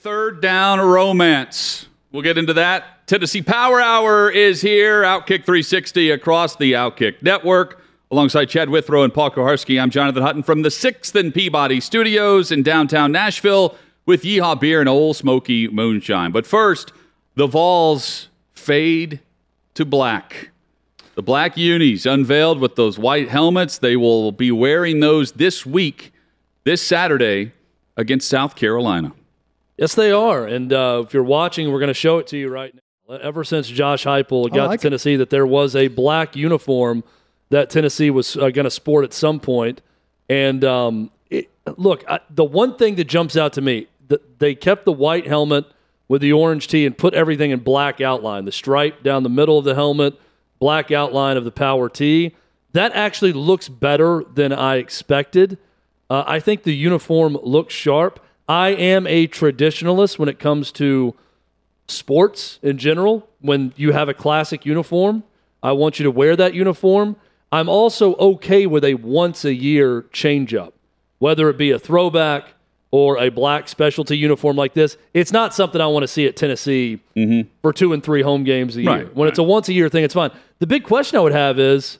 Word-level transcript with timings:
Third 0.00 0.40
down 0.40 0.80
romance. 0.80 1.88
We'll 2.12 2.22
get 2.22 2.38
into 2.38 2.52
that. 2.54 3.04
Tennessee 3.08 3.42
Power 3.42 3.80
Hour 3.80 4.30
is 4.30 4.60
here. 4.60 5.02
Outkick 5.02 5.44
360 5.44 6.12
across 6.12 6.54
the 6.54 6.74
Outkick 6.74 7.20
Network. 7.20 7.82
Alongside 8.12 8.44
Chad 8.44 8.70
Withrow 8.70 9.02
and 9.02 9.12
Paul 9.12 9.32
Kuharsky, 9.32 9.82
I'm 9.82 9.90
Jonathan 9.90 10.22
Hutton 10.22 10.44
from 10.44 10.62
the 10.62 10.68
6th 10.68 11.18
and 11.18 11.34
Peabody 11.34 11.80
Studios 11.80 12.52
in 12.52 12.62
downtown 12.62 13.10
Nashville 13.10 13.76
with 14.06 14.22
Yeehaw 14.22 14.60
Beer 14.60 14.78
and 14.78 14.88
Ole 14.88 15.14
Smoky 15.14 15.66
Moonshine. 15.66 16.30
But 16.30 16.46
first, 16.46 16.92
the 17.34 17.48
Vols 17.48 18.28
fade 18.54 19.18
to 19.74 19.84
black. 19.84 20.50
The 21.16 21.22
black 21.22 21.56
unis 21.56 22.06
unveiled 22.06 22.60
with 22.60 22.76
those 22.76 23.00
white 23.00 23.30
helmets. 23.30 23.78
They 23.78 23.96
will 23.96 24.30
be 24.30 24.52
wearing 24.52 25.00
those 25.00 25.32
this 25.32 25.66
week, 25.66 26.12
this 26.62 26.80
Saturday, 26.80 27.50
against 27.96 28.28
South 28.28 28.54
Carolina. 28.54 29.12
Yes, 29.78 29.94
they 29.94 30.10
are. 30.10 30.44
And 30.44 30.72
uh, 30.72 31.04
if 31.06 31.14
you're 31.14 31.22
watching, 31.22 31.70
we're 31.70 31.78
going 31.78 31.88
to 31.88 31.94
show 31.94 32.18
it 32.18 32.26
to 32.28 32.36
you 32.36 32.48
right 32.48 32.74
now. 32.74 33.16
Ever 33.16 33.42
since 33.44 33.68
Josh 33.68 34.04
Heupel 34.04 34.52
got 34.52 34.66
like 34.68 34.80
to 34.80 34.86
it. 34.86 34.90
Tennessee, 34.90 35.16
that 35.16 35.30
there 35.30 35.46
was 35.46 35.74
a 35.74 35.88
black 35.88 36.36
uniform 36.36 37.04
that 37.48 37.70
Tennessee 37.70 38.10
was 38.10 38.36
uh, 38.36 38.50
going 38.50 38.64
to 38.64 38.70
sport 38.70 39.04
at 39.04 39.14
some 39.14 39.40
point. 39.40 39.80
And 40.28 40.62
um, 40.64 41.10
it, 41.30 41.50
look, 41.78 42.04
I, 42.06 42.20
the 42.28 42.44
one 42.44 42.76
thing 42.76 42.96
that 42.96 43.04
jumps 43.04 43.36
out 43.36 43.54
to 43.54 43.62
me, 43.62 43.86
that 44.08 44.38
they 44.40 44.54
kept 44.54 44.84
the 44.84 44.92
white 44.92 45.26
helmet 45.26 45.64
with 46.08 46.22
the 46.22 46.32
orange 46.32 46.68
tee 46.68 46.84
and 46.84 46.98
put 46.98 47.14
everything 47.14 47.50
in 47.50 47.60
black 47.60 48.00
outline. 48.00 48.44
The 48.44 48.52
stripe 48.52 49.02
down 49.02 49.22
the 49.22 49.30
middle 49.30 49.58
of 49.58 49.64
the 49.64 49.74
helmet, 49.74 50.18
black 50.58 50.90
outline 50.90 51.36
of 51.36 51.44
the 51.44 51.52
power 51.52 51.88
tee. 51.88 52.34
That 52.72 52.92
actually 52.92 53.32
looks 53.32 53.68
better 53.68 54.24
than 54.34 54.52
I 54.52 54.76
expected. 54.76 55.56
Uh, 56.10 56.24
I 56.26 56.40
think 56.40 56.64
the 56.64 56.74
uniform 56.74 57.38
looks 57.42 57.72
sharp. 57.72 58.20
I 58.48 58.68
am 58.70 59.06
a 59.06 59.28
traditionalist 59.28 60.18
when 60.18 60.28
it 60.28 60.38
comes 60.38 60.72
to 60.72 61.14
sports 61.86 62.58
in 62.62 62.78
general. 62.78 63.28
When 63.40 63.72
you 63.76 63.92
have 63.92 64.08
a 64.08 64.14
classic 64.14 64.64
uniform, 64.64 65.22
I 65.62 65.72
want 65.72 65.98
you 65.98 66.04
to 66.04 66.10
wear 66.10 66.34
that 66.36 66.54
uniform. 66.54 67.16
I'm 67.52 67.68
also 67.68 68.14
okay 68.14 68.66
with 68.66 68.84
a 68.84 68.94
once 68.94 69.44
a 69.44 69.54
year 69.54 70.06
change 70.12 70.54
up, 70.54 70.74
whether 71.18 71.48
it 71.48 71.58
be 71.58 71.70
a 71.70 71.78
throwback 71.78 72.54
or 72.90 73.18
a 73.18 73.28
black 73.28 73.68
specialty 73.68 74.16
uniform 74.16 74.56
like 74.56 74.72
this. 74.72 74.96
It's 75.12 75.32
not 75.32 75.54
something 75.54 75.80
I 75.80 75.86
want 75.86 76.04
to 76.04 76.08
see 76.08 76.26
at 76.26 76.36
Tennessee 76.36 77.00
mm-hmm. 77.14 77.48
for 77.60 77.72
two 77.72 77.92
and 77.92 78.02
three 78.02 78.22
home 78.22 78.44
games 78.44 78.76
a 78.76 78.82
year. 78.82 78.90
Right, 78.90 79.14
when 79.14 79.28
it's 79.28 79.38
a 79.38 79.42
once 79.42 79.68
a 79.68 79.74
year 79.74 79.88
thing, 79.88 80.04
it's 80.04 80.14
fine. 80.14 80.30
The 80.58 80.66
big 80.66 80.84
question 80.84 81.18
I 81.18 81.20
would 81.20 81.32
have 81.32 81.58
is 81.58 81.98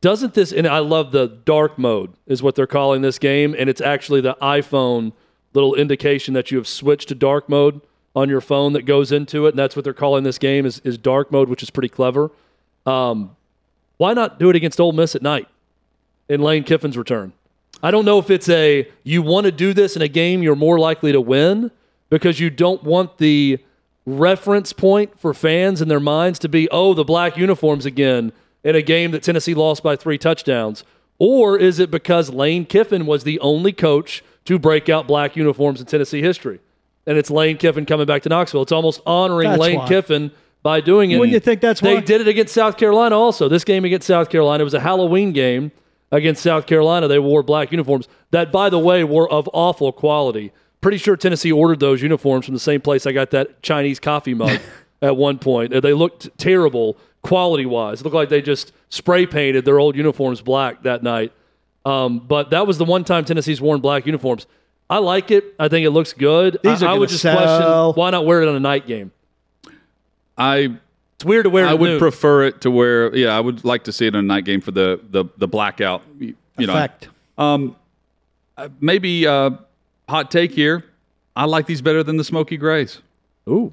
doesn't 0.00 0.34
this 0.34 0.52
and 0.52 0.66
I 0.66 0.78
love 0.78 1.12
the 1.12 1.28
dark 1.44 1.78
mode 1.78 2.12
is 2.26 2.42
what 2.42 2.54
they're 2.54 2.66
calling 2.66 3.02
this 3.02 3.18
game 3.18 3.54
and 3.56 3.68
it's 3.68 3.80
actually 3.80 4.20
the 4.20 4.36
iPhone 4.40 5.12
little 5.52 5.74
indication 5.74 6.34
that 6.34 6.50
you 6.50 6.58
have 6.58 6.68
switched 6.68 7.08
to 7.08 7.14
dark 7.14 7.48
mode 7.48 7.80
on 8.14 8.28
your 8.28 8.40
phone 8.40 8.72
that 8.72 8.82
goes 8.82 9.12
into 9.12 9.46
it 9.46 9.50
and 9.50 9.58
that's 9.58 9.76
what 9.76 9.84
they're 9.84 9.94
calling 9.94 10.24
this 10.24 10.38
game 10.38 10.66
is, 10.66 10.80
is 10.80 10.98
dark 10.98 11.30
mode 11.30 11.48
which 11.48 11.62
is 11.62 11.70
pretty 11.70 11.88
clever. 11.88 12.30
Um, 12.86 13.36
why 13.98 14.14
not 14.14 14.38
do 14.38 14.50
it 14.50 14.56
against 14.56 14.80
Ole 14.80 14.92
Miss 14.92 15.14
at 15.14 15.22
night 15.22 15.48
in 16.28 16.40
Lane 16.40 16.64
Kiffin's 16.64 16.96
return? 16.96 17.32
I 17.82 17.90
don't 17.90 18.04
know 18.04 18.18
if 18.18 18.30
it's 18.30 18.48
a 18.48 18.88
you 19.04 19.22
want 19.22 19.46
to 19.46 19.52
do 19.52 19.72
this 19.72 19.96
in 19.96 20.02
a 20.02 20.08
game 20.08 20.42
you're 20.42 20.56
more 20.56 20.78
likely 20.78 21.12
to 21.12 21.20
win 21.20 21.70
because 22.08 22.40
you 22.40 22.50
don't 22.50 22.82
want 22.82 23.18
the 23.18 23.58
reference 24.06 24.72
point 24.72 25.18
for 25.20 25.32
fans 25.32 25.80
in 25.80 25.88
their 25.88 26.00
minds 26.00 26.38
to 26.40 26.48
be 26.48 26.68
oh 26.70 26.94
the 26.94 27.04
black 27.04 27.36
uniforms 27.36 27.86
again 27.86 28.32
in 28.64 28.74
a 28.74 28.82
game 28.82 29.12
that 29.12 29.22
Tennessee 29.22 29.54
lost 29.54 29.82
by 29.82 29.96
3 29.96 30.18
touchdowns. 30.18 30.84
Or 31.18 31.58
is 31.58 31.78
it 31.78 31.90
because 31.90 32.30
Lane 32.30 32.64
Kiffin 32.64 33.06
was 33.06 33.24
the 33.24 33.38
only 33.40 33.72
coach 33.72 34.22
to 34.50 34.58
break 34.58 34.88
out 34.88 35.06
black 35.06 35.36
uniforms 35.36 35.80
in 35.80 35.86
Tennessee 35.86 36.20
history 36.22 36.60
and 37.06 37.16
it's 37.16 37.30
Lane 37.30 37.56
Kiffin 37.56 37.86
coming 37.86 38.06
back 38.06 38.22
to 38.22 38.28
Knoxville 38.28 38.62
it's 38.62 38.72
almost 38.72 39.00
honoring 39.06 39.48
That's 39.48 39.60
Lane 39.60 39.78
why. 39.78 39.88
Kiffin 39.88 40.30
by 40.62 40.80
doing 40.80 41.10
it 41.10 41.18
Wouldn't 41.18 41.32
you 41.32 41.40
think 41.40 41.60
that's 41.60 41.80
why? 41.80 41.88
they 41.88 41.94
why? 41.96 42.00
did 42.02 42.20
it 42.20 42.28
against 42.28 42.52
South 42.52 42.76
Carolina 42.76 43.16
also. 43.18 43.48
This 43.48 43.64
game 43.64 43.84
against 43.84 44.06
South 44.06 44.28
Carolina 44.28 44.62
it 44.62 44.64
was 44.64 44.74
a 44.74 44.80
Halloween 44.80 45.32
game 45.32 45.72
against 46.12 46.42
South 46.42 46.66
Carolina. 46.66 47.08
They 47.08 47.18
wore 47.18 47.42
black 47.42 47.70
uniforms 47.70 48.08
that, 48.32 48.50
by 48.52 48.68
the 48.68 48.78
way, 48.78 49.04
were 49.04 49.30
of 49.30 49.48
awful 49.52 49.92
quality. 49.92 50.52
Pretty 50.80 50.98
sure 50.98 51.16
Tennessee 51.16 51.52
ordered 51.52 51.80
those 51.80 52.02
uniforms 52.02 52.46
from 52.46 52.54
the 52.54 52.60
same 52.60 52.80
place 52.80 53.06
I 53.06 53.12
got 53.12 53.30
that 53.30 53.62
Chinese 53.62 54.00
coffee 54.00 54.34
mug 54.34 54.58
at 55.02 55.16
one 55.16 55.38
point. 55.38 55.70
They 55.82 55.92
looked 55.92 56.36
terrible 56.36 56.98
quality 57.22 57.66
wise. 57.66 58.00
It 58.00 58.04
looked 58.04 58.16
like 58.16 58.28
they 58.28 58.42
just 58.42 58.72
spray 58.88 59.26
painted 59.26 59.64
their 59.64 59.78
old 59.78 59.94
uniforms 59.96 60.40
black 60.40 60.82
that 60.82 61.02
night. 61.02 61.32
Um, 61.84 62.18
but 62.18 62.50
that 62.50 62.66
was 62.66 62.78
the 62.78 62.84
one 62.84 63.04
time 63.04 63.24
Tennessee's 63.24 63.60
worn 63.60 63.80
black 63.80 64.06
uniforms. 64.06 64.46
I 64.88 64.98
like 64.98 65.30
it. 65.30 65.54
I 65.58 65.68
think 65.68 65.86
it 65.86 65.90
looks 65.90 66.12
good. 66.12 66.58
These 66.62 66.82
I, 66.82 66.86
are 66.86 66.90
I 66.90 66.94
would 66.98 67.08
just 67.08 67.22
sell. 67.22 67.92
question 67.92 68.00
why 68.00 68.10
not 68.10 68.26
wear 68.26 68.42
it 68.42 68.48
on 68.48 68.56
a 68.56 68.60
night 68.60 68.86
game. 68.86 69.12
I 70.36 70.76
It's 71.16 71.24
weird 71.24 71.44
to 71.44 71.50
wear. 71.50 71.66
I 71.66 71.70
at 71.70 71.78
would 71.78 71.90
noon. 71.90 71.98
prefer 71.98 72.44
it 72.44 72.60
to 72.62 72.70
wear. 72.70 73.14
yeah, 73.14 73.36
I 73.36 73.40
would 73.40 73.64
like 73.64 73.84
to 73.84 73.92
see 73.92 74.06
it 74.06 74.14
in 74.14 74.16
a 74.16 74.22
night 74.22 74.44
game 74.44 74.60
for 74.60 74.72
the 74.72 75.00
the 75.10 75.24
the 75.38 75.46
blackout. 75.46 76.02
You 76.18 76.34
you 76.58 76.66
know, 76.66 76.74
Effect. 76.74 77.08
um, 77.38 77.76
uh, 78.56 78.68
maybe 78.80 79.26
uh, 79.26 79.50
hot 80.08 80.30
take 80.30 80.52
here. 80.52 80.84
I 81.36 81.44
like 81.44 81.66
these 81.66 81.80
better 81.80 82.02
than 82.02 82.16
the 82.16 82.24
smoky 82.24 82.56
grays. 82.56 83.00
Ooh. 83.48 83.72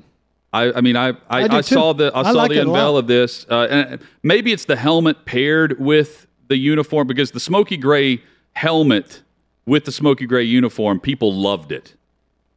I, 0.54 0.72
I 0.72 0.82
mean, 0.82 0.96
I 0.96 1.10
I, 1.10 1.16
I 1.30 1.48
I, 1.58 1.62
saw 1.62 1.94
the 1.94 2.12
I, 2.14 2.20
I 2.22 2.24
saw 2.24 2.32
like 2.32 2.52
the 2.52 2.62
unveil 2.62 2.96
of 2.96 3.08
this, 3.08 3.46
uh, 3.50 3.68
and 3.70 4.02
maybe 4.24 4.54
it's 4.54 4.66
the 4.66 4.76
helmet 4.78 5.26
paired 5.26 5.80
with 5.80 6.27
the 6.48 6.58
uniform 6.58 7.08
because 7.08 7.32
the 7.32 7.40
smoky 7.40 7.78
gray 7.78 8.22
helmet 8.54 9.22
with 9.66 9.86
the 9.86 9.92
smoky 9.92 10.26
gray 10.26 10.44
uniform, 10.44 11.00
people 11.00 11.34
loved 11.34 11.72
it. 11.72 11.96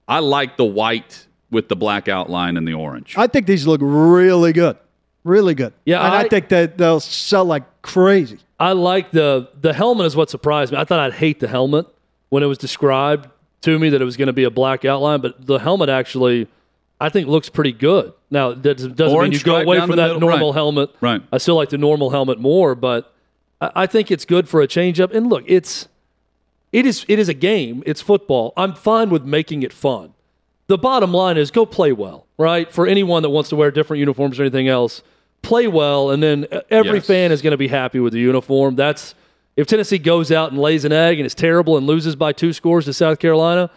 I 0.08 0.20
like 0.20 0.56
the 0.56 0.64
white 0.64 1.26
with 1.50 1.68
the 1.68 1.76
black 1.76 2.08
outline 2.08 2.56
and 2.56 2.66
the 2.66 2.74
orange. 2.74 3.14
I 3.16 3.26
think 3.26 3.46
these 3.46 3.66
look 3.66 3.80
really 3.82 4.52
good. 4.52 4.76
Really 5.24 5.54
good. 5.54 5.72
Yeah, 5.84 6.04
And 6.04 6.14
I, 6.14 6.20
I- 6.22 6.28
think 6.28 6.48
that 6.48 6.78
they'll 6.78 7.00
sell 7.00 7.44
like 7.44 7.64
crazy. 7.82 8.38
I 8.58 8.72
like 8.72 9.10
the 9.10 9.48
the 9.58 9.72
helmet 9.72 10.04
is 10.06 10.14
what 10.14 10.28
surprised 10.28 10.70
me. 10.72 10.78
I 10.78 10.84
thought 10.84 11.00
I'd 11.00 11.14
hate 11.14 11.40
the 11.40 11.48
helmet 11.48 11.86
when 12.28 12.42
it 12.42 12.46
was 12.46 12.58
described 12.58 13.28
to 13.62 13.78
me 13.78 13.88
that 13.90 14.02
it 14.02 14.04
was 14.04 14.18
going 14.18 14.26
to 14.26 14.34
be 14.34 14.44
a 14.44 14.50
black 14.50 14.84
outline, 14.84 15.20
but 15.22 15.46
the 15.46 15.58
helmet 15.58 15.88
actually 15.88 16.46
I 17.00 17.08
think 17.08 17.26
looks 17.28 17.48
pretty 17.48 17.72
good. 17.72 18.12
Now 18.30 18.52
that 18.52 18.62
doesn't 18.76 18.96
doesn't 18.96 19.18
mean 19.18 19.32
you 19.32 19.40
go 19.40 19.56
away 19.56 19.80
from 19.80 19.96
that 19.96 20.08
middle, 20.08 20.20
normal 20.20 20.48
right. 20.50 20.54
helmet. 20.54 20.90
Right. 21.00 21.22
I 21.32 21.38
still 21.38 21.56
like 21.56 21.70
the 21.70 21.78
normal 21.78 22.10
helmet 22.10 22.38
more, 22.38 22.74
but 22.74 23.14
I, 23.60 23.86
think 23.86 24.10
it's 24.10 24.24
good 24.24 24.48
for 24.48 24.60
a 24.60 24.66
change 24.66 25.00
up. 25.00 25.12
And 25.12 25.28
look, 25.28 25.44
it's 25.46 25.88
it 26.72 26.86
is 26.86 27.04
it 27.08 27.18
is 27.18 27.28
a 27.28 27.34
game. 27.34 27.82
It's 27.86 28.00
football. 28.00 28.52
I'm 28.56 28.74
fine 28.74 29.10
with 29.10 29.24
making 29.24 29.62
it 29.62 29.72
fun. 29.72 30.14
The 30.68 30.78
bottom 30.78 31.12
line 31.12 31.36
is 31.36 31.50
go 31.50 31.66
play 31.66 31.92
well, 31.92 32.26
right? 32.38 32.70
For 32.70 32.86
anyone 32.86 33.22
that 33.22 33.30
wants 33.30 33.50
to 33.50 33.56
wear 33.56 33.70
different 33.70 33.98
uniforms 33.98 34.38
or 34.38 34.44
anything 34.44 34.68
else, 34.68 35.02
play 35.42 35.66
well, 35.66 36.10
and 36.10 36.22
then 36.22 36.46
every 36.70 36.98
Yes. 36.98 37.06
fan 37.06 37.32
is 37.32 37.42
going 37.42 37.50
to 37.50 37.56
be 37.56 37.68
happy 37.68 37.98
with 37.98 38.12
the 38.12 38.20
uniform. 38.20 38.76
That's 38.76 39.14
if 39.56 39.66
Tennessee 39.66 39.98
goes 39.98 40.30
out 40.30 40.52
and 40.52 40.60
lays 40.60 40.84
an 40.84 40.92
egg 40.92 41.18
and 41.18 41.26
is 41.26 41.34
terrible 41.34 41.76
and 41.76 41.86
loses 41.86 42.14
by 42.16 42.32
two 42.32 42.52
scores 42.52 42.84
to 42.84 42.92
South 42.92 43.18
Carolina, 43.18 43.68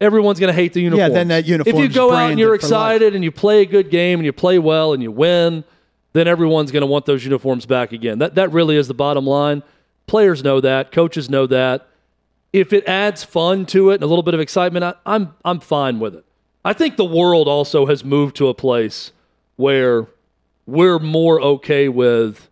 everyone's 0.00 0.40
going 0.40 0.52
to 0.52 0.54
hate 0.54 0.72
the 0.72 0.80
uniform. 0.82 1.08
Yeah, 1.08 1.14
then 1.14 1.28
that 1.28 1.46
uniform. 1.46 1.76
If 1.76 1.80
you 1.80 1.88
go 1.88 2.12
out 2.12 2.30
and 2.30 2.38
you're 2.38 2.48
branded 2.48 2.68
for 2.68 2.74
life. 2.74 2.90
excited 2.96 3.14
and 3.14 3.24
you 3.24 3.30
play 3.30 3.62
a 3.62 3.66
good 3.66 3.90
game 3.90 4.18
and 4.18 4.26
you 4.26 4.32
play 4.32 4.58
well 4.58 4.92
and 4.92 5.02
you 5.02 5.12
win, 5.12 5.64
then 6.14 6.26
everyone's 6.26 6.70
going 6.70 6.80
to 6.80 6.86
want 6.86 7.04
those 7.04 7.24
uniforms 7.24 7.66
back 7.66 7.92
again. 7.92 8.18
That 8.18 8.36
that 8.36 8.50
really 8.52 8.76
is 8.76 8.88
the 8.88 8.94
bottom 8.94 9.26
line. 9.26 9.62
Players 10.06 10.42
know 10.42 10.60
that, 10.60 10.90
coaches 10.90 11.28
know 11.28 11.46
that. 11.48 11.86
If 12.52 12.72
it 12.72 12.86
adds 12.86 13.24
fun 13.24 13.66
to 13.66 13.90
it 13.90 13.94
and 13.94 14.02
a 14.04 14.06
little 14.06 14.22
bit 14.22 14.32
of 14.32 14.40
excitement, 14.40 14.84
I, 14.84 14.94
I'm 15.04 15.34
I'm 15.44 15.60
fine 15.60 15.98
with 15.98 16.14
it. 16.14 16.24
I 16.64 16.72
think 16.72 16.96
the 16.96 17.04
world 17.04 17.48
also 17.48 17.86
has 17.86 18.04
moved 18.04 18.36
to 18.36 18.48
a 18.48 18.54
place 18.54 19.12
where 19.56 20.06
we're 20.66 20.98
more 20.98 21.40
okay 21.40 21.88
with 21.88 22.48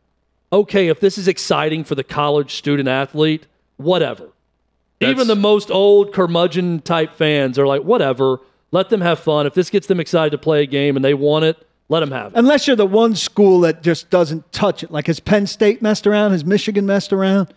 okay 0.52 0.88
if 0.88 1.00
this 1.00 1.16
is 1.16 1.28
exciting 1.28 1.82
for 1.84 1.94
the 1.94 2.04
college 2.04 2.54
student 2.54 2.88
athlete, 2.88 3.46
whatever. 3.76 4.28
Even 5.00 5.26
the 5.26 5.34
most 5.36 5.70
old 5.70 6.12
curmudgeon 6.12 6.80
type 6.80 7.14
fans 7.14 7.58
are 7.58 7.66
like, 7.66 7.82
whatever. 7.82 8.38
Let 8.70 8.88
them 8.88 9.00
have 9.00 9.18
fun. 9.18 9.46
If 9.46 9.54
this 9.54 9.68
gets 9.68 9.88
them 9.88 9.98
excited 9.98 10.30
to 10.30 10.38
play 10.38 10.62
a 10.62 10.66
game 10.66 10.94
and 10.94 11.04
they 11.04 11.14
want 11.14 11.44
it, 11.44 11.66
let 11.92 12.00
them 12.00 12.10
have 12.10 12.32
it. 12.32 12.38
Unless 12.38 12.66
you're 12.66 12.74
the 12.76 12.86
one 12.86 13.14
school 13.14 13.60
that 13.60 13.82
just 13.82 14.10
doesn't 14.10 14.50
touch 14.52 14.82
it. 14.82 14.90
Like 14.90 15.06
has 15.06 15.20
Penn 15.20 15.46
State 15.46 15.82
messed 15.82 16.06
around? 16.06 16.32
Has 16.32 16.44
Michigan 16.44 16.86
messed 16.86 17.12
around? 17.12 17.52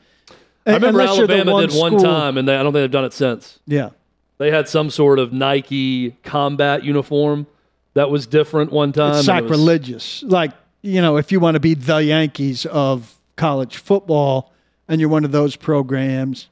I 0.68 0.74
remember 0.74 1.00
Unless 1.02 1.18
you're 1.18 1.26
Alabama 1.32 1.52
one 1.54 1.68
did 1.70 1.78
one 1.78 1.92
school- 2.00 2.04
time, 2.04 2.38
and 2.38 2.48
they, 2.48 2.56
I 2.56 2.64
don't 2.64 2.74
think 2.74 2.84
they've 2.84 2.92
done 2.92 3.06
it 3.06 3.14
since. 3.14 3.60
Yeah. 3.68 3.90
They 4.38 4.52
had 4.52 4.68
some 4.68 4.90
sort 4.90 5.20
of 5.20 5.32
Nike 5.32 6.12
combat 6.24 6.84
uniform 6.84 7.48
that 7.94 8.10
was 8.10 8.28
different 8.28 8.72
one 8.72 8.92
time. 8.92 9.16
It's 9.20 9.28
and 9.28 9.38
it 9.38 9.44
was- 9.44 9.52
sacrilegious. 9.52 10.24
Like, 10.24 10.52
you 10.82 11.02
know, 11.02 11.18
if 11.18 11.32
you 11.32 11.40
want 11.40 11.56
to 11.56 11.60
be 11.60 11.74
the 11.74 12.04
Yankees 12.04 12.66
of 12.66 13.16
college 13.38 13.78
football 13.78 14.52
and 14.88 15.00
you're 15.00 15.10
one 15.10 15.24
of 15.24 15.32
those 15.32 15.56
programs, 15.56 16.50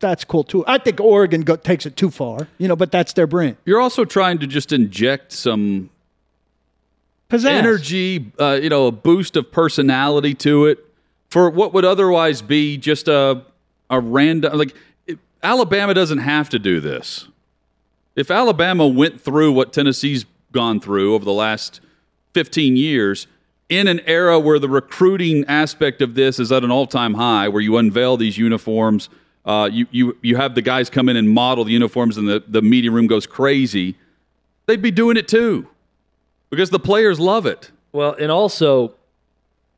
that's 0.00 0.24
cool 0.24 0.44
too. 0.44 0.62
I 0.66 0.78
think 0.78 1.00
Oregon 1.00 1.40
go, 1.42 1.56
takes 1.56 1.86
it 1.86 1.96
too 1.96 2.10
far, 2.10 2.48
you 2.58 2.68
know, 2.68 2.76
but 2.76 2.92
that's 2.92 3.14
their 3.14 3.26
brand. 3.26 3.56
You're 3.64 3.80
also 3.80 4.04
trying 4.04 4.38
to 4.40 4.46
just 4.46 4.70
inject 4.72 5.32
some 5.32 5.88
Energy, 7.58 8.32
uh, 8.38 8.58
you 8.62 8.68
know, 8.68 8.86
a 8.86 8.92
boost 8.92 9.36
of 9.36 9.50
personality 9.50 10.34
to 10.34 10.66
it. 10.66 10.78
For 11.28 11.50
what 11.50 11.72
would 11.74 11.84
otherwise 11.84 12.42
be 12.42 12.76
just 12.76 13.08
a 13.08 13.42
a 13.90 14.00
random 14.00 14.56
like 14.56 14.74
it, 15.06 15.18
Alabama 15.42 15.94
doesn't 15.94 16.18
have 16.18 16.48
to 16.50 16.58
do 16.58 16.80
this. 16.80 17.28
If 18.14 18.30
Alabama 18.30 18.86
went 18.86 19.20
through 19.20 19.52
what 19.52 19.72
Tennessee's 19.72 20.24
gone 20.52 20.80
through 20.80 21.14
over 21.14 21.24
the 21.24 21.32
last 21.32 21.80
15 22.32 22.76
years 22.76 23.26
in 23.68 23.88
an 23.88 24.00
era 24.06 24.38
where 24.38 24.58
the 24.58 24.68
recruiting 24.68 25.44
aspect 25.46 26.00
of 26.00 26.14
this 26.14 26.38
is 26.38 26.52
at 26.52 26.64
an 26.64 26.70
all-time 26.70 27.14
high 27.14 27.48
where 27.48 27.60
you 27.60 27.76
unveil 27.76 28.16
these 28.16 28.38
uniforms 28.38 29.08
uh, 29.44 29.68
you, 29.70 29.86
you, 29.90 30.16
you 30.22 30.36
have 30.36 30.54
the 30.56 30.62
guys 30.62 30.90
come 30.90 31.08
in 31.08 31.16
and 31.16 31.30
model 31.30 31.64
the 31.64 31.72
uniforms 31.72 32.16
and 32.16 32.28
the, 32.28 32.42
the 32.48 32.62
media 32.62 32.90
room 32.90 33.06
goes 33.06 33.26
crazy 33.26 33.96
they'd 34.66 34.82
be 34.82 34.90
doing 34.90 35.16
it 35.16 35.28
too 35.28 35.68
because 36.56 36.70
the 36.70 36.78
players 36.80 37.20
love 37.20 37.46
it. 37.46 37.70
Well, 37.92 38.14
and 38.18 38.30
also, 38.32 38.94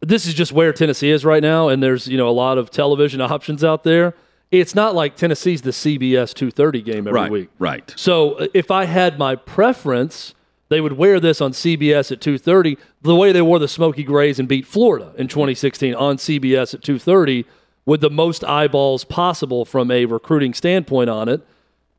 this 0.00 0.26
is 0.26 0.34
just 0.34 0.52
where 0.52 0.72
Tennessee 0.72 1.10
is 1.10 1.24
right 1.24 1.42
now, 1.42 1.68
and 1.68 1.82
there's 1.82 2.06
you 2.06 2.16
know 2.16 2.28
a 2.28 2.30
lot 2.46 2.56
of 2.58 2.70
television 2.70 3.20
options 3.34 3.62
out 3.64 3.84
there. 3.84 4.14
It's 4.50 4.74
not 4.74 4.94
like 4.94 5.16
Tennessee's 5.16 5.62
the 5.62 5.70
CBS 5.72 6.32
2:30 6.34 6.84
game 6.84 6.98
every 7.08 7.12
Right, 7.12 7.30
week. 7.30 7.48
right. 7.58 7.92
So 7.96 8.32
uh, 8.34 8.46
if 8.54 8.70
I 8.70 8.84
had 8.86 9.18
my 9.18 9.36
preference, 9.36 10.34
they 10.70 10.80
would 10.80 10.94
wear 10.94 11.20
this 11.20 11.40
on 11.40 11.52
CBS 11.52 12.10
at 12.12 12.20
2:30, 12.20 12.78
the 13.02 13.14
way 13.14 13.32
they 13.32 13.42
wore 13.42 13.58
the 13.58 13.68
Smoky 13.68 14.04
Grays 14.04 14.38
and 14.38 14.48
beat 14.48 14.66
Florida 14.66 15.12
in 15.18 15.28
2016 15.28 15.94
on 15.94 16.16
CBS 16.16 16.74
at 16.74 16.80
2:30, 16.80 17.44
with 17.84 18.00
the 18.00 18.10
most 18.10 18.42
eyeballs 18.44 19.04
possible 19.04 19.64
from 19.64 19.90
a 19.90 20.04
recruiting 20.06 20.54
standpoint 20.54 21.10
on 21.10 21.28
it. 21.28 21.42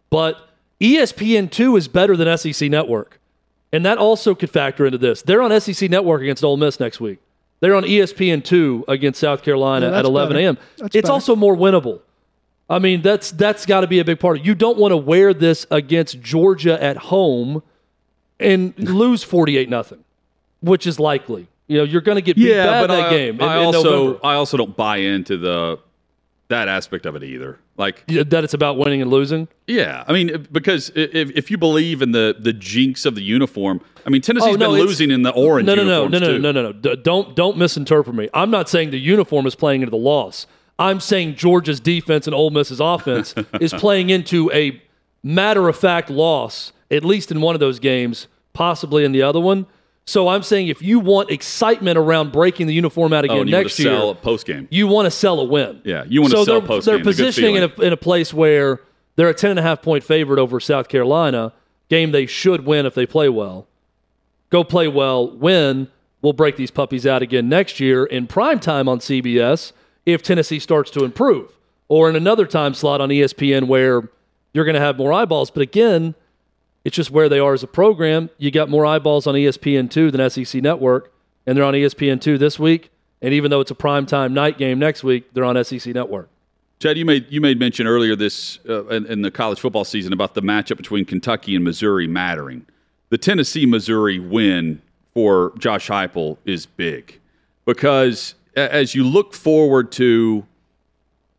But 0.09 0.37
E 0.81 0.95
ESPN2 0.97 1.77
is 1.77 1.87
better 1.87 2.15
than 2.17 2.35
SEC 2.37 2.69
Network. 2.69 3.19
And 3.71 3.86
that 3.86 3.98
also 3.98 4.33
could 4.33 4.50
factor 4.50 4.86
into 4.86 4.98
this. 4.98 5.21
They're 5.21 5.42
on 5.42 5.57
SEC 5.60 5.89
Network 5.89 6.21
against 6.21 6.44
Ole 6.44 6.57
Miss 6.57 6.80
next 6.80 7.00
week. 7.00 7.19
They're 7.60 7.75
on 7.75 7.86
E 7.86 8.00
ESPN2 8.00 8.86
against 8.88 9.19
South 9.19 9.44
Carolina 9.44 9.89
Yeah, 9.89 10.00
at 10.00 10.06
11 10.06 10.38
a.m. 10.38 10.57
It's 10.77 10.95
better. 10.95 11.12
also 11.12 11.36
more 11.36 11.56
winnable. 11.56 12.01
I 12.69 12.80
mean, 12.80 13.01
that's 13.01 13.31
that's 13.31 13.66
got 13.66 13.81
to 13.81 13.88
be 13.88 14.00
a 14.00 14.06
big 14.06 14.19
part 14.19 14.38
of 14.38 14.44
it. 14.44 14.48
You 14.48 14.56
don't 14.56 14.77
want 14.77 14.92
to 14.92 14.98
wear 14.98 15.33
this 15.33 15.66
against 15.71 16.21
Georgia 16.21 16.81
at 16.81 16.98
home 16.98 17.63
and 18.39 18.77
lose 18.77 19.24
48 19.24 19.69
nothing, 19.69 20.04
which 20.62 20.88
is 20.88 21.00
likely. 21.00 21.48
You 21.68 21.80
know, 21.80 21.83
you're 21.83 22.01
going 22.01 22.16
to 22.16 22.21
get 22.21 22.36
beat 22.36 22.51
bad 22.51 22.89
that 22.89 23.06
I, 23.06 23.10
game 23.10 23.36
in, 23.36 23.42
I 23.42 23.60
in 23.60 23.66
also 23.66 23.83
November. 23.83 24.19
I 24.25 24.36
also 24.36 24.57
don't 24.57 24.75
buy 24.75 24.98
into 24.98 25.38
the 25.38 25.80
that 26.48 26.68
aspect 26.68 27.06
of 27.06 27.16
it 27.16 27.24
either. 27.24 27.60
Like, 27.79 28.03
Yeah, 28.07 28.23
that 28.27 28.43
it's 28.43 28.53
about 28.53 28.77
winning 28.77 29.01
and 29.01 29.09
losing. 29.09 29.47
yeah, 29.65 30.03
I 30.05 30.11
mean, 30.13 30.45
because 30.51 30.91
if, 30.95 31.31
if 31.31 31.49
you 31.49 31.57
believe 31.57 32.01
in 32.01 32.11
the 32.11 32.35
the 32.37 32.51
jinx 32.53 33.05
of 33.05 33.15
the 33.15 33.21
uniform, 33.23 33.79
I 34.05 34.09
mean, 34.09 34.21
Tennessee's 34.21 34.55
Oh, 34.55 34.57
no, 34.57 34.71
been 34.71 34.81
losing 34.85 35.09
in 35.11 35.21
the 35.23 35.31
orange. 35.31 35.65
No, 35.65 35.75
no, 35.75 35.83
no, 35.85 36.07
no, 36.07 36.19
no, 36.19 36.37
no, 36.37 36.51
no, 36.51 36.61
no. 36.61 36.73
D- 36.73 36.97
Don't 37.01 37.35
don't 37.37 37.57
misinterpret 37.57 38.15
me. 38.15 38.29
I'm 38.33 38.51
not 38.51 38.67
saying 38.69 38.91
the 38.91 38.99
uniform 38.99 39.47
is 39.47 39.55
playing 39.55 39.81
into 39.81 39.91
the 39.91 39.97
loss. 39.97 40.45
I'm 40.77 40.99
saying 40.99 41.35
Georgia's 41.35 41.79
defense 41.79 42.27
and 42.27 42.33
Ole 42.35 42.49
Miss's 42.51 42.79
offense 42.81 43.33
is 43.61 43.73
playing 43.73 44.09
into 44.09 44.51
a 44.51 44.81
matter 45.23 45.67
of 45.69 45.77
fact 45.77 46.09
loss, 46.09 46.73
at 46.91 47.03
least 47.05 47.31
in 47.31 47.39
one 47.41 47.55
of 47.55 47.59
those 47.61 47.79
games, 47.79 48.27
possibly 48.53 49.05
in 49.05 49.11
the 49.13 49.21
other 49.21 49.39
one. 49.39 49.65
So 50.05 50.27
I'm 50.27 50.41
saying 50.41 50.69
if 50.69 50.81
you 50.81 50.99
want 50.99 51.29
excitement 51.29 51.97
around 51.97 52.31
breaking 52.31 52.65
the 52.67 52.73
uniform 52.73 53.13
out 53.13 53.23
Oh, 53.25 53.25
again 53.25 53.37
want 53.37 53.49
next 53.49 53.77
year, 53.77 53.91
sell 53.91 54.15
post 54.15 54.45
game. 54.47 54.67
you 54.71 54.87
want 54.87 55.05
to 55.05 55.11
sell 55.11 55.39
a 55.39 55.43
win. 55.43 55.81
Yeah, 55.83 56.03
you 56.07 56.21
want 56.21 56.31
to 56.31 56.37
so 56.37 56.45
sell 56.45 56.59
they're, 56.59 56.67
post 56.67 56.85
They're 56.87 56.97
game. 56.97 57.01
A 57.01 57.05
positioning 57.05 57.55
in 57.55 57.63
a, 57.63 57.81
in 57.81 57.93
a 57.93 57.97
place 57.97 58.33
where 58.33 58.81
they're 59.15 59.29
a 59.29 59.33
10 59.35 59.51
and 59.51 59.59
a 59.59 59.61
half 59.61 59.81
point 59.81 60.03
favorite 60.03 60.39
over 60.39 60.59
South 60.59 60.87
Carolina, 60.89 61.53
game 61.89 62.11
they 62.11 62.25
should 62.25 62.65
win 62.65 62.85
if 62.85 62.95
they 62.95 63.05
play 63.05 63.29
well. 63.29 63.67
Go 64.49 64.63
play 64.63 64.87
well, 64.87 65.29
win. 65.37 65.89
We'll 66.21 66.33
break 66.33 66.55
these 66.55 66.71
puppies 66.71 67.05
out 67.05 67.21
again 67.21 67.47
next 67.47 67.79
year 67.79 68.03
in 68.03 68.25
prime 68.27 68.59
time 68.59 68.89
on 68.89 68.99
CBS 68.99 69.73
if 70.05 70.23
Tennessee 70.23 70.59
starts 70.59 70.89
to 70.91 71.03
improve, 71.03 71.55
or 71.87 72.09
in 72.09 72.15
another 72.15 72.47
time 72.47 72.73
slot 72.73 72.99
on 72.99 73.09
ESPN 73.09 73.67
where 73.67 74.09
you're 74.53 74.65
going 74.65 74.73
to 74.75 74.81
have 74.81 74.97
more 74.97 75.13
eyeballs. 75.13 75.51
But 75.51 75.61
again, 75.61 76.15
it's 76.83 76.95
just 76.95 77.11
where 77.11 77.29
they 77.29 77.39
are 77.39 77.53
as 77.53 77.63
a 77.63 77.67
program. 77.67 78.29
You 78.37 78.51
got 78.51 78.69
more 78.69 78.85
eyeballs 78.85 79.27
on 79.27 79.35
E 79.35 79.45
ESPN2 79.45 80.11
than 80.11 80.29
SEC 80.29 80.61
Network, 80.61 81.11
and 81.45 81.57
they're 81.57 81.65
on 81.65 81.75
E 81.75 81.83
ESPN2 81.83 82.39
this 82.39 82.57
week. 82.59 82.91
And 83.21 83.33
even 83.33 83.51
though 83.51 83.59
it's 83.59 83.71
a 83.71 83.75
primetime 83.75 84.31
night 84.31 84.57
game 84.57 84.79
next 84.79 85.03
week, 85.03 85.33
they're 85.33 85.43
on 85.43 85.61
SEC 85.63 85.93
Network. 85.93 86.29
Chad, 86.79 86.97
you 86.97 87.03
made 87.03 87.25
you 87.29 87.41
made 87.41 87.59
mention 87.59 87.85
earlier 87.85 88.15
this 88.15 88.59
uh, 88.69 88.85
in, 88.87 89.05
in 89.07 89.21
the 89.21 89.31
college 89.31 89.59
football 89.59 89.83
season 89.83 90.13
about 90.13 90.33
the 90.33 90.41
matchup 90.41 90.77
between 90.77 91.03
Kentucky 91.03 91.53
and 91.53 91.63
Missouri 91.65 92.07
mattering. 92.07 92.65
The 93.09 93.17
Tennessee 93.17 93.65
Missouri 93.65 94.19
win 94.19 94.81
for 95.13 95.51
Josh 95.57 95.89
Heupel 95.89 96.37
is 96.45 96.65
big 96.65 97.19
because 97.65 98.35
as 98.55 98.95
you 98.95 99.03
look 99.03 99.33
forward 99.33 99.91
to 99.93 100.45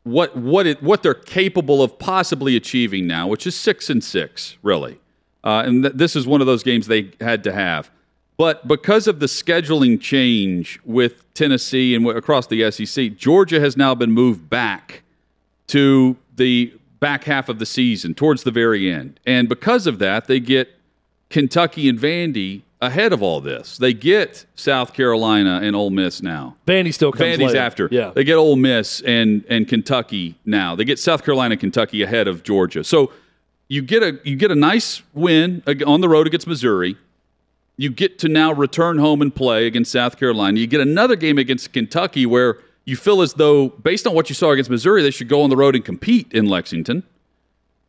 what 0.02 0.36
what 0.36 0.66
it 0.66 0.82
what 0.82 1.02
they're 1.02 1.14
capable 1.14 1.82
of 1.82 1.98
possibly 1.98 2.54
achieving 2.54 3.06
now, 3.06 3.26
which 3.26 3.46
is 3.46 3.54
six 3.54 3.88
and 3.88 4.04
six, 4.04 4.58
really, 4.62 5.00
uh, 5.44 5.62
and 5.66 5.82
th- 5.84 5.94
this 5.94 6.16
is 6.16 6.26
one 6.26 6.40
of 6.40 6.46
those 6.46 6.62
games 6.62 6.86
they 6.86 7.10
had 7.20 7.44
to 7.44 7.52
have. 7.52 7.90
But 8.36 8.66
because 8.66 9.06
of 9.06 9.20
the 9.20 9.26
scheduling 9.26 10.00
change 10.00 10.80
with 10.84 11.22
Tennessee 11.34 11.94
and 11.94 12.04
w- 12.04 12.16
across 12.16 12.46
the 12.46 12.70
SEC, 12.70 13.16
Georgia 13.16 13.60
has 13.60 13.76
now 13.76 13.94
been 13.94 14.12
moved 14.12 14.48
back 14.48 15.02
to 15.68 16.16
the 16.36 16.72
back 17.00 17.24
half 17.24 17.48
of 17.48 17.58
the 17.58 17.66
season, 17.66 18.14
towards 18.14 18.42
the 18.42 18.50
very 18.50 18.90
end. 18.90 19.20
And 19.26 19.48
because 19.48 19.86
of 19.86 19.98
that, 20.00 20.26
they 20.26 20.40
get 20.40 20.68
Kentucky 21.30 21.88
and 21.88 21.98
Vandy 21.98 22.62
ahead 22.80 23.12
of 23.12 23.22
all 23.22 23.40
this. 23.40 23.76
They 23.78 23.92
get 23.92 24.46
South 24.54 24.92
Carolina 24.94 25.60
and 25.62 25.76
Ole 25.76 25.90
Miss 25.90 26.22
now. 26.22 26.56
Vandy 26.66 26.92
still 26.92 27.12
comes 27.12 27.36
Vandy's 27.36 27.48
later. 27.48 27.58
after. 27.58 27.88
Yeah. 27.90 28.10
They 28.14 28.24
get 28.24 28.36
Ole 28.36 28.56
Miss 28.56 29.00
and 29.02 29.44
and 29.48 29.68
Kentucky 29.68 30.34
now. 30.44 30.74
They 30.74 30.84
get 30.84 30.98
South 30.98 31.24
Carolina 31.24 31.52
and 31.52 31.60
Kentucky 31.60 32.02
ahead 32.02 32.26
of 32.28 32.42
Georgia. 32.42 32.82
So 32.84 33.12
you 33.70 33.82
get 33.82 34.02
a 34.02 34.18
you 34.24 34.34
get 34.34 34.50
a 34.50 34.56
nice 34.56 35.00
win 35.14 35.62
on 35.86 36.00
the 36.00 36.08
road 36.08 36.26
against 36.26 36.46
Missouri. 36.46 36.98
You 37.76 37.88
get 37.88 38.18
to 38.18 38.28
now 38.28 38.52
return 38.52 38.98
home 38.98 39.22
and 39.22 39.34
play 39.34 39.66
against 39.66 39.92
South 39.92 40.18
Carolina. 40.18 40.58
You 40.58 40.66
get 40.66 40.80
another 40.80 41.16
game 41.16 41.38
against 41.38 41.72
Kentucky 41.72 42.26
where 42.26 42.58
you 42.84 42.96
feel 42.96 43.22
as 43.22 43.34
though, 43.34 43.68
based 43.68 44.08
on 44.08 44.14
what 44.14 44.28
you 44.28 44.34
saw 44.34 44.50
against 44.50 44.70
Missouri, 44.70 45.02
they 45.02 45.12
should 45.12 45.28
go 45.28 45.42
on 45.42 45.50
the 45.50 45.56
road 45.56 45.76
and 45.76 45.84
compete 45.84 46.30
in 46.32 46.46
Lexington. 46.46 47.04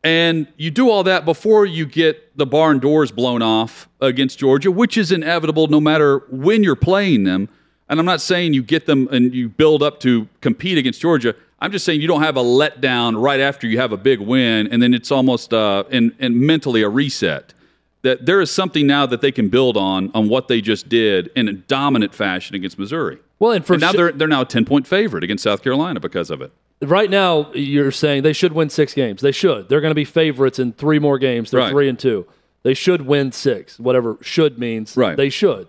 And 0.04 0.48
you 0.56 0.70
do 0.70 0.90
all 0.90 1.04
that 1.04 1.26
before 1.26 1.66
you 1.66 1.88
get 1.88 2.38
the 2.38 2.46
barn 2.46 2.78
doors 2.78 3.12
blown 3.12 3.42
off 3.42 3.90
against 4.00 4.38
Georgia, 4.38 4.72
which 4.72 4.98
is 4.98 5.12
inevitable 5.12 5.68
no 5.68 5.82
matter 5.82 6.20
when 6.30 6.64
you're 6.64 6.76
playing 6.76 7.24
them. 7.24 7.50
And 7.90 8.00
I'm 8.00 8.06
not 8.06 8.22
saying 8.22 8.54
you 8.54 8.64
get 8.64 8.86
them 8.86 9.08
and 9.12 9.34
you 9.34 9.50
build 9.50 9.82
up 9.82 10.00
to 10.02 10.28
compete 10.42 10.78
against 10.78 11.02
Georgia. 11.02 11.36
I'm 11.62 11.72
just 11.72 11.86
saying 11.86 12.02
you 12.02 12.08
don't 12.08 12.24
have 12.24 12.38
a 12.38 12.44
letdown 12.44 13.22
right 13.22 13.40
after 13.40 13.68
you 13.68 13.78
have 13.78 13.92
a 13.92 13.98
big 13.98 14.20
win, 14.20 14.68
and 14.72 14.82
then 14.82 14.94
it's 14.96 15.12
almost 15.12 15.54
uh, 15.54 15.84
and, 15.92 16.14
and 16.20 16.36
mentally 16.36 16.82
a 16.82 16.90
reset. 16.90 17.54
That 18.02 18.26
there 18.26 18.42
is 18.42 18.50
something 18.50 18.88
now 18.88 19.06
that 19.06 19.22
they 19.22 19.32
can 19.32 19.50
build 19.50 19.78
on 19.78 20.10
on 20.16 20.28
what 20.28 20.48
they 20.48 20.60
just 20.60 20.90
did 20.90 21.30
in 21.36 21.48
a 21.48 21.54
dominant 21.54 22.16
fashion 22.16 22.56
against 22.56 22.80
Missouri. 22.80 23.20
Well, 23.38 23.52
and 23.52 23.64
for 23.64 23.74
And 23.74 23.82
now 23.82 23.92
su- 23.92 23.98
they're 23.98 24.12
they're 24.12 24.28
now 24.28 24.42
a 24.42 24.46
10 24.46 24.66
point 24.66 24.88
favorite 24.88 25.24
against 25.24 25.44
South 25.44 25.62
Carolina 25.62 26.00
because 26.00 26.32
of 26.32 26.42
it. 26.42 26.52
right 26.82 27.12
now, 27.12 27.52
you're 27.54 27.92
saying 27.92 28.24
they 28.24 28.34
should 28.34 28.54
win 28.54 28.72
six 28.72 28.96
games. 28.96 29.22
They 29.22 29.32
should. 29.32 29.70
They're 29.70 29.82
going 29.82 29.92
to 29.92 29.96
be 29.96 30.04
favorites 30.06 30.58
in 30.58 30.74
three 30.74 30.98
more 30.98 31.20
games. 31.20 31.52
They're 31.52 31.60
Right. 31.62 31.70
three 31.72 31.90
and 31.90 32.00
two. 32.00 32.26
They 32.64 32.74
should 32.74 33.04
win 33.04 33.32
six. 33.32 33.80
Whatever 33.80 34.18
should 34.22 34.58
means. 34.58 34.98
Right. 34.98 35.16
They 35.16 35.30
should. 35.30 35.68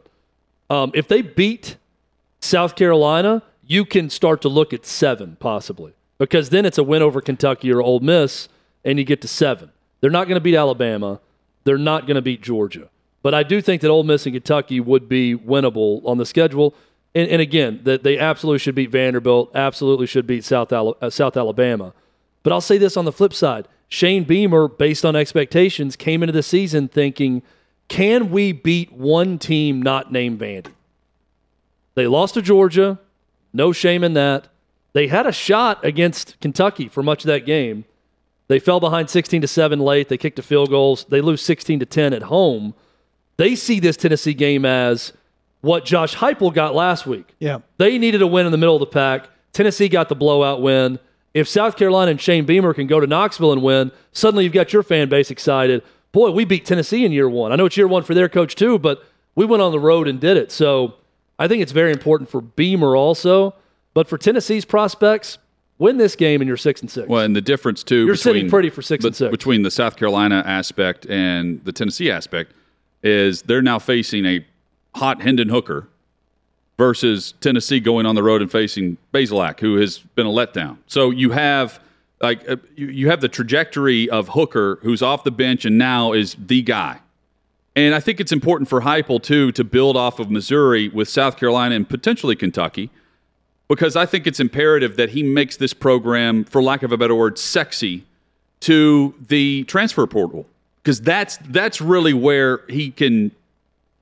Um, 0.70 0.90
if 0.94 1.08
they 1.08 1.20
beat 1.20 1.76
South 2.40 2.76
Carolina, 2.76 3.42
you 3.66 3.84
can 3.84 4.10
start 4.10 4.42
to 4.42 4.48
look 4.48 4.72
at 4.72 4.84
seven 4.84 5.36
possibly 5.40 5.94
because 6.18 6.50
then 6.50 6.64
it's 6.64 6.78
a 6.78 6.82
win 6.82 7.02
over 7.02 7.20
Kentucky 7.20 7.72
or 7.72 7.82
Ole 7.82 8.00
Miss, 8.00 8.48
and 8.84 8.98
you 8.98 9.04
get 9.04 9.20
to 9.22 9.28
seven. 9.28 9.70
They're 10.00 10.10
not 10.10 10.28
going 10.28 10.36
to 10.36 10.40
beat 10.40 10.56
Alabama. 10.56 11.20
They're 11.64 11.78
not 11.78 12.06
going 12.06 12.16
to 12.16 12.22
beat 12.22 12.42
Georgia. 12.42 12.88
But 13.22 13.34
I 13.34 13.42
do 13.42 13.60
think 13.60 13.82
that 13.82 13.88
Ole 13.88 14.02
Miss 14.02 14.26
and 14.26 14.34
Kentucky 14.34 14.80
would 14.80 15.08
be 15.08 15.36
winnable 15.36 16.04
on 16.04 16.18
the 16.18 16.26
schedule. 16.26 16.74
And, 17.14 17.28
and 17.28 17.40
again, 17.40 17.80
that 17.84 18.02
they 18.02 18.18
absolutely 18.18 18.58
should 18.58 18.74
beat 18.74 18.90
Vanderbilt. 18.90 19.50
Absolutely 19.54 20.06
should 20.06 20.26
beat 20.26 20.44
South 20.44 20.72
uh, 20.72 21.10
South 21.10 21.36
Alabama. 21.36 21.92
But 22.42 22.52
I'll 22.52 22.60
say 22.60 22.78
this 22.78 22.96
on 22.96 23.04
the 23.04 23.12
flip 23.12 23.32
side: 23.32 23.68
Shane 23.88 24.24
Beamer, 24.24 24.68
based 24.68 25.04
on 25.04 25.14
expectations, 25.14 25.94
came 25.94 26.22
into 26.22 26.32
the 26.32 26.42
season 26.42 26.88
thinking, 26.88 27.42
"Can 27.88 28.30
we 28.30 28.52
beat 28.52 28.92
one 28.92 29.38
team 29.38 29.80
not 29.80 30.10
named 30.10 30.40
Vandy?" 30.40 30.72
They 31.94 32.06
lost 32.06 32.34
to 32.34 32.42
Georgia. 32.42 32.98
No 33.52 33.72
shame 33.72 34.02
in 34.04 34.14
that. 34.14 34.48
They 34.92 35.06
had 35.08 35.26
a 35.26 35.32
shot 35.32 35.84
against 35.84 36.38
Kentucky 36.40 36.88
for 36.88 37.02
much 37.02 37.24
of 37.24 37.28
that 37.28 37.46
game. 37.46 37.84
They 38.48 38.58
fell 38.58 38.80
behind 38.80 39.08
16 39.08 39.40
to 39.40 39.48
7 39.48 39.80
late. 39.80 40.08
They 40.08 40.18
kicked 40.18 40.38
a 40.38 40.42
field 40.42 40.70
goals. 40.70 41.06
They 41.08 41.20
lose 41.20 41.40
16 41.42 41.80
to 41.80 41.86
10 41.86 42.12
at 42.12 42.24
home. 42.24 42.74
They 43.38 43.56
see 43.56 43.80
this 43.80 43.96
Tennessee 43.96 44.34
game 44.34 44.64
as 44.64 45.12
what 45.62 45.84
Josh 45.84 46.16
Heupel 46.16 46.52
got 46.52 46.74
last 46.74 47.06
week. 47.06 47.34
Yeah. 47.38 47.60
They 47.78 47.96
needed 47.98 48.20
a 48.20 48.26
win 48.26 48.46
in 48.46 48.52
the 48.52 48.58
middle 48.58 48.76
of 48.76 48.80
the 48.80 48.86
pack. 48.86 49.28
Tennessee 49.52 49.88
got 49.88 50.08
the 50.08 50.14
blowout 50.14 50.60
win. 50.60 50.98
If 51.34 51.48
South 51.48 51.76
Carolina 51.76 52.10
and 52.10 52.20
Shane 52.20 52.44
Beamer 52.44 52.74
can 52.74 52.86
go 52.86 53.00
to 53.00 53.06
Knoxville 53.06 53.52
and 53.52 53.62
win, 53.62 53.90
suddenly 54.12 54.44
you've 54.44 54.52
got 54.52 54.72
your 54.72 54.82
fan 54.82 55.08
base 55.08 55.30
excited. 55.30 55.82
Boy, 56.10 56.30
we 56.30 56.44
beat 56.44 56.66
Tennessee 56.66 57.06
in 57.06 57.12
year 57.12 57.28
one. 57.28 57.52
I 57.52 57.56
know 57.56 57.64
it's 57.64 57.76
year 57.76 57.88
one 57.88 58.02
for 58.02 58.12
their 58.12 58.28
coach 58.28 58.54
too, 58.54 58.78
but 58.78 59.02
we 59.34 59.46
went 59.46 59.62
on 59.62 59.72
the 59.72 59.80
road 59.80 60.08
and 60.08 60.20
did 60.20 60.36
it. 60.36 60.52
So 60.52 60.94
I 61.42 61.48
think 61.48 61.60
it's 61.60 61.72
very 61.72 61.90
important 61.90 62.30
for 62.30 62.40
Beamer 62.40 62.94
also. 62.94 63.54
But 63.94 64.08
for 64.08 64.16
Tennessee's 64.16 64.64
prospects, 64.64 65.38
win 65.78 65.98
this 65.98 66.14
game 66.14 66.40
and 66.40 66.46
you're 66.46 66.56
six 66.56 66.80
and 66.80 66.90
six. 66.90 67.08
Well, 67.08 67.24
and 67.24 67.34
the 67.34 67.40
difference 67.40 67.82
too. 67.82 68.06
You're 68.06 68.14
between, 68.14 68.34
sitting 68.34 68.50
pretty 68.50 68.70
for 68.70 68.80
six 68.80 69.04
and 69.04 69.14
six. 69.14 69.30
between 69.30 69.62
the 69.62 69.70
South 69.70 69.96
Carolina 69.96 70.44
aspect 70.46 71.04
and 71.06 71.62
the 71.64 71.72
Tennessee 71.72 72.12
aspect 72.12 72.52
is 73.02 73.42
they're 73.42 73.60
now 73.60 73.80
facing 73.80 74.24
a 74.24 74.46
hot 74.94 75.20
Hendon 75.20 75.48
Hooker 75.48 75.88
versus 76.78 77.34
Tennessee 77.40 77.80
going 77.80 78.06
on 78.06 78.14
the 78.14 78.22
road 78.22 78.40
and 78.40 78.50
facing 78.50 78.96
Bazelak, 79.12 79.58
who 79.58 79.76
has 79.76 79.98
been 79.98 80.26
a 80.26 80.30
letdown. 80.30 80.78
So 80.86 81.10
you 81.10 81.32
have 81.32 81.80
like 82.20 82.48
uh, 82.48 82.56
you, 82.76 82.86
you 82.86 83.10
have 83.10 83.20
the 83.20 83.28
trajectory 83.28 84.08
of 84.08 84.28
Hooker, 84.28 84.78
who's 84.82 85.02
off 85.02 85.24
the 85.24 85.32
bench 85.32 85.64
and 85.64 85.76
now 85.76 86.12
is 86.12 86.36
the 86.38 86.62
guy. 86.62 87.00
And 87.74 87.94
I 87.94 88.00
think 88.00 88.20
it's 88.20 88.32
important 88.32 88.68
for 88.68 88.82
Heupel 88.82 89.22
too 89.22 89.50
to 89.52 89.64
build 89.64 89.96
off 89.96 90.18
of 90.18 90.30
Missouri 90.30 90.88
with 90.88 91.08
South 91.08 91.36
Carolina 91.38 91.74
and 91.74 91.88
potentially 91.88 92.36
Kentucky 92.36 92.90
because 93.68 93.96
I 93.96 94.04
think 94.04 94.26
it's 94.26 94.40
imperative 94.40 94.96
that 94.96 95.10
he 95.10 95.22
makes 95.22 95.56
this 95.56 95.72
program, 95.72 96.44
for 96.44 96.62
lack 96.62 96.82
of 96.82 96.92
a 96.92 96.98
better 96.98 97.14
word, 97.14 97.38
sexy 97.38 98.04
to 98.60 99.14
the 99.28 99.64
transfer 99.64 100.06
portal 100.06 100.46
because 100.82 101.00
that's 101.00 101.38
that's 101.48 101.80
really 101.80 102.12
where 102.12 102.60
he 102.68 102.90
can 102.90 103.32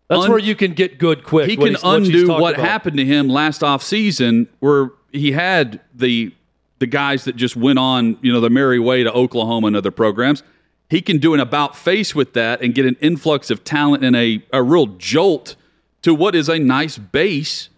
That's 0.08 0.24
un- 0.24 0.30
where 0.30 0.38
you 0.38 0.54
can 0.56 0.72
get 0.72 0.98
good 0.98 1.22
quick. 1.24 1.48
he 1.48 1.56
can 1.56 1.68
he's- 1.68 1.82
what 1.82 1.96
undo 2.02 2.28
what 2.28 2.56
happened 2.56 2.96
to 2.96 3.04
him 3.04 3.28
last 3.28 3.62
off 3.62 3.82
season 3.82 4.48
where 4.58 4.90
he 5.12 5.32
had 5.32 5.80
the 5.94 6.32
the 6.80 6.86
guys 6.86 7.24
that 7.24 7.36
just 7.36 7.56
went 7.56 7.78
on 7.78 8.16
you 8.22 8.32
know 8.32 8.40
the 8.40 8.50
merry 8.50 8.78
way 8.80 9.02
to 9.04 9.12
Oklahoma 9.12 9.68
and 9.68 9.76
other 9.76 9.90
programs. 9.92 10.42
He 10.90 11.00
can 11.00 11.18
do 11.18 11.34
an 11.34 11.40
about 11.40 11.76
face 11.76 12.16
with 12.16 12.32
that 12.32 12.60
and 12.60 12.74
get 12.74 12.84
an 12.84 12.96
influx 13.00 13.48
of 13.48 13.62
talent 13.62 14.04
and 14.04 14.16
a, 14.16 14.42
a 14.52 14.60
real 14.60 14.86
jolt 14.86 15.54
to 16.02 16.12
what 16.12 16.34
is 16.34 16.48
a 16.48 16.58
nice 16.58 16.98
base 16.98 17.68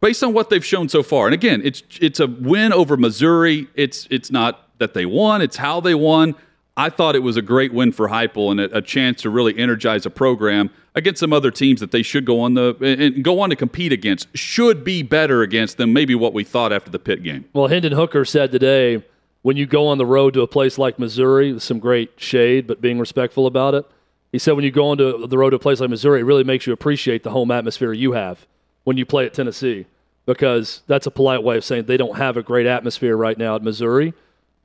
based 0.00 0.22
on 0.22 0.32
what 0.32 0.50
they've 0.50 0.64
shown 0.64 0.88
so 0.88 1.02
far. 1.02 1.26
And 1.26 1.34
again, 1.34 1.62
it's 1.64 1.82
it's 2.00 2.20
a 2.20 2.28
win 2.28 2.72
over 2.72 2.96
Missouri. 2.96 3.66
It's 3.74 4.06
it's 4.08 4.30
not 4.30 4.78
that 4.78 4.94
they 4.94 5.04
won; 5.04 5.42
it's 5.42 5.56
how 5.56 5.80
they 5.80 5.96
won. 5.96 6.36
I 6.76 6.90
thought 6.90 7.16
it 7.16 7.24
was 7.24 7.36
a 7.36 7.42
great 7.42 7.72
win 7.72 7.90
for 7.90 8.08
Heupel 8.08 8.52
and 8.52 8.60
a, 8.60 8.78
a 8.78 8.82
chance 8.82 9.22
to 9.22 9.30
really 9.30 9.56
energize 9.58 10.06
a 10.06 10.10
program 10.10 10.70
against 10.94 11.20
some 11.20 11.32
other 11.32 11.50
teams 11.50 11.80
that 11.80 11.90
they 11.90 12.02
should 12.02 12.24
go 12.24 12.40
on 12.40 12.54
the 12.54 12.76
and 12.80 13.24
go 13.24 13.40
on 13.40 13.50
to 13.50 13.56
compete 13.56 13.92
against. 13.92 14.28
Should 14.36 14.84
be 14.84 15.02
better 15.02 15.42
against 15.42 15.76
them. 15.76 15.92
Maybe 15.92 16.14
what 16.14 16.32
we 16.32 16.44
thought 16.44 16.72
after 16.72 16.90
the 16.90 17.00
pit 17.00 17.24
game. 17.24 17.46
Well, 17.52 17.66
Hendon 17.66 17.92
Hooker 17.92 18.24
said 18.24 18.52
today 18.52 19.02
when 19.44 19.58
you 19.58 19.66
go 19.66 19.88
on 19.88 19.98
the 19.98 20.06
road 20.06 20.32
to 20.32 20.40
a 20.40 20.46
place 20.46 20.78
like 20.78 20.98
Missouri, 20.98 21.60
some 21.60 21.78
great 21.78 22.12
shade, 22.16 22.66
but 22.66 22.80
being 22.80 22.98
respectful 22.98 23.46
about 23.46 23.74
it, 23.74 23.84
he 24.32 24.38
said 24.38 24.52
when 24.52 24.64
you 24.64 24.70
go 24.70 24.86
on 24.86 24.96
to 24.96 25.26
the 25.26 25.36
road 25.36 25.50
to 25.50 25.56
a 25.56 25.58
place 25.58 25.80
like 25.80 25.90
Missouri, 25.90 26.20
it 26.20 26.24
really 26.24 26.44
makes 26.44 26.66
you 26.66 26.72
appreciate 26.72 27.22
the 27.22 27.30
home 27.30 27.50
atmosphere 27.50 27.92
you 27.92 28.12
have 28.12 28.46
when 28.84 28.96
you 28.96 29.04
play 29.04 29.26
at 29.26 29.34
Tennessee 29.34 29.84
because 30.24 30.80
that's 30.86 31.06
a 31.06 31.10
polite 31.10 31.42
way 31.42 31.58
of 31.58 31.64
saying 31.64 31.84
they 31.84 31.98
don't 31.98 32.16
have 32.16 32.38
a 32.38 32.42
great 32.42 32.64
atmosphere 32.64 33.18
right 33.18 33.36
now 33.36 33.54
at 33.54 33.62
Missouri. 33.62 34.14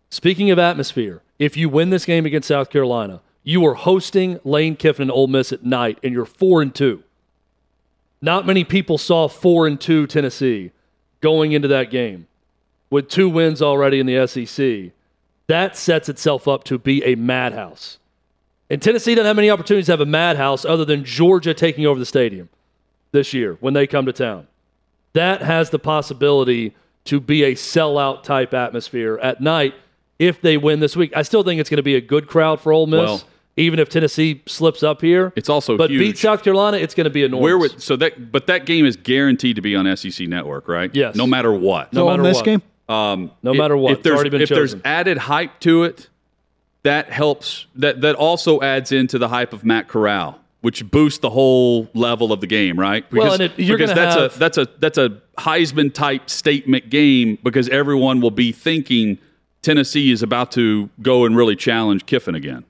Speaking 0.09 0.49
of 0.49 0.57
atmosphere, 0.57 1.23
if 1.39 1.57
you 1.57 1.67
win 1.67 1.89
this 1.89 2.05
game 2.05 2.25
against 2.25 2.47
South 2.47 2.69
Carolina, 2.69 3.19
you 3.43 3.65
are 3.65 3.73
hosting 3.73 4.39
Lane 4.45 4.77
Kiffin 4.77 5.03
and 5.03 5.11
Ole 5.11 5.27
Miss 5.27 5.51
at 5.51 5.65
night, 5.65 5.99
and 6.05 6.13
you're 6.13 6.23
four 6.23 6.61
and 6.61 6.73
two. 6.73 7.03
Not 8.21 8.47
many 8.47 8.63
people 8.63 8.97
saw 8.97 9.27
four 9.27 9.67
and 9.67 9.79
two 9.79 10.07
Tennessee 10.07 10.71
going 11.19 11.51
into 11.51 11.67
that 11.67 11.91
game 11.91 12.27
with 12.89 13.07
two 13.09 13.29
wins 13.29 13.61
already 13.61 13.99
in 13.99 14.05
the 14.05 14.25
SEC. 14.27 14.91
That 15.47 15.75
sets 15.75 16.09
itself 16.09 16.47
up 16.47 16.63
to 16.65 16.77
be 16.77 17.03
a 17.03 17.15
madhouse. 17.15 17.97
And 18.69 18.81
Tennessee 18.81 19.15
doesn't 19.15 19.25
have 19.25 19.35
many 19.35 19.49
opportunities 19.49 19.87
to 19.87 19.93
have 19.93 20.01
a 20.01 20.05
madhouse 20.05 20.63
other 20.63 20.85
than 20.85 21.03
Georgia 21.03 21.53
taking 21.53 21.85
over 21.85 21.99
the 21.99 22.05
stadium 22.05 22.49
this 23.11 23.33
year 23.33 23.57
when 23.59 23.73
they 23.73 23.87
come 23.87 24.05
to 24.05 24.13
town. 24.13 24.47
That 25.13 25.41
has 25.41 25.71
the 25.71 25.79
possibility 25.79 26.75
to 27.05 27.19
be 27.19 27.43
a 27.43 27.53
sellout 27.55 28.21
type 28.23 28.53
atmosphere 28.53 29.17
at 29.23 29.41
night 29.41 29.73
if 30.19 30.39
they 30.41 30.57
win 30.57 30.79
this 30.81 30.95
week. 30.95 31.11
I 31.15 31.23
still 31.23 31.41
think 31.41 31.59
it's 31.59 31.69
going 31.69 31.77
to 31.77 31.83
be 31.83 31.95
a 31.95 32.01
good 32.01 32.27
crowd 32.27 32.61
for 32.61 32.71
Ole 32.71 32.85
Miss, 32.85 32.99
Well- 32.99 33.23
even 33.57 33.79
if 33.79 33.89
Tennessee 33.89 34.43
slips 34.45 34.83
up 34.83 35.01
here. 35.01 35.33
It's 35.35 35.49
also 35.49 35.75
but 35.75 35.89
huge. 35.89 35.99
beat 35.99 36.17
South 36.19 36.43
Carolina, 36.43 36.77
it's 36.77 36.93
going 36.93 37.05
to 37.05 37.09
be 37.09 37.23
enormous. 37.23 37.43
Where 37.43 37.57
would 37.57 37.81
so 37.81 37.95
that 37.95 38.31
but 38.31 38.45
that 38.47 38.65
game 38.67 38.85
is 38.85 38.95
guaranteed 38.95 39.55
to 39.55 39.61
be 39.63 39.75
on 39.75 39.97
SEC 39.97 40.27
Network, 40.27 40.67
right? 40.67 40.93
Yes. 40.93 41.15
No 41.15 41.25
matter 41.25 41.51
what. 41.51 41.91
No 41.91 42.01
So 42.01 42.05
matter 42.05 42.21
on 42.21 42.23
this 42.27 42.35
what. 42.37 42.45
game, 42.45 42.61
Um, 42.89 43.31
No 43.43 43.53
matter 43.53 43.77
what, 43.77 43.91
if 43.93 44.03
there's 44.03 44.21
if 44.23 44.49
there's 44.49 44.75
added 44.83 45.17
hype 45.17 45.59
to 45.61 45.83
it, 45.83 46.09
that 46.83 47.09
helps. 47.11 47.67
That 47.75 48.01
that 48.01 48.15
also 48.15 48.61
adds 48.61 48.91
into 48.91 49.17
the 49.19 49.27
hype 49.27 49.53
of 49.53 49.63
Matt 49.63 49.87
Corral, 49.87 50.39
which 50.61 50.89
boosts 50.89 51.19
the 51.19 51.29
whole 51.29 51.87
level 51.93 52.33
of 52.33 52.41
the 52.41 52.47
game, 52.47 52.79
right? 52.79 53.05
Well, 53.11 53.33
and 53.33 53.41
it- 53.43 53.59
you're 53.59 53.77
because 53.77 53.93
that's 53.93 54.15
have- 54.15 54.35
a 54.35 54.39
that's 54.39 54.57
a 54.57 54.67
that's 54.79 54.97
a 54.97 55.17
Heisman 55.37 55.93
type 55.93 56.29
statement 56.29 56.89
game 56.89 57.37
because 57.43 57.69
everyone 57.69 58.21
will 58.21 58.31
be 58.31 58.51
thinking 58.51 59.19
Tennessee 59.61 60.11
is 60.11 60.23
about 60.23 60.51
to 60.53 60.89
go 61.01 61.25
and 61.25 61.35
really 61.37 61.55
challenge 61.55 62.05
Kiffin 62.05 62.33
again, 62.33 62.63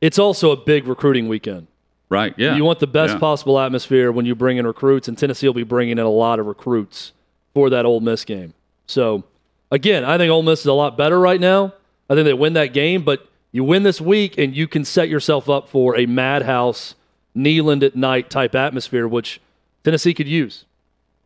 it's 0.00 0.18
also 0.18 0.50
a 0.50 0.56
big 0.56 0.86
recruiting 0.86 1.28
weekend. 1.28 1.66
right? 2.10 2.34
Yeah, 2.36 2.56
You 2.56 2.64
want 2.64 2.78
the 2.78 2.86
best 2.86 3.14
Yeah. 3.14 3.20
possible 3.20 3.58
atmosphere 3.58 4.12
when 4.12 4.26
you 4.26 4.34
bring 4.34 4.58
in 4.58 4.66
recruits, 4.66 5.08
and 5.08 5.16
Tennessee 5.16 5.46
will 5.46 5.54
be 5.54 5.62
bringing 5.62 5.92
in 5.96 6.04
a 6.04 6.10
lot 6.10 6.38
of 6.38 6.44
recruits 6.44 7.12
for 7.54 7.70
that 7.70 7.86
Ole 7.86 8.00
Miss 8.00 8.26
game. 8.26 8.52
So, 8.86 9.24
again, 9.72 10.04
I 10.04 10.16
think 10.18 10.30
Ole 10.30 10.42
Miss 10.44 10.60
is 10.60 10.66
a 10.66 10.72
lot 10.72 10.96
better 10.96 11.18
right 11.18 11.40
now. 11.40 11.72
I 12.08 12.14
think 12.14 12.26
they 12.26 12.34
win 12.34 12.52
that 12.52 12.72
game, 12.72 13.02
but 13.02 13.26
you 13.50 13.64
win 13.64 13.82
this 13.82 14.00
week, 14.00 14.38
and 14.38 14.54
you 14.56 14.68
can 14.68 14.84
set 14.84 15.08
yourself 15.08 15.48
up 15.50 15.68
for 15.68 15.96
a 15.98 16.06
madhouse, 16.06 16.94
Neyland 17.36 17.82
at 17.82 17.96
night 17.96 18.30
type 18.30 18.54
atmosphere, 18.54 19.08
which 19.08 19.40
Tennessee 19.82 20.14
could 20.14 20.28
use. 20.28 20.64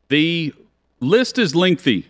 The 0.09 0.55
list 1.01 1.39
is 1.39 1.55
lengthy 1.55 2.07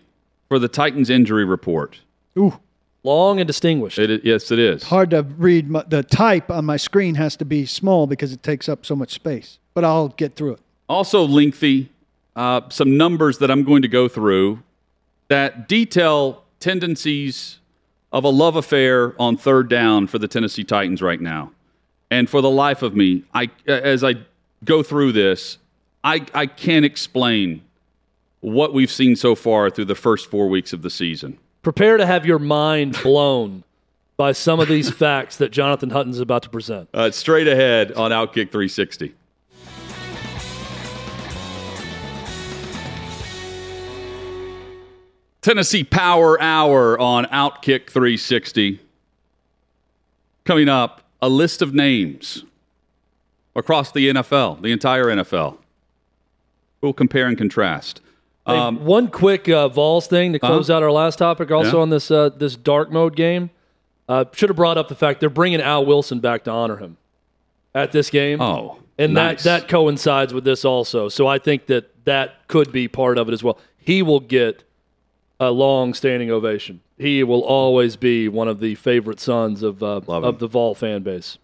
for 0.47 0.59
the 0.59 0.67
Titans 0.67 1.09
injury 1.09 1.43
report. 1.43 1.99
ooh, 2.37 2.59
Long 3.03 3.39
and 3.39 3.47
distinguished. 3.47 3.99
It, 3.99 4.23
yes, 4.25 4.51
it 4.51 4.59
is. 4.59 4.83
hard 4.83 5.11
to 5.11 5.21
read. 5.23 5.69
My, 5.69 5.83
the 5.87 6.03
type 6.03 6.49
on 6.51 6.65
my 6.65 6.77
screen 6.77 7.15
has 7.15 7.35
to 7.37 7.45
be 7.45 7.65
small 7.65 8.05
because 8.07 8.31
it 8.33 8.43
takes 8.43 8.67
up 8.69 8.85
so 8.85 8.95
much 8.95 9.11
space. 9.13 9.59
But 9.73 9.83
I'll 9.85 10.09
get 10.09 10.35
through 10.35 10.53
it. 10.53 10.59
also 10.89 11.23
lengthy. 11.23 11.89
Uh, 12.35 12.61
some 12.69 12.97
numbers 12.97 13.39
that 13.39 13.49
I'm 13.49 13.63
going 13.63 13.81
to 13.81 13.87
go 13.87 14.07
through 14.07 14.61
that 15.27 15.67
detail 15.67 16.43
tendencies 16.59 17.59
of 18.11 18.23
a 18.23 18.29
love 18.29 18.55
affair 18.55 19.19
on 19.19 19.37
third 19.37 19.69
down 19.69 20.07
for 20.07 20.17
the 20.17 20.27
Tennessee 20.27 20.63
Titans 20.63 21.01
right 21.01 21.21
now. 21.21 21.51
And 22.09 22.29
for 22.29 22.41
the 22.41 22.49
life 22.49 22.81
of 22.81 22.95
me, 22.95 23.23
I 23.33 23.49
as 23.67 24.03
I 24.03 24.15
go 24.63 24.81
through 24.81 25.11
this, 25.11 25.57
I, 26.03 26.25
I 26.33 26.45
can't 26.45 26.85
explain 26.85 27.63
what 28.39 28.73
we've 28.73 28.91
seen 28.91 29.15
so 29.15 29.35
far 29.35 29.69
through 29.69 29.85
the 29.85 29.95
first 29.95 30.29
four 30.29 30.47
weeks 30.47 30.71
of 30.71 30.81
the 30.81 30.89
season. 30.89 31.37
Prepare 31.63 31.97
to 31.97 32.05
have 32.05 32.25
your 32.25 32.39
mind 32.39 32.97
blown 33.03 33.63
by 34.15 34.31
some 34.31 34.59
of 34.59 34.67
these 34.67 34.89
facts 35.03 35.37
that 35.37 35.51
Jonathan 35.51 35.89
Hutton's 35.89 36.19
about 36.19 36.43
to 36.43 36.49
present. 36.49 36.87
Uh, 36.93 37.11
straight 37.11 37.47
ahead 37.47 37.91
on 37.93 38.11
Outkick 38.11 38.51
360. 38.51 39.13
Tennessee 45.47 45.85
Power 45.85 46.37
Hour 46.41 46.99
on 46.99 47.23
Outkick 47.27 47.89
360. 47.89 48.81
Coming 50.43 50.67
up, 50.67 51.03
a 51.21 51.29
list 51.29 51.61
of 51.61 51.73
names 51.73 52.43
across 53.55 53.93
the 53.93 54.09
NFL, 54.09 54.61
the 54.61 54.73
entire 54.73 55.05
NFL. 55.05 55.55
We'll 56.81 56.91
compare 56.91 57.27
and 57.27 57.37
contrast. 57.37 58.01
Hey, 58.45 58.57
Um, 58.57 58.83
one 58.83 59.07
quick 59.07 59.47
uh, 59.47 59.69
Vols 59.69 60.07
thing 60.07 60.33
to 60.33 60.39
close 60.39 60.69
out 60.69 60.83
our 60.83 60.91
last 60.91 61.17
topic, 61.17 61.49
also 61.49 61.77
Yeah. 61.77 61.81
on 61.81 61.91
this 61.91 62.11
uh, 62.11 62.27
this 62.27 62.57
dark 62.57 62.91
mode 62.91 63.15
game. 63.15 63.49
Uh, 64.09 64.25
should 64.33 64.49
have 64.49 64.57
brought 64.57 64.77
up 64.77 64.89
the 64.89 64.95
fact 64.95 65.21
they're 65.21 65.29
bringing 65.29 65.61
Al 65.61 65.85
Wilson 65.85 66.19
back 66.19 66.43
to 66.43 66.51
honor 66.51 66.75
him 66.75 66.97
at 67.73 67.93
this 67.93 68.09
game. 68.09 68.41
oh, 68.41 68.79
and 68.97 69.13
nice. 69.13 69.43
that 69.43 69.61
that 69.61 69.69
coincides 69.69 70.33
with 70.33 70.43
this 70.43 70.65
also. 70.65 71.07
So 71.07 71.25
I 71.25 71.39
think 71.39 71.67
that 71.67 72.03
that 72.03 72.45
could 72.49 72.73
be 72.73 72.89
part 72.89 73.17
of 73.17 73.29
it 73.29 73.31
as 73.31 73.41
well. 73.41 73.57
He 73.77 74.01
will 74.01 74.19
get 74.19 74.65
a 75.39 75.51
long 75.51 75.93
standing 75.93 76.31
ovation. 76.31 76.81
He 76.97 77.23
will 77.23 77.43
always 77.43 77.95
be 77.95 78.27
one 78.27 78.47
of 78.47 78.59
the 78.59 78.75
favorite 78.75 79.19
sons 79.19 79.61
of 79.63 79.83
uh, 79.83 80.01
of 80.07 80.39
the 80.39 80.47
Vol 80.47 80.75
fan 80.75 81.03
base. 81.03 81.37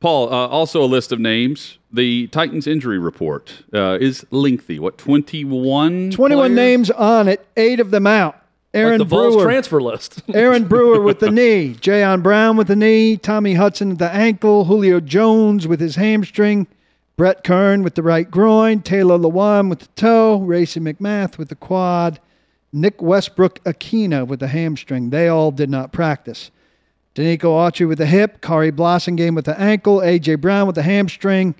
Paul, 0.00 0.32
uh, 0.32 0.46
also 0.46 0.82
a 0.82 0.86
list 0.86 1.10
of 1.10 1.18
names. 1.18 1.78
The 1.92 2.28
Titans 2.28 2.66
injury 2.68 2.98
report 2.98 3.64
uh, 3.74 3.98
is 4.00 4.24
lengthy. 4.30 4.78
What, 4.78 4.96
21? 4.96 6.10
21 6.12 6.38
players? 6.38 6.56
names 6.56 6.90
on 6.92 7.26
it, 7.26 7.44
eight 7.56 7.80
of 7.80 7.90
them 7.90 8.06
out. 8.06 8.40
Aaron 8.74 8.98
like 9.00 9.08
the 9.08 9.16
Vols 9.16 9.34
Brewer. 9.34 9.44
transfer 9.44 9.80
list. 9.80 10.22
Aaron 10.34 10.66
Brewer 10.66 11.00
with 11.00 11.20
the 11.20 11.30
knee. 11.30 11.74
Jayon 11.80 12.22
Brown 12.22 12.56
with 12.56 12.68
the 12.68 12.76
knee. 12.76 13.16
Tommy 13.16 13.54
Hudson 13.54 13.88
with 13.90 13.98
the 13.98 14.10
ankle. 14.10 14.66
Julio 14.66 15.00
Jones 15.00 15.66
with 15.66 15.80
his 15.80 15.96
hamstring. 15.96 16.66
Brett 17.16 17.42
Kern 17.42 17.82
with 17.82 17.94
the 17.94 18.02
right 18.02 18.30
groin. 18.30 18.82
Taylor 18.82 19.18
Lewan 19.18 19.70
with 19.70 19.80
the 19.80 19.88
toe. 19.96 20.38
Racey 20.40 20.80
McMath 20.80 21.38
with 21.38 21.48
the 21.48 21.56
quad. 21.56 22.20
Nick 22.72 23.00
Westbrook-Ikhine 23.00 24.26
with 24.26 24.40
the 24.40 24.48
hamstring. 24.48 25.10
They 25.10 25.28
all 25.28 25.50
did 25.50 25.70
not 25.70 25.92
practice. 25.92 26.50
Denico 27.14 27.50
Autry 27.50 27.88
with 27.88 27.98
the 27.98 28.06
hip. 28.06 28.40
Khari 28.40 28.70
Blasingame 28.70 29.34
with 29.34 29.46
the 29.46 29.58
ankle. 29.58 30.02
A.J. 30.02 30.36
Brown 30.36 30.66
with 30.66 30.76
the 30.76 30.82
hamstring. 30.82 31.54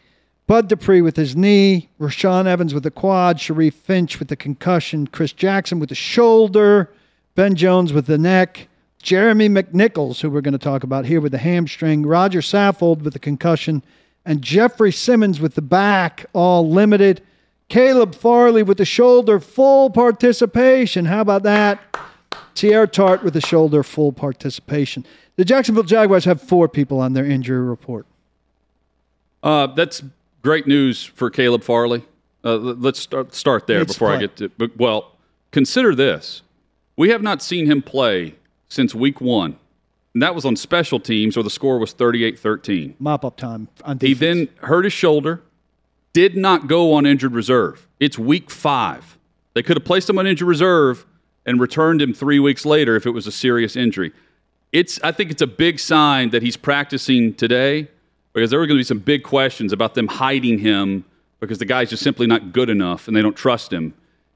Bud 0.47 0.69
Dupree 0.69 1.03
with 1.03 1.17
his 1.17 1.35
knee. 1.35 1.89
Rashaan 1.99 2.47
Evans 2.47 2.73
with 2.73 2.83
the 2.83 2.91
quad. 2.91 3.41
Sharif 3.41 3.75
Finch 3.75 4.19
with 4.19 4.29
the 4.29 4.37
concussion. 4.37 5.07
Chris 5.07 5.33
Jackson 5.33 5.81
with 5.81 5.89
the 5.89 5.95
shoulder. 5.95 6.93
Ben 7.35 7.55
Jones 7.55 7.93
with 7.93 8.07
the 8.07 8.19
neck. 8.19 8.69
Jeremy 9.03 9.49
McNichols, 9.49 10.21
who 10.21 10.31
we're 10.31 10.41
going 10.41 10.53
to 10.53 10.59
talk 10.59 10.83
about 10.83 11.07
here 11.07 11.21
with 11.21 11.33
the 11.33 11.39
hamstring. 11.39 12.05
Roger 12.05 12.41
Saffold 12.41 13.03
with 13.03 13.13
the 13.13 13.19
concussion. 13.19 13.83
And 14.25 14.43
Jeffrey 14.43 14.93
Simmons 14.93 15.41
with 15.41 15.55
the 15.55 15.63
back, 15.63 16.27
all 16.33 16.69
limited. 16.69 17.23
Caleb 17.69 18.15
Farley 18.15 18.63
with 18.63 18.79
the 18.79 18.85
shoulder, 18.85 19.41
full 19.41 19.91
participation. 19.91 21.05
How 21.05 21.21
about 21.21 21.43
that? 21.43 21.81
Teair 22.55 22.91
Tart 22.91 23.23
with 23.23 23.35
the 23.35 23.41
shoulder, 23.41 23.83
full 23.83 24.13
participation. 24.13 25.05
The 25.37 25.45
Jacksonville 25.45 25.85
Jaguars 25.85 26.25
have 26.25 26.43
four 26.43 26.69
people 26.69 26.99
on 27.01 27.13
their 27.13 27.25
injury 27.25 27.61
report. 27.61 28.07
Uh, 29.43 29.69
that's 29.69 30.03
great 30.43 30.67
news 30.67 31.05
for 31.05 31.31
Caleb 31.31 31.63
Farley. 31.63 32.05
Uh, 32.45 32.57
let's 32.57 32.99
start, 32.99 33.35
start 33.35 33.67
there 33.67 33.81
to 33.81 33.85
before 33.85 34.11
I 34.11 34.19
get 34.19 34.37
to. 34.37 34.49
But, 34.49 34.77
well, 34.77 35.13
consider 35.53 35.95
this: 35.95 36.43
we 36.97 37.11
have 37.11 37.23
not 37.23 37.43
seen 37.43 37.67
him 37.67 37.83
play 37.83 38.35
since 38.69 38.95
week 38.95 39.21
one, 39.21 39.59
and 40.15 40.23
that 40.23 40.35
was 40.35 40.45
on 40.45 40.57
special 40.57 40.99
teams, 40.99 41.37
where 41.37 41.45
the 41.45 41.51
score 41.51 41.79
was 41.79 41.95
38-13. 41.95 42.95
Mop 42.99 43.25
up 43.25 43.37
time 43.37 43.69
on 43.85 43.99
He 44.01 44.15
then 44.15 44.49
hurt 44.63 44.85
his 44.85 44.93
shoulder, 44.93 45.43
did 46.19 46.37
not 46.37 46.67
go 46.67 46.95
on 46.95 47.07
injured 47.07 47.33
reserve. 47.33 47.87
It's 48.01 48.19
week 48.19 48.51
five. 48.51 49.17
They 49.55 49.63
could 49.63 49.77
have 49.77 49.85
placed 49.85 50.11
him 50.11 50.19
on 50.19 50.27
injured 50.27 50.49
reserve 50.49 51.07
and 51.47 51.61
returned 51.61 52.03
him 52.03 52.13
three 52.13 52.41
weeks 52.41 52.67
later 52.67 52.97
if 52.97 53.07
it 53.07 53.11
was 53.11 53.29
a 53.29 53.31
serious 53.31 53.77
injury. 53.77 54.11
It's 54.73 54.99
I 55.05 55.13
think 55.13 55.31
it's 55.31 55.43
a 55.43 55.47
big 55.47 55.79
sign 55.79 56.31
that 56.31 56.43
he's 56.43 56.57
practicing 56.57 57.35
today 57.35 57.87
because 58.33 58.51
there 58.51 58.59
were 58.59 58.67
going 58.67 58.79
to 58.79 58.81
be 58.81 58.85
some 58.85 58.99
big 58.99 59.23
questions 59.23 59.73
about 59.73 59.95
them 59.95 60.09
hiding 60.09 60.59
him 60.59 61.05
because 61.39 61.59
the 61.59 61.65
guy's 61.65 61.89
just 61.91 62.03
simply 62.03 62.27
not 62.27 62.53
good 62.53 62.69
enough 62.69 63.07
and 63.07 63.17
they 63.17 63.23
don't 63.23 63.37
trust 63.37 63.73
him 63.73 63.95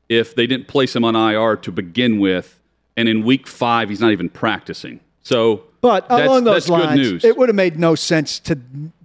if 0.08 0.36
they 0.36 0.46
didn't 0.46 0.68
place 0.68 0.94
him 0.94 1.04
on 1.04 1.16
IR 1.16 1.56
to 1.56 1.72
begin 1.72 2.20
with 2.20 2.60
and 2.96 3.08
in 3.08 3.24
week 3.24 3.48
five 3.48 3.88
he's 3.88 4.00
not 4.00 4.12
even 4.12 4.28
practicing. 4.28 5.00
So 5.22 5.64
But 5.80 6.08
that's- 6.08 6.28
along 6.28 6.44
those 6.44 6.68
lines, 6.68 6.96
news. 6.96 7.24
it 7.24 7.36
would 7.36 7.48
have 7.48 7.56
made 7.56 7.76
no 7.76 7.96
sense 7.96 8.38
to 8.40 8.56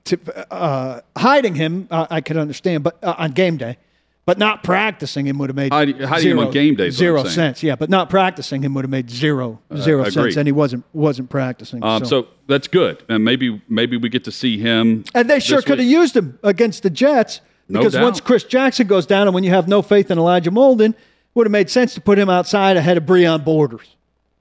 to 0.08 0.54
uh, 0.54 1.02
hiding 1.16 1.56
him. 1.56 1.88
Uh, 1.92 2.08
I 2.10 2.22
could 2.22 2.38
understand, 2.38 2.84
but 2.84 2.98
uh, 3.04 3.16
on 3.18 3.32
game 3.32 3.58
day, 3.58 3.78
but 4.26 4.38
not 4.38 4.64
practicing 4.64 5.26
him 5.26 5.38
would 5.38 5.50
have 5.50 5.56
made 5.56 5.72
Hiding- 5.72 6.00
hiding 6.00 6.32
him 6.32 6.38
zero, 6.38 6.48
on 6.48 6.52
game 6.52 6.76
day 6.76 6.90
zero 6.90 7.24
sense. 7.24 7.64
Yeah, 7.64 7.76
but 7.76 7.90
not 7.90 8.10
practicing 8.10 8.62
him 8.62 8.74
would 8.74 8.84
have 8.84 8.90
made 8.92 9.10
zero 9.10 9.60
zero 9.78 10.02
agreed. 10.02 10.14
sense, 10.14 10.36
and 10.38 10.48
he 10.48 10.52
wasn't 10.52 10.84
wasn't 10.94 11.30
practicing. 11.30 11.84
Um, 11.84 12.04
so 12.06 12.28
that's 12.48 12.68
good, 12.68 13.04
and 13.08 13.24
maybe 13.24 13.62
maybe 13.70 13.96
we 13.98 14.10
get 14.10 14.24
to 14.26 14.32
see 14.32 14.58
him. 14.58 15.06
And 15.14 15.30
they 15.30 15.40
sure 15.40 15.62
could 15.62 15.80
have 15.80 15.88
used 15.88 16.16
him 16.16 16.40
against 16.44 16.84
the 16.84 16.90
Jets 16.90 17.42
because 17.70 17.94
doubt. 17.94 18.04
once 18.04 18.20
Chris 18.22 18.44
Jackson 18.44 18.88
goes 18.88 19.06
down 19.06 19.28
and 19.28 19.34
when 19.36 19.44
you 19.44 19.50
have 19.52 19.68
no 19.68 19.82
faith 19.82 20.10
in 20.12 20.18
Elijah 20.18 20.52
Molden, 20.52 20.94
would 21.34 21.46
have 21.48 21.52
made 21.52 21.70
sense 21.70 21.94
to 21.94 22.02
put 22.02 22.18
him 22.18 22.30
outside 22.30 22.78
ahead 22.78 22.98
of 22.98 23.04
Breon 23.04 23.44
Borders. 23.46 23.96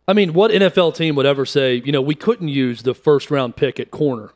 I 0.08 0.12
mean, 0.12 0.34
what 0.34 0.52
NFL 0.52 0.94
team 0.94 1.16
would 1.16 1.26
ever 1.26 1.44
say, 1.44 1.82
you 1.84 1.90
know, 1.90 2.00
we 2.00 2.14
couldn't 2.14 2.46
use 2.46 2.82
the 2.82 2.94
first 2.94 3.28
round 3.30 3.56
pick 3.56 3.80
at 3.80 3.90
corner? 3.90 4.30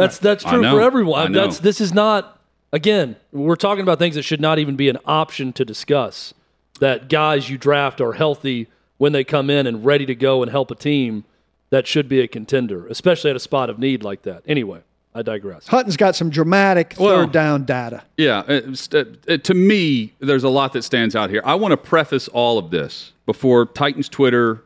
That's 0.00 0.18
that's 0.18 0.44
true 0.44 0.62
for 0.62 0.80
everyone. 0.80 1.32
That's 1.32 1.58
this 1.60 1.80
is 1.80 1.92
not 1.92 2.38
again, 2.72 3.16
we're 3.32 3.56
talking 3.56 3.82
about 3.82 3.98
things 3.98 4.14
that 4.14 4.22
should 4.22 4.40
not 4.40 4.58
even 4.58 4.76
be 4.76 4.88
an 4.88 4.98
option 5.04 5.52
to 5.54 5.64
discuss. 5.64 6.34
That 6.80 7.08
guys 7.08 7.50
you 7.50 7.58
draft 7.58 8.00
are 8.00 8.12
healthy 8.14 8.68
when 8.96 9.12
they 9.12 9.24
come 9.24 9.50
in 9.50 9.66
and 9.66 9.84
ready 9.84 10.06
to 10.06 10.14
go 10.14 10.42
and 10.42 10.50
help 10.50 10.70
a 10.70 10.74
team 10.74 11.24
that 11.70 11.86
should 11.86 12.08
be 12.08 12.20
a 12.20 12.28
contender, 12.28 12.86
especially 12.88 13.30
at 13.30 13.36
a 13.36 13.40
spot 13.40 13.68
of 13.70 13.78
need 13.78 14.02
like 14.02 14.22
that. 14.22 14.42
Anyway, 14.46 14.80
I 15.14 15.22
digress. 15.22 15.66
Hutton's 15.68 15.96
got 15.96 16.16
some 16.16 16.30
dramatic 16.30 16.94
Well- 16.98 17.22
third 17.22 17.32
down 17.32 17.64
data. 17.64 18.02
Yeah, 18.16 18.42
it's- 18.48 18.88
uh, 18.94 19.04
uh, 19.28 19.36
to 19.36 19.54
me, 19.54 20.14
there's 20.20 20.42
a 20.44 20.48
lot 20.48 20.72
that 20.72 20.82
stands 20.82 21.14
out 21.14 21.30
here. 21.30 21.42
I 21.44 21.54
want 21.54 21.72
to 21.72 21.76
preface 21.76 22.28
all 22.28 22.58
of 22.58 22.70
this 22.70 23.12
before 23.26 23.66
Titans 23.66 24.08
Twitter 24.08 24.62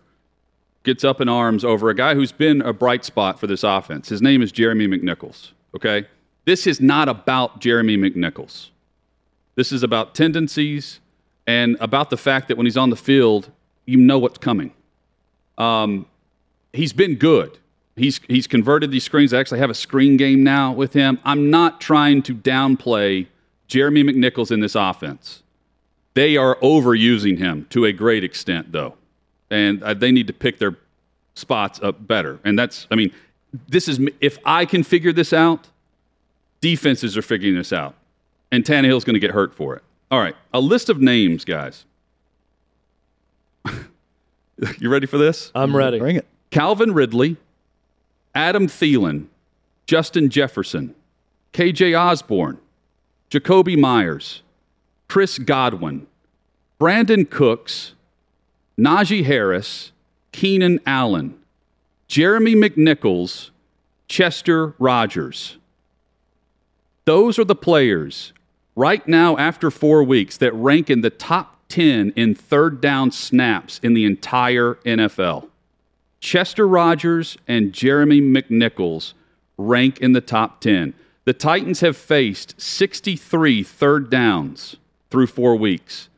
gets 0.85 1.03
up 1.03 1.21
in 1.21 1.29
arms 1.29 1.65
over 1.65 1.91
a 1.91 1.95
guy 1.95 2.15
who's 2.15 2.33
been 2.33 2.61
a 2.61 2.73
bright 2.73 3.05
spot 3.05 3.41
for 3.41 3.47
this 3.47 3.65
offense. 3.65 4.09
His 4.09 4.23
name 4.23 4.43
is 4.43 4.53
Jeremy 4.53 4.87
McNichols. 4.87 5.51
Okay, 5.75 6.07
this 6.45 6.67
is 6.67 6.81
not 6.81 7.09
about 7.09 7.61
Jeremy 7.61 7.97
McNichols. 7.97 8.69
This 9.57 9.73
is 9.73 9.83
about 9.83 10.15
tendencies 10.15 11.01
and 11.47 11.77
about 11.81 12.11
the 12.11 12.17
fact 12.17 12.49
that 12.49 12.57
when 12.57 12.67
he's 12.67 12.77
on 12.77 12.91
the 12.91 12.97
field, 12.97 13.51
you 13.87 13.97
know 13.97 14.19
what's 14.19 14.39
coming. 14.39 14.73
Um, 15.59 16.07
he's 16.73 16.93
been 16.93 17.17
good. 17.17 17.59
He's 17.97 18.21
he's 18.29 18.47
converted 18.47 18.91
these 18.91 19.05
screens. 19.05 19.33
I 19.33 19.39
actually 19.39 19.61
have 19.61 19.71
a 19.71 19.75
screen 19.75 20.17
game 20.17 20.43
now 20.43 20.73
with 20.73 20.93
him. 20.93 21.21
I'm 21.25 21.51
not 21.51 21.81
trying 21.81 22.23
to 22.23 22.35
downplay 22.35 23.29
Jeremy 23.69 24.03
McNichols 24.03 24.51
in 24.51 24.61
this 24.61 24.75
offense. 24.75 25.43
They 26.15 26.37
are 26.37 26.57
overusing 26.57 27.39
him 27.39 27.67
to 27.71 27.85
a 27.85 27.93
great 27.93 28.25
extent, 28.25 28.73
though, 28.73 28.95
and 29.51 29.83
uh, 29.83 29.95
they 29.95 30.13
need 30.13 30.27
to 30.27 30.33
pick 30.33 30.59
their 30.59 30.77
spots 31.35 31.81
up 31.83 32.07
better. 32.07 32.39
And 32.45 32.59
that's, 32.59 32.87
I 32.91 32.95
mean, 32.95 33.13
this 33.69 33.89
is 33.89 34.01
if 34.21 34.39
I 34.45 34.65
can 34.65 34.83
figure 34.83 35.13
this 35.13 35.33
out, 35.33 35.69
defenses 36.61 37.17
are 37.17 37.23
figuring 37.23 37.55
this 37.55 37.73
out, 37.73 37.95
and 38.51 38.65
Tannehill's 38.65 39.05
going 39.05 39.15
to 39.15 39.21
get 39.21 39.31
hurt 39.31 39.55
for 39.55 39.77
it. 39.77 39.83
All 40.11 40.21
right, 40.21 40.37
a 40.53 40.61
list 40.61 40.89
of 40.89 41.01
names, 41.01 41.45
guys. 41.45 41.85
you 44.79 44.89
ready 44.89 45.07
for 45.07 45.19
this? 45.19 45.51
I'm 45.55 45.77
ready. 45.77 45.99
Bring 45.99 46.17
it. 46.17 46.27
Calvin 46.51 46.93
Ridley, 46.93 47.37
Adam 48.35 48.67
Thielen, 48.67 49.27
Justin 49.87 50.31
Jefferson, 50.31 50.95
KJ 51.53 51.99
Osborn, 51.99 52.59
Jakobi 53.31 53.79
Meyers, 53.79 54.43
Chris 55.09 55.39
Godwin, 55.39 56.07
Brandin 56.81 57.29
Cooks, 57.29 57.95
Najee 58.79 59.25
Harris, 59.25 59.93
Keenan 60.33 60.81
Allen, 60.85 61.39
Jeremy 62.09 62.55
McNichols, 62.55 63.51
Chester 64.09 64.75
Rogers. 64.79 65.59
Those 67.05 67.39
are 67.39 67.45
the 67.45 67.55
players 67.55 68.33
right 68.75 69.07
now 69.07 69.37
after 69.37 69.71
four 69.71 70.03
weeks 70.03 70.37
that 70.39 70.53
rank 70.55 70.91
in 70.91 71.03
the 71.03 71.11
top 71.11 71.57
10 71.69 72.13
in 72.17 72.35
third 72.35 72.81
down 72.81 73.11
snaps 73.11 73.79
in 73.83 73.95
the 73.95 74.05
entire 74.05 74.75
NFL. 74.85 75.49
Chester 76.21 76.67
Rogers 76.67 77.37
and 77.47 77.73
Jeremy 77.73 78.21
McNichols 78.21 79.13
rank 79.57 79.99
in 79.99 80.13
the 80.13 80.21
top 80.21 80.61
10. 80.61 80.95
The 81.25 81.33
Titans 81.33 81.81
have 81.81 81.97
faced 81.97 82.61
63 82.61 83.63
third 83.63 84.11
downs 84.11 84.77
through 85.11 85.27
four 85.27 85.57
weeks. 85.57 86.09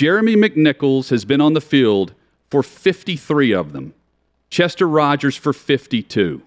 Jeremy 0.00 0.34
McNichols 0.34 1.10
has 1.10 1.26
been 1.26 1.42
on 1.42 1.52
the 1.52 1.60
field 1.60 2.14
for 2.50 2.62
53 2.62 3.52
of 3.52 3.74
them, 3.74 3.92
Chester 4.48 4.88
Rogers 4.88 5.36
for 5.36 5.52
52. 5.52 6.40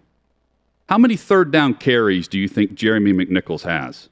How 0.89 0.97
many 0.97 1.15
third 1.15 1.51
down 1.51 1.75
carries 1.75 2.27
do 2.27 2.39
you 2.39 2.47
think 2.47 2.73
Jeremy 2.73 3.13
McNichols 3.13 3.61
has? 3.61 4.09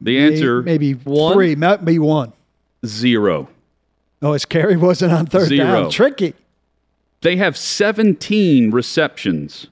The 0.00 0.20
answer 0.20 0.62
maybe 0.62 0.92
One? 0.92 1.32
three, 1.32 1.56
maybe 1.56 1.98
one. 1.98 2.32
zero. 2.86 3.48
Oh, 4.22 4.34
his 4.34 4.44
carry 4.44 4.76
wasn't 4.76 5.12
on 5.14 5.26
third 5.26 5.48
Zero. 5.48 5.82
down. 5.82 5.90
Tricky. 5.90 6.34
They 7.22 7.38
have 7.38 7.56
17 7.56 8.70
receptions 8.70 9.66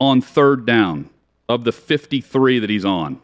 on 0.00 0.20
third 0.20 0.64
down 0.64 1.10
of 1.48 1.64
the 1.64 1.72
53 1.72 2.60
that 2.60 2.70
he's 2.70 2.84
on. 2.84 3.20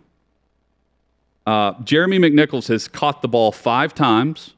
Uh, 1.46 1.80
Jeremy 1.84 2.18
McNichols 2.18 2.66
has 2.66 2.88
caught 2.88 3.22
the 3.22 3.28
ball 3.28 3.52
five 3.52 3.94
times. 3.94 4.54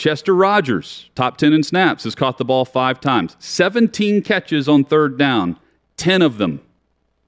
Chester 0.00 0.34
Rogers, 0.34 1.10
top 1.14 1.36
10 1.36 1.52
in 1.52 1.62
snaps, 1.62 2.04
has 2.04 2.14
caught 2.14 2.38
the 2.38 2.44
ball 2.46 2.64
five 2.64 3.02
times. 3.02 3.36
17 3.38 4.22
catches 4.22 4.66
on 4.66 4.82
third 4.82 5.18
down. 5.18 5.58
10 5.98 6.22
of 6.22 6.38
them 6.38 6.62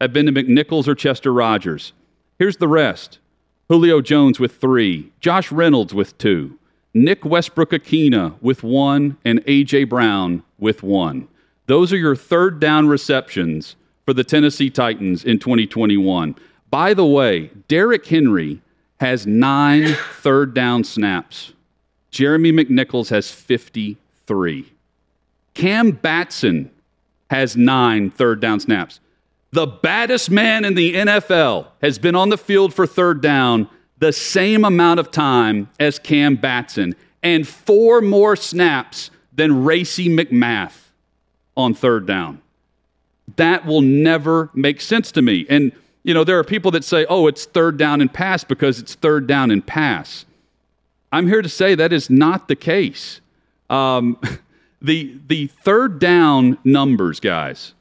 have 0.01 0.15
been 0.15 0.25
to 0.25 0.33
McNichols 0.33 0.89
or 0.89 0.95
Chester 0.95 1.35
Rogers. 1.35 1.93
Here's 2.39 2.57
the 2.57 2.69
rest 2.69 3.19
Julio 3.69 4.01
Jones 4.01 4.41
with 4.41 4.57
three, 4.57 5.13
Josh 5.21 5.53
Reynolds 5.53 5.93
with 5.93 6.17
two, 6.17 6.59
Nick 6.95 7.27
Westbrook-Ikhine 7.27 8.41
with 8.41 8.63
one, 8.63 9.19
and 9.23 9.45
A.J. 9.47 9.85
Brown 9.85 10.43
with 10.59 10.83
one. 10.83 11.29
Those 11.67 11.93
are 11.93 11.99
your 11.99 12.17
third 12.17 12.59
down 12.59 12.89
receptions 12.89 13.77
for 14.07 14.15
the 14.15 14.25
Tennessee 14.25 14.71
Titans 14.71 15.27
in 15.27 15.39
2021. 15.39 16.37
By 16.71 16.95
the 16.95 17.05
way, 17.05 17.51
Derrick 17.69 18.07
Henry 18.07 18.63
has 18.99 19.27
nine 19.27 19.95
third 20.23 20.55
down 20.55 20.85
snaps 20.85 21.53
Jeremy 22.12 22.53
McNichols 22.53 23.09
has 23.09 23.31
53. 23.31 24.72
Cam 25.55 25.90
Batson 25.90 26.70
has 27.31 27.57
nine 27.57 28.11
third 28.11 28.40
down 28.40 28.61
snaps. 28.61 29.01
The 29.51 29.66
baddest 29.66 30.31
man 30.31 30.64
in 30.64 30.75
the 30.75 30.94
NFL 30.94 31.66
has 31.83 31.98
been 31.98 32.14
on 32.14 32.29
the 32.29 32.38
field 32.38 32.72
for 32.72 32.87
third 32.87 33.20
down 33.20 33.68
the 33.98 34.12
same 34.12 34.64
amount 34.64 35.01
of 35.01 35.11
time 35.11 35.68
as 35.81 35.98
Cam 35.98 36.37
Batson 36.37 36.94
and 37.22 37.46
four 37.46 38.01
more 38.01 38.37
snaps 38.37 39.11
than 39.33 39.64
Racey 39.64 40.09
McMath 40.09 40.88
on 41.57 41.75
third 41.75 42.07
down. 42.07 42.40
That 43.37 43.64
will 43.64 43.81
never 43.81 44.51
make 44.55 44.81
sense 44.81 45.12
to 45.12 45.22
me. 45.22 45.46
And, 45.48 45.72
you 46.03 46.12
know, 46.12 46.25
there 46.25 46.38
are 46.38 46.44
people 46.44 46.70
that 46.72 46.85
say, 46.85 47.07
oh, 47.09 47.27
it's 47.27 47.44
third 47.44 47.79
down 47.79 48.01
and 48.01 48.12
pass 48.12 48.44
because 48.44 48.79
it's 48.79 48.94
third 48.94 49.27
down 49.27 49.51
and 49.51 49.64
pass. 49.64 50.27
I'm 51.12 51.29
here 51.29 51.42
to 51.42 51.48
say 51.48 51.75
that 51.75 51.92
is 51.92 52.09
not 52.11 52.48
the 52.48 52.57
case. 52.57 53.20
Um, 53.70 54.18
the, 54.83 55.16
the 55.29 55.46
third 55.48 55.98
down 55.98 56.59
numbers, 56.64 57.20
guys, 57.20 57.75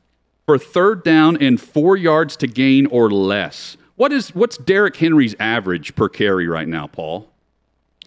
for 0.45 0.57
third 0.57 1.03
down 1.03 1.37
and 1.41 1.59
four 1.59 1.95
yards 1.97 2.35
to 2.37 2.47
gain 2.47 2.85
or 2.87 3.09
less. 3.09 3.77
What 3.95 4.11
is 4.11 4.33
what's 4.35 4.57
Derrick 4.57 4.97
Henry's 4.97 5.35
average 5.39 5.95
per 5.95 6.09
carry 6.09 6.47
right 6.47 6.67
now, 6.67 6.87
Paul? 6.87 7.29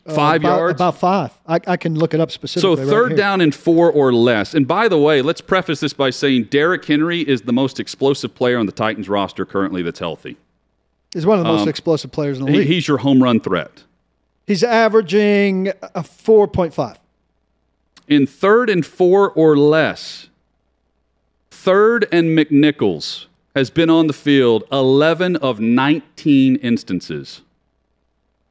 Five 0.09 0.45
Uh, 0.45 0.49
about, 0.49 0.57
yards. 0.59 0.77
About 0.77 0.99
five. 0.99 1.31
I, 1.47 1.61
I 1.67 1.77
can 1.79 1.95
look 1.99 2.13
it 2.13 2.21
up 2.21 2.31
specifically. 2.31 2.85
So 2.85 2.91
third 2.91 3.13
here. 3.13 3.17
down 3.17 3.41
and 3.41 3.55
four 3.55 3.91
or 3.91 4.13
less. 4.13 4.53
And 4.53 4.69
by 4.69 4.89
the 4.89 4.99
way, 4.99 5.23
let's 5.23 5.41
preface 5.41 5.81
this 5.81 5.95
by 5.95 6.11
saying 6.11 6.45
Derrick 6.45 6.85
Henry 6.85 7.21
is 7.21 7.43
the 7.43 7.53
most 7.55 7.81
explosive 7.81 8.35
player 8.35 8.59
on 8.59 8.67
the 8.67 8.73
Titans 8.73 9.09
roster 9.09 9.47
currently 9.47 9.81
that's 9.83 10.01
healthy. 10.01 10.37
He's 11.15 11.25
one 11.25 11.39
of 11.39 11.45
the 11.45 11.51
most 11.51 11.67
explosive 11.69 12.11
players 12.13 12.39
in 12.39 12.45
the 12.45 12.53
league. 12.53 12.67
he's 12.67 12.87
your 12.89 12.99
home 12.99 13.23
run 13.23 13.41
threat. 13.41 13.85
He's 14.47 14.63
averaging 14.63 15.69
a 15.69 16.03
4.5. 16.03 16.97
In 18.07 18.27
third 18.27 18.69
and 18.69 18.85
four 18.85 19.31
or 19.31 19.57
less, 19.57 20.29
third 21.51 22.07
and 22.13 22.37
McNichols 22.37 23.27
has 23.55 23.71
been 23.71 23.89
on 23.89 24.07
the 24.07 24.13
field 24.13 24.65
11 24.71 25.37
of 25.37 25.61
19 25.61 26.57
instances. 26.57 27.41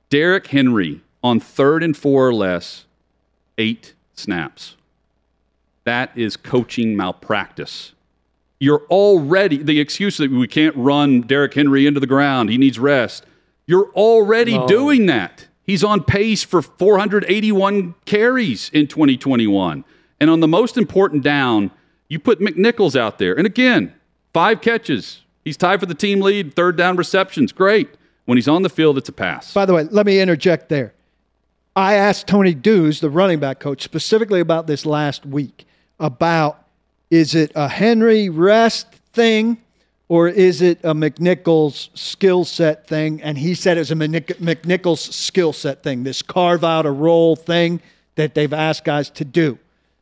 Derrick 0.10 0.48
Henry 0.48 1.02
on 1.24 1.40
third 1.40 1.84
and 1.84 1.96
four 1.96 2.28
or 2.28 2.34
less, 2.34 2.86
eight 3.58 3.94
snaps. 4.14 4.76
That 5.84 6.12
is 6.18 6.38
coaching 6.38 6.96
malpractice. 6.96 7.94
You're 8.60 8.84
already, 8.90 9.58
the 9.58 9.80
excuse 9.80 10.18
that 10.18 10.32
we 10.32 10.48
can't 10.48 10.76
run 10.76 11.22
Derrick 11.22 11.54
Henry 11.54 11.86
into 11.86 12.00
the 12.00 12.08
ground, 12.08 12.50
he 12.50 12.58
needs 12.58 12.80
rest. 12.80 13.26
You're 13.66 13.92
already 13.92 14.58
doing 14.68 15.06
that. 15.08 15.48
He's 15.66 15.84
on 15.84 16.04
pace 16.04 16.44
for 16.44 16.62
481 16.62 17.96
carries 18.06 18.70
in 18.70 18.88
2021. 18.88 19.86
And 20.20 20.30
on 20.30 20.40
the 20.40 20.48
most 20.48 20.78
important 20.78 21.24
down, 21.24 21.72
you 22.08 22.20
put 22.20 22.40
McNichols 22.40 23.00
out 23.00 23.18
there. 23.18 23.34
And 23.34 23.46
again, 23.46 23.94
five 24.34 24.62
catches. 24.62 25.22
He's 25.44 25.58
tied 25.58 25.80
for 25.80 25.86
the 25.86 25.96
team 25.96 26.22
lead, 26.22 26.54
third 26.56 26.78
down 26.78 26.96
receptions. 26.96 27.52
Great. 27.52 27.90
When 28.26 28.38
he's 28.38 28.48
on 28.48 28.62
the 28.62 28.70
field, 28.70 28.98
it's 28.98 29.10
a 29.10 29.14
pass. 29.14 29.54
By 29.54 29.66
the 29.66 29.74
way, 29.74 29.84
let 29.84 30.06
me 30.06 30.20
interject 30.20 30.70
there. 30.70 30.94
I 31.76 31.96
asked 31.96 32.28
Tony 32.28 32.54
Dews, 32.54 33.00
the 33.00 33.10
running 33.10 33.40
back 33.40 33.60
coach, 33.60 33.82
specifically 33.82 34.40
about 34.40 34.68
this 34.68 34.86
last 34.86 35.26
week 35.26 35.66
about 36.00 36.68
is 37.10 37.36
it 37.36 37.52
a 37.56 37.68
Henry 37.68 38.30
rest 38.30 38.88
thing 39.12 39.62
or 40.14 40.30
is 40.30 40.62
it 40.62 40.80
a 40.84 40.94
McNichols 40.94 41.90
skill 41.98 42.46
set 42.46 42.86
thing? 42.86 43.20
And 43.24 43.36
he 43.36 43.56
said 43.56 43.78
it 43.78 43.80
was 43.80 43.90
a 43.90 43.96
McNichols 43.96 45.12
skill 45.12 45.52
set 45.54 45.82
thing, 45.82 46.04
this 46.04 46.22
carve 46.22 46.64
out 46.64 46.86
a 46.86 46.92
role 46.92 47.36
thing 47.36 47.82
that 48.14 48.36
they've 48.36 48.54
asked 48.54 48.84
guys 48.84 49.10
to 49.10 49.26
do. 49.26 49.58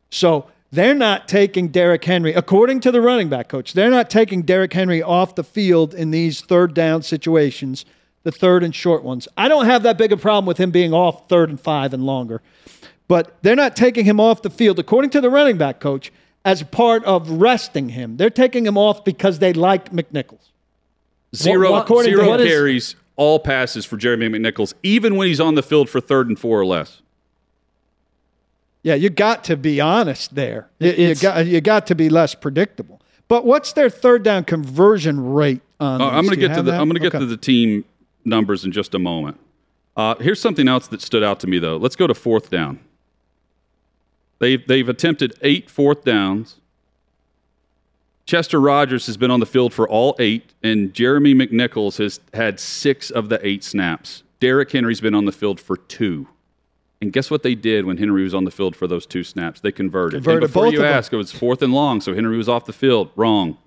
So 0.09 0.47
they're 0.69 0.93
not 0.93 1.29
taking 1.29 1.69
Derrick 1.69 2.03
Henry, 2.03 2.33
according 2.33 2.81
to 2.81 2.91
the 2.91 2.99
running 2.99 3.29
back 3.29 3.47
coach, 3.47 3.71
they're 3.71 3.89
not 3.89 4.09
taking 4.09 4.41
Derrick 4.41 4.73
Henry 4.73 5.01
off 5.01 5.35
the 5.35 5.45
field 5.45 5.93
in 5.93 6.11
these 6.11 6.41
third 6.41 6.73
down 6.73 7.03
situations, 7.03 7.85
the 8.23 8.33
third 8.33 8.63
and 8.63 8.75
short 8.75 9.03
ones. 9.03 9.29
I 9.37 9.47
don't 9.47 9.65
have 9.65 9.83
that 9.83 9.97
big 9.97 10.11
a 10.11 10.17
problem 10.17 10.45
with 10.45 10.57
him 10.57 10.71
being 10.71 10.91
off 10.91 11.29
third 11.29 11.49
and 11.49 11.57
five 11.57 11.93
and 11.93 12.05
longer, 12.05 12.41
but 13.07 13.37
they're 13.43 13.55
not 13.55 13.77
taking 13.77 14.03
him 14.03 14.19
off 14.19 14.41
the 14.41 14.49
field, 14.49 14.77
according 14.77 15.11
to 15.11 15.21
the 15.21 15.29
running 15.29 15.57
back 15.57 15.79
coach, 15.79 16.11
as 16.43 16.63
part 16.63 17.03
of 17.05 17.29
resting 17.29 17.89
him. 17.89 18.17
They're 18.17 18.29
taking 18.29 18.65
him 18.65 18.77
off 18.77 19.03
because 19.05 19.39
they 19.39 19.53
like 19.53 19.91
McNichols. 19.91 20.49
Zero, 21.35 21.71
what- 21.71 21.83
according 21.83 22.11
to 22.11 22.17
zero 22.17 22.29
what 22.29 22.41
is- 22.41 22.47
carries, 22.47 22.95
all 23.15 23.39
passes 23.39 23.85
for 23.85 23.97
Jeremy 23.97 24.27
McNichols, 24.29 24.73
even 24.83 25.15
when 25.15 25.27
he's 25.27 25.39
on 25.39 25.55
the 25.55 25.61
field 25.63 25.89
for 25.89 25.99
third 26.01 26.27
and 26.27 26.39
four 26.39 26.59
or 26.59 26.65
less. 26.65 27.01
Yeah, 28.83 28.95
you 28.95 29.09
got 29.11 29.43
to 29.45 29.55
be 29.57 29.79
honest 29.79 30.33
there. 30.33 30.67
You, 30.79 30.91
you 30.91 31.15
got 31.15 31.45
you 31.45 31.61
got 31.61 31.85
to 31.87 31.95
be 31.95 32.09
less 32.09 32.33
predictable. 32.33 32.99
But 33.27 33.45
what's 33.45 33.73
their 33.73 33.89
third 33.89 34.23
down 34.23 34.43
conversion 34.43 35.33
rate 35.33 35.61
on? 35.79 36.01
Uh, 36.01 36.05
I'm 36.09 36.25
going 36.25 36.31
to 36.31 36.35
get 36.47 36.55
to 36.55 36.63
the 36.63 36.71
that? 36.71 36.81
I'm 36.81 36.87
going 36.87 36.95
to 36.95 36.99
get 36.99 37.09
Okay. 37.13 37.19
to 37.19 37.25
the 37.27 37.37
team 37.37 37.85
numbers 38.25 38.65
in 38.65 38.71
just 38.71 38.95
a 38.95 38.99
moment. 38.99 39.37
Uh, 39.95 40.15
here's 40.15 40.39
something 40.41 40.67
else 40.67 40.87
that 40.87 41.01
stood 41.01 41.21
out 41.23 41.39
to 41.41 41.47
me 41.47 41.59
though. 41.59 41.77
Let's 41.77 41.95
go 41.95 42.07
to 42.07 42.15
fourth 42.15 42.49
down. 42.49 42.79
They've 44.41 44.65
they've 44.67 44.89
attempted 44.89 45.35
eight 45.43 45.69
fourth 45.69 46.03
downs. 46.03 46.55
Chester 48.25 48.59
Rogers 48.59 49.05
has 49.05 49.15
been 49.15 49.29
on 49.29 49.39
the 49.39 49.45
field 49.45 49.71
for 49.71 49.87
all 49.87 50.15
eight, 50.17 50.51
and 50.63 50.93
Jeremy 50.93 51.35
McNichols 51.35 51.99
has 51.99 52.19
had 52.33 52.59
six 52.59 53.11
of 53.11 53.29
the 53.29 53.39
eight 53.45 53.63
snaps. 53.63 54.23
Derrick 54.39 54.71
Henry's 54.71 54.99
been 54.99 55.13
on 55.13 55.25
the 55.25 55.31
field 55.31 55.59
for 55.59 55.77
two. 55.77 56.27
And 57.01 57.13
guess 57.13 57.29
what 57.29 57.43
they 57.43 57.53
did 57.53 57.85
when 57.85 57.97
Henry 57.97 58.23
was 58.23 58.33
on 58.33 58.43
the 58.43 58.51
field 58.51 58.75
for 58.75 58.87
those 58.87 59.05
two 59.05 59.23
snaps? 59.23 59.59
They 59.59 59.71
converted. 59.71 60.23
Converted 60.23 60.43
and 60.43 60.51
before 60.51 60.65
both 60.65 60.73
you 60.73 60.83
ask, 60.83 61.13
it 61.13 61.17
was 61.17 61.31
fourth 61.31 61.61
and 61.61 61.71
long, 61.73 62.01
so 62.01 62.15
Henry 62.15 62.37
was 62.37 62.49
off 62.49 62.65
the 62.65 62.73
field. 62.73 63.11
Wrong. 63.15 63.57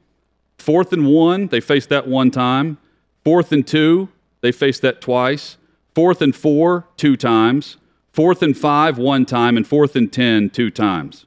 Fourth 0.59 0.93
and 0.93 1.07
one, 1.07 1.47
they 1.49 1.61
faced 1.61 1.89
that 1.91 2.09
one 2.09 2.33
time. 2.33 2.79
Fourth 3.23 3.53
and 3.53 3.65
two, 3.65 4.09
they 4.41 4.51
faced 4.51 4.83
that 4.83 5.01
twice. 5.01 5.57
Fourth 5.95 6.21
and 6.21 6.35
four, 6.35 6.87
two 6.97 7.17
times. 7.17 7.77
Fourth 8.15 8.43
and 8.43 8.57
five, 8.57 8.97
one 8.97 9.27
time. 9.27 9.57
And 9.57 9.67
fourth 9.67 9.97
and 9.97 10.11
ten, 10.11 10.49
two 10.49 10.71
times. 10.71 11.27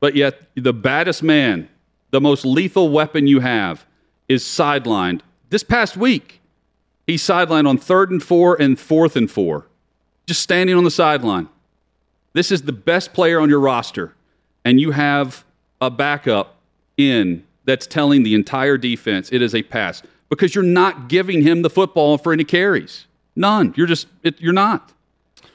But 0.00 0.14
yet, 0.14 0.42
the 0.54 0.74
baddest 0.74 1.22
man, 1.22 1.70
the 2.10 2.20
most 2.20 2.44
lethal 2.44 2.90
weapon 2.90 3.26
you 3.26 3.40
have, 3.40 3.86
is 4.28 4.44
sidelined. 4.44 5.22
This 5.48 5.62
past 5.62 5.96
week, 5.96 6.42
he's 7.06 7.22
sidelined 7.22 7.66
on 7.66 7.78
third 7.78 8.10
and 8.10 8.22
four 8.22 8.54
and 8.60 8.78
fourth 8.78 9.16
and 9.16 9.30
four, 9.30 9.66
just 10.26 10.42
standing 10.42 10.76
on 10.76 10.84
the 10.84 10.90
sideline. 10.90 11.48
This 12.34 12.52
is 12.52 12.62
the 12.62 12.72
best 12.72 13.14
player 13.14 13.40
on 13.40 13.48
your 13.48 13.60
roster, 13.60 14.14
and 14.62 14.78
you 14.78 14.90
have 14.90 15.42
a 15.80 15.90
backup 15.90 16.56
in 16.98 17.44
that's 17.64 17.86
telling 17.86 18.24
the 18.24 18.34
entire 18.34 18.76
defense 18.76 19.32
it 19.32 19.40
is 19.40 19.54
a 19.54 19.62
pass 19.62 20.02
because 20.28 20.54
you're 20.54 20.64
not 20.64 21.08
giving 21.08 21.40
him 21.40 21.62
the 21.62 21.70
football 21.70 22.18
for 22.18 22.30
any 22.30 22.44
carries. 22.44 23.06
None. 23.34 23.72
You're 23.74 23.86
just 23.86 24.06
it, 24.22 24.38
you're 24.38 24.52
not. 24.52 24.92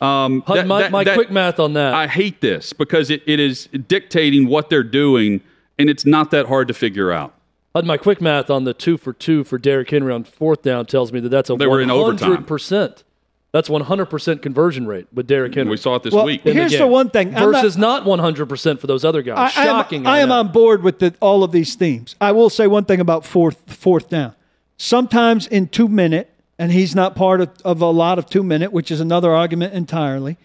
Um, 0.01 0.41
Hud, 0.41 0.57
that- 0.59 0.67
my, 0.67 0.81
that- 0.83 0.91
my 0.91 1.03
that- 1.03 1.15
quick 1.15 1.31
math 1.31 1.59
on 1.59 1.73
that. 1.73 1.93
I 1.93 2.07
hate 2.07 2.41
this 2.41 2.73
because 2.73 3.09
it, 3.09 3.21
it 3.25 3.39
is 3.39 3.67
dictating 3.87 4.47
what 4.47 4.69
they're 4.69 4.83
doing, 4.83 5.41
and 5.77 5.89
it's 5.89 6.05
not 6.05 6.31
that 6.31 6.45
hard 6.47 6.67
to 6.69 6.73
figure 6.73 7.11
out. 7.11 7.33
Hud, 7.75 7.85
my 7.85 7.97
quick 7.97 8.19
math 8.21 8.49
on 8.49 8.63
the 8.63 8.73
two 8.73 8.97
for 8.97 9.13
two 9.13 9.43
for 9.43 9.57
Derrick 9.57 9.89
Henry 9.89 10.11
on 10.11 10.23
fourth 10.23 10.61
down 10.63 10.85
tells 10.85 11.11
me 11.13 11.19
that 11.19 11.29
that's 11.29 11.49
a 11.49 11.55
They 11.55 11.67
were 11.67 11.81
in 11.81 11.91
overtime. 11.91 12.43
100%. 12.45 13.03
That's 13.51 13.67
100% 13.67 14.41
conversion 14.43 14.85
rate 14.85 15.07
with 15.11 15.25
Derrick 15.25 15.55
Henry. 15.55 15.71
We 15.71 15.77
saw 15.77 15.95
it 15.95 16.03
this 16.03 16.13
Well, 16.13 16.25
week. 16.25 16.45
in 16.45 16.53
Here's 16.53 16.71
the 16.71 16.77
game. 16.79 16.91
one 16.91 17.09
thing. 17.09 17.35
I'm 17.35 17.51
Versus 17.51 17.77
not, 17.77 18.03
100% 18.05 18.79
for 18.79 18.85
those 18.87 19.03
other 19.03 19.23
guys. 19.23 19.53
I, 19.57 19.63
I 19.63 19.65
am- 19.65 19.75
Shocking. 19.75 20.05
I 20.05 20.19
am, 20.19 20.31
on 20.31 20.51
board 20.51 20.83
with 20.83 20.99
the, 20.99 21.15
all 21.19 21.43
of 21.43 21.51
these 21.51 21.73
themes. 21.75 22.15
I 22.21 22.31
will 22.31 22.51
say 22.51 22.67
one 22.67 22.85
thing 22.85 22.99
about 22.99 23.25
fourth 23.25 23.61
fourth 23.67 24.07
down. 24.09 24.35
Sometimes 24.77 25.47
in 25.47 25.67
two 25.67 25.87
minute, 25.87 26.29
and 26.59 26.71
he's 26.73 26.93
not 26.93 27.15
part 27.15 27.41
of, 27.41 27.49
of 27.63 27.81
a 27.81 27.85
lot 27.89 28.19
of 28.19 28.27
two 28.27 28.43
minute, 28.43 28.71
which 28.71 28.91
is 28.91 28.99
another 28.99 29.33
argument 29.33 29.73
entirely. 29.73 30.37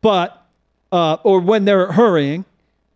But 0.00 0.42
uh, 0.92 1.16
or 1.24 1.40
when 1.40 1.64
they're 1.64 1.92
hurrying, 1.92 2.44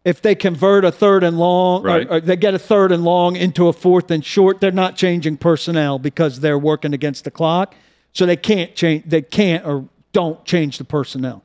if 0.05 0.23
they 0.23 0.35
convert 0.35 0.85
a 0.85 0.93
third 0.93 1.25
and 1.25 1.39
long, 1.39 1.83
or- 1.83 1.85
or, 2.09 2.21
they 2.21 2.37
get 2.37 2.55
a 2.55 2.59
third 2.59 2.93
and 2.93 3.05
long 3.05 3.37
into 3.37 3.69
a 3.69 3.73
fourth 3.73 4.11
and 4.11 4.25
short, 4.25 4.61
they're 4.61 4.71
not 4.71 4.97
changing 4.97 5.37
personnel 5.37 5.99
because 5.99 6.41
they're 6.41 6.59
working 6.59 6.95
against 6.95 7.25
the 7.25 7.31
clock. 7.31 7.75
So 8.13 8.25
they 8.25 8.37
can't 8.37 8.75
change. 8.75 9.05
They 9.07 9.23
can't 9.23 9.67
or 9.67 9.89
don't 10.13 10.45
change 10.45 10.79
the 10.79 10.85
personnel. 10.85 11.43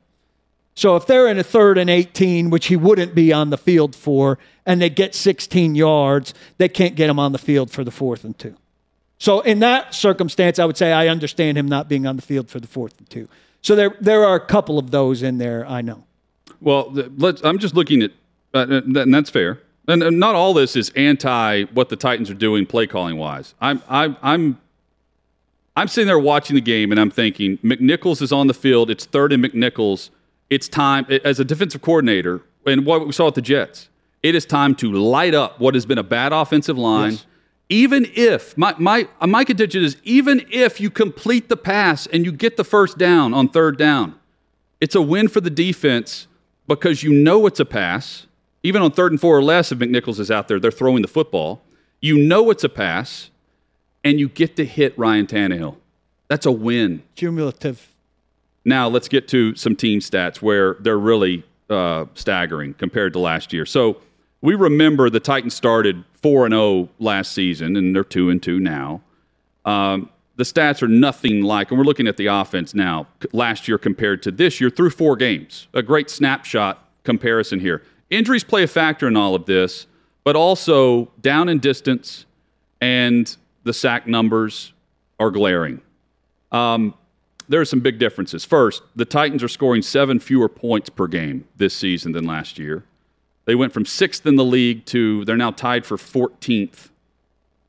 So 0.74 0.94
if 0.96 1.06
they're 1.06 1.26
in 1.28 1.38
a 1.38 1.42
third 1.44 1.78
and 1.78 1.88
18, 1.88 2.50
which 2.50 2.66
he 2.66 2.76
wouldn't 2.76 3.14
be 3.14 3.32
on 3.32 3.50
the 3.50 3.56
field 3.58 3.94
for, 3.96 4.38
and 4.66 4.80
they 4.80 4.90
get 4.90 5.14
16 5.14 5.74
yards, 5.74 6.34
they 6.58 6.68
can't 6.68 6.94
get 6.96 7.08
him 7.08 7.18
on 7.18 7.32
the 7.32 7.38
field 7.38 7.70
for 7.70 7.82
the 7.82 7.90
fourth 7.90 8.24
and 8.24 8.38
two. 8.38 8.54
So 9.18 9.40
in 9.40 9.60
that 9.60 9.94
circumstance, 9.94 10.58
I 10.58 10.64
would 10.64 10.76
say 10.76 10.92
I 10.92 11.08
understand 11.08 11.56
him 11.56 11.66
not 11.66 11.88
being 11.88 12.06
on 12.06 12.16
the 12.16 12.22
field 12.22 12.50
for 12.50 12.60
the 12.60 12.66
fourth 12.66 12.98
and 12.98 13.08
two. 13.08 13.28
So 13.62 13.74
there, 13.74 13.96
there 14.00 14.24
are 14.24 14.36
a 14.36 14.46
couple 14.46 14.78
of 14.78 14.90
those 14.90 15.22
in 15.22 15.38
there. 15.38 15.66
I 15.66 15.80
know. 15.80 16.04
Well, 16.60 16.90
let's, 17.16 17.42
I'm 17.42 17.58
just 17.58 17.74
looking 17.74 18.02
at, 18.02 18.12
uh, 18.54 18.66
and 18.68 19.12
that's 19.12 19.30
fair. 19.30 19.60
And, 19.88 20.02
and 20.02 20.18
not 20.18 20.34
all 20.34 20.52
this 20.52 20.76
is 20.76 20.90
anti 20.96 21.64
what 21.64 21.88
the 21.88 21.96
Titans 21.96 22.30
are 22.30 22.34
doing 22.34 22.66
play 22.66 22.86
calling 22.86 23.16
wise. 23.16 23.54
I'm, 23.60 23.82
I'm, 23.88 24.16
I'm, 24.22 24.60
I'm 25.76 25.88
sitting 25.88 26.06
there 26.06 26.18
watching 26.18 26.54
the 26.54 26.60
game 26.62 26.90
and 26.90 27.00
I'm 27.00 27.10
thinking 27.10 27.58
McNichols 27.58 28.22
is 28.22 28.32
on 28.32 28.46
the 28.46 28.54
field. 28.54 28.90
It's 28.90 29.04
third 29.04 29.32
and 29.32 29.44
McNichols, 29.44 30.10
it's 30.48 30.68
time 30.68 31.06
as 31.24 31.40
a 31.40 31.44
defensive 31.44 31.82
coordinator, 31.82 32.42
and 32.66 32.86
what 32.86 33.06
we 33.06 33.12
saw 33.12 33.28
at 33.28 33.34
the 33.34 33.42
Jets. 33.42 33.88
It 34.22 34.34
is 34.34 34.46
time 34.46 34.74
to 34.76 34.92
light 34.92 35.34
up 35.34 35.60
what 35.60 35.74
has 35.74 35.86
been 35.86 35.98
a 35.98 36.02
bad 36.02 36.32
offensive 36.32 36.78
line. 36.78 37.12
Yes. 37.12 37.26
Even 37.68 38.06
if 38.14 38.56
my 38.56 38.74
my 38.78 39.08
uh, 39.20 39.26
my 39.26 39.44
contention 39.44 39.82
is 39.82 39.96
even 40.04 40.46
if 40.50 40.80
you 40.80 40.88
complete 40.90 41.48
the 41.48 41.56
pass 41.56 42.06
and 42.06 42.24
you 42.24 42.30
get 42.30 42.56
the 42.56 42.64
first 42.64 42.96
down 42.96 43.34
on 43.34 43.48
third 43.48 43.76
down, 43.76 44.14
it's 44.80 44.94
a 44.94 45.02
win 45.02 45.26
for 45.28 45.40
the 45.40 45.50
defense 45.50 46.28
because 46.68 47.02
you 47.02 47.12
know 47.12 47.46
it's 47.46 47.60
a 47.60 47.64
pass. 47.64 48.26
Even 48.62 48.82
on 48.82 48.90
third 48.90 49.12
and 49.12 49.20
four 49.20 49.36
or 49.36 49.42
less, 49.42 49.70
if 49.70 49.78
McNichols 49.78 50.18
is 50.18 50.30
out 50.30 50.48
there, 50.48 50.58
they're 50.58 50.70
throwing 50.70 51.02
the 51.02 51.08
football. 51.08 51.62
You 52.00 52.18
know 52.18 52.50
it's 52.50 52.64
a 52.64 52.68
pass, 52.68 53.30
and 54.04 54.18
you 54.18 54.28
get 54.28 54.56
to 54.56 54.64
hit 54.64 54.96
Ryan 54.98 55.26
Tannehill. 55.26 55.76
That's 56.28 56.46
a 56.46 56.52
win. 56.52 57.02
Cumulative. 57.14 57.92
Now 58.64 58.88
let's 58.88 59.08
get 59.08 59.28
to 59.28 59.54
some 59.54 59.76
team 59.76 60.00
stats 60.00 60.42
where 60.42 60.74
they're 60.80 60.98
really 60.98 61.44
uh, 61.70 62.06
staggering 62.14 62.74
compared 62.74 63.12
to 63.12 63.18
last 63.20 63.52
year. 63.52 63.64
So 63.64 63.98
we 64.40 64.54
remember 64.54 65.08
the 65.10 65.20
Titans 65.20 65.54
started 65.54 66.04
four 66.26 66.44
and 66.44 66.52
zero 66.52 66.88
last 66.98 67.30
season, 67.30 67.76
and 67.76 67.94
they're 67.94 68.02
two 68.02 68.30
and 68.30 68.42
two 68.42 68.58
now. 68.58 69.00
Um, 69.64 70.10
the 70.34 70.42
stats 70.42 70.82
are 70.82 70.88
nothing 70.88 71.42
like, 71.42 71.70
and 71.70 71.78
we're 71.78 71.84
looking 71.84 72.08
at 72.08 72.16
the 72.16 72.26
offense 72.26 72.74
now. 72.74 73.06
Last 73.30 73.68
year 73.68 73.78
compared 73.78 74.24
to 74.24 74.32
this 74.32 74.60
year 74.60 74.68
through 74.68 74.90
four 74.90 75.14
games, 75.14 75.68
a 75.72 75.84
great 75.84 76.10
snapshot 76.10 76.84
comparison 77.04 77.60
here. 77.60 77.84
Injuries 78.10 78.42
play 78.42 78.64
a 78.64 78.66
factor 78.66 79.06
in 79.06 79.16
all 79.16 79.36
of 79.36 79.46
this, 79.46 79.86
but 80.24 80.34
also 80.34 81.12
down 81.20 81.48
in 81.48 81.60
distance 81.60 82.26
and 82.80 83.36
the 83.62 83.72
sack 83.72 84.08
numbers 84.08 84.72
are 85.20 85.30
glaring. 85.30 85.80
Um, 86.50 86.94
there 87.48 87.60
are 87.60 87.64
some 87.64 87.78
big 87.78 88.00
differences. 88.00 88.44
First, 88.44 88.82
the 88.96 89.04
Titans 89.04 89.44
are 89.44 89.48
scoring 89.48 89.80
seven 89.80 90.18
fewer 90.18 90.48
points 90.48 90.90
per 90.90 91.06
game 91.06 91.46
this 91.56 91.76
season 91.76 92.10
than 92.10 92.24
last 92.24 92.58
year. 92.58 92.82
They 93.46 93.54
went 93.54 93.72
from 93.72 93.86
sixth 93.86 94.26
in 94.26 94.36
the 94.36 94.44
league 94.44 94.84
to 94.86 95.24
they're 95.24 95.36
now 95.36 95.52
tied 95.52 95.86
for 95.86 95.96
14th. 95.96 96.90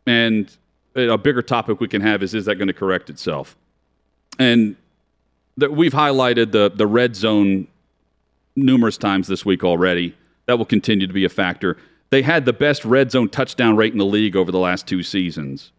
And 0.06 0.56
a 0.96 1.18
bigger 1.18 1.42
topic 1.42 1.80
we 1.80 1.88
can 1.88 2.02
have 2.02 2.22
is 2.24 2.34
is 2.34 2.46
that 2.46 2.56
going 2.56 2.68
to 2.68 2.74
correct 2.74 3.10
itself? 3.10 3.56
And 4.38 4.76
that 5.56 5.72
we've 5.72 5.94
highlighted 5.94 6.52
the 6.52 6.70
the 6.70 6.88
red 6.88 7.16
zone 7.16 7.68
numerous 8.56 8.98
times 8.98 9.28
this 9.28 9.46
week 9.46 9.63
already. 9.63 10.16
That 10.48 10.58
will 10.58 10.66
continue 10.66 11.08
to 11.08 11.13
be 11.13 11.26
a 11.26 11.30
factor. 11.30 11.78
They 12.10 12.22
had 12.22 12.46
the 12.46 12.54
best 12.54 12.86
red 12.86 13.12
zone 13.12 13.30
touchdown 13.30 13.76
rate 13.76 13.92
in 13.92 14.00
the 14.00 14.06
league 14.06 14.36
over 14.36 14.52
the 14.52 14.60
last 14.60 14.88
two 14.88 15.04
seasons 15.04 15.72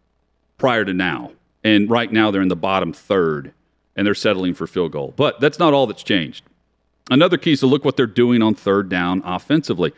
prior 0.57 0.85
to 0.85 0.93
now. 0.93 1.31
And 1.63 1.89
right 1.89 2.11
now 2.11 2.31
they're 2.31 2.41
in 2.41 2.47
the 2.47 2.55
bottom 2.55 2.93
third 2.93 3.51
and 3.95 4.05
they're 4.05 4.15
settling 4.15 4.53
for 4.53 4.67
field 4.67 4.91
goal. 4.91 5.13
But 5.17 5.39
that's 5.39 5.59
not 5.59 5.73
all 5.73 5.87
that's 5.87 6.03
changed. 6.03 6.45
Another 7.09 7.37
key 7.37 7.53
is 7.53 7.61
to 7.61 7.67
look 7.67 7.83
what 7.83 7.97
they're 7.97 8.07
doing 8.07 8.41
on 8.41 8.53
third 8.53 8.89
down 8.89 9.21
offensively. 9.25 9.93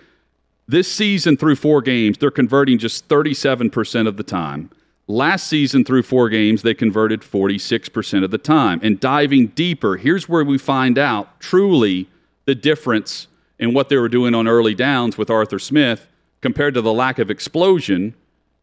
This 0.68 0.92
season 0.92 1.36
through 1.36 1.58
four 1.58 1.82
games, 1.82 2.18
they're 2.18 2.32
converting 2.32 2.78
just 2.78 3.08
37% 3.08 4.08
of 4.08 4.18
the 4.18 4.24
time. 4.24 4.70
Last 5.08 5.48
season 5.48 5.84
through 5.84 6.04
four 6.04 6.30
games, 6.30 6.62
they 6.62 6.74
converted 6.74 7.22
46% 7.22 8.24
of 8.24 8.32
the 8.32 8.38
time. 8.38 8.80
And 8.82 9.00
diving 9.00 9.48
deeper, 9.48 9.98
here's 9.98 10.30
where 10.30 10.46
we 10.46 10.58
find 10.58 10.98
out 10.98 11.40
truly 11.42 12.08
the 12.46 12.56
difference 12.56 13.28
in 13.60 13.74
what 13.74 13.90
they 13.90 13.98
were 13.98 14.10
doing 14.10 14.34
on 14.34 14.48
early 14.48 14.74
downs 14.74 15.18
with 15.18 15.30
Arthur 15.30 15.60
Smith 15.60 16.08
compared 16.40 16.74
to 16.76 16.82
the 16.82 16.94
lack 16.94 17.20
of 17.20 17.30
explosion 17.30 18.16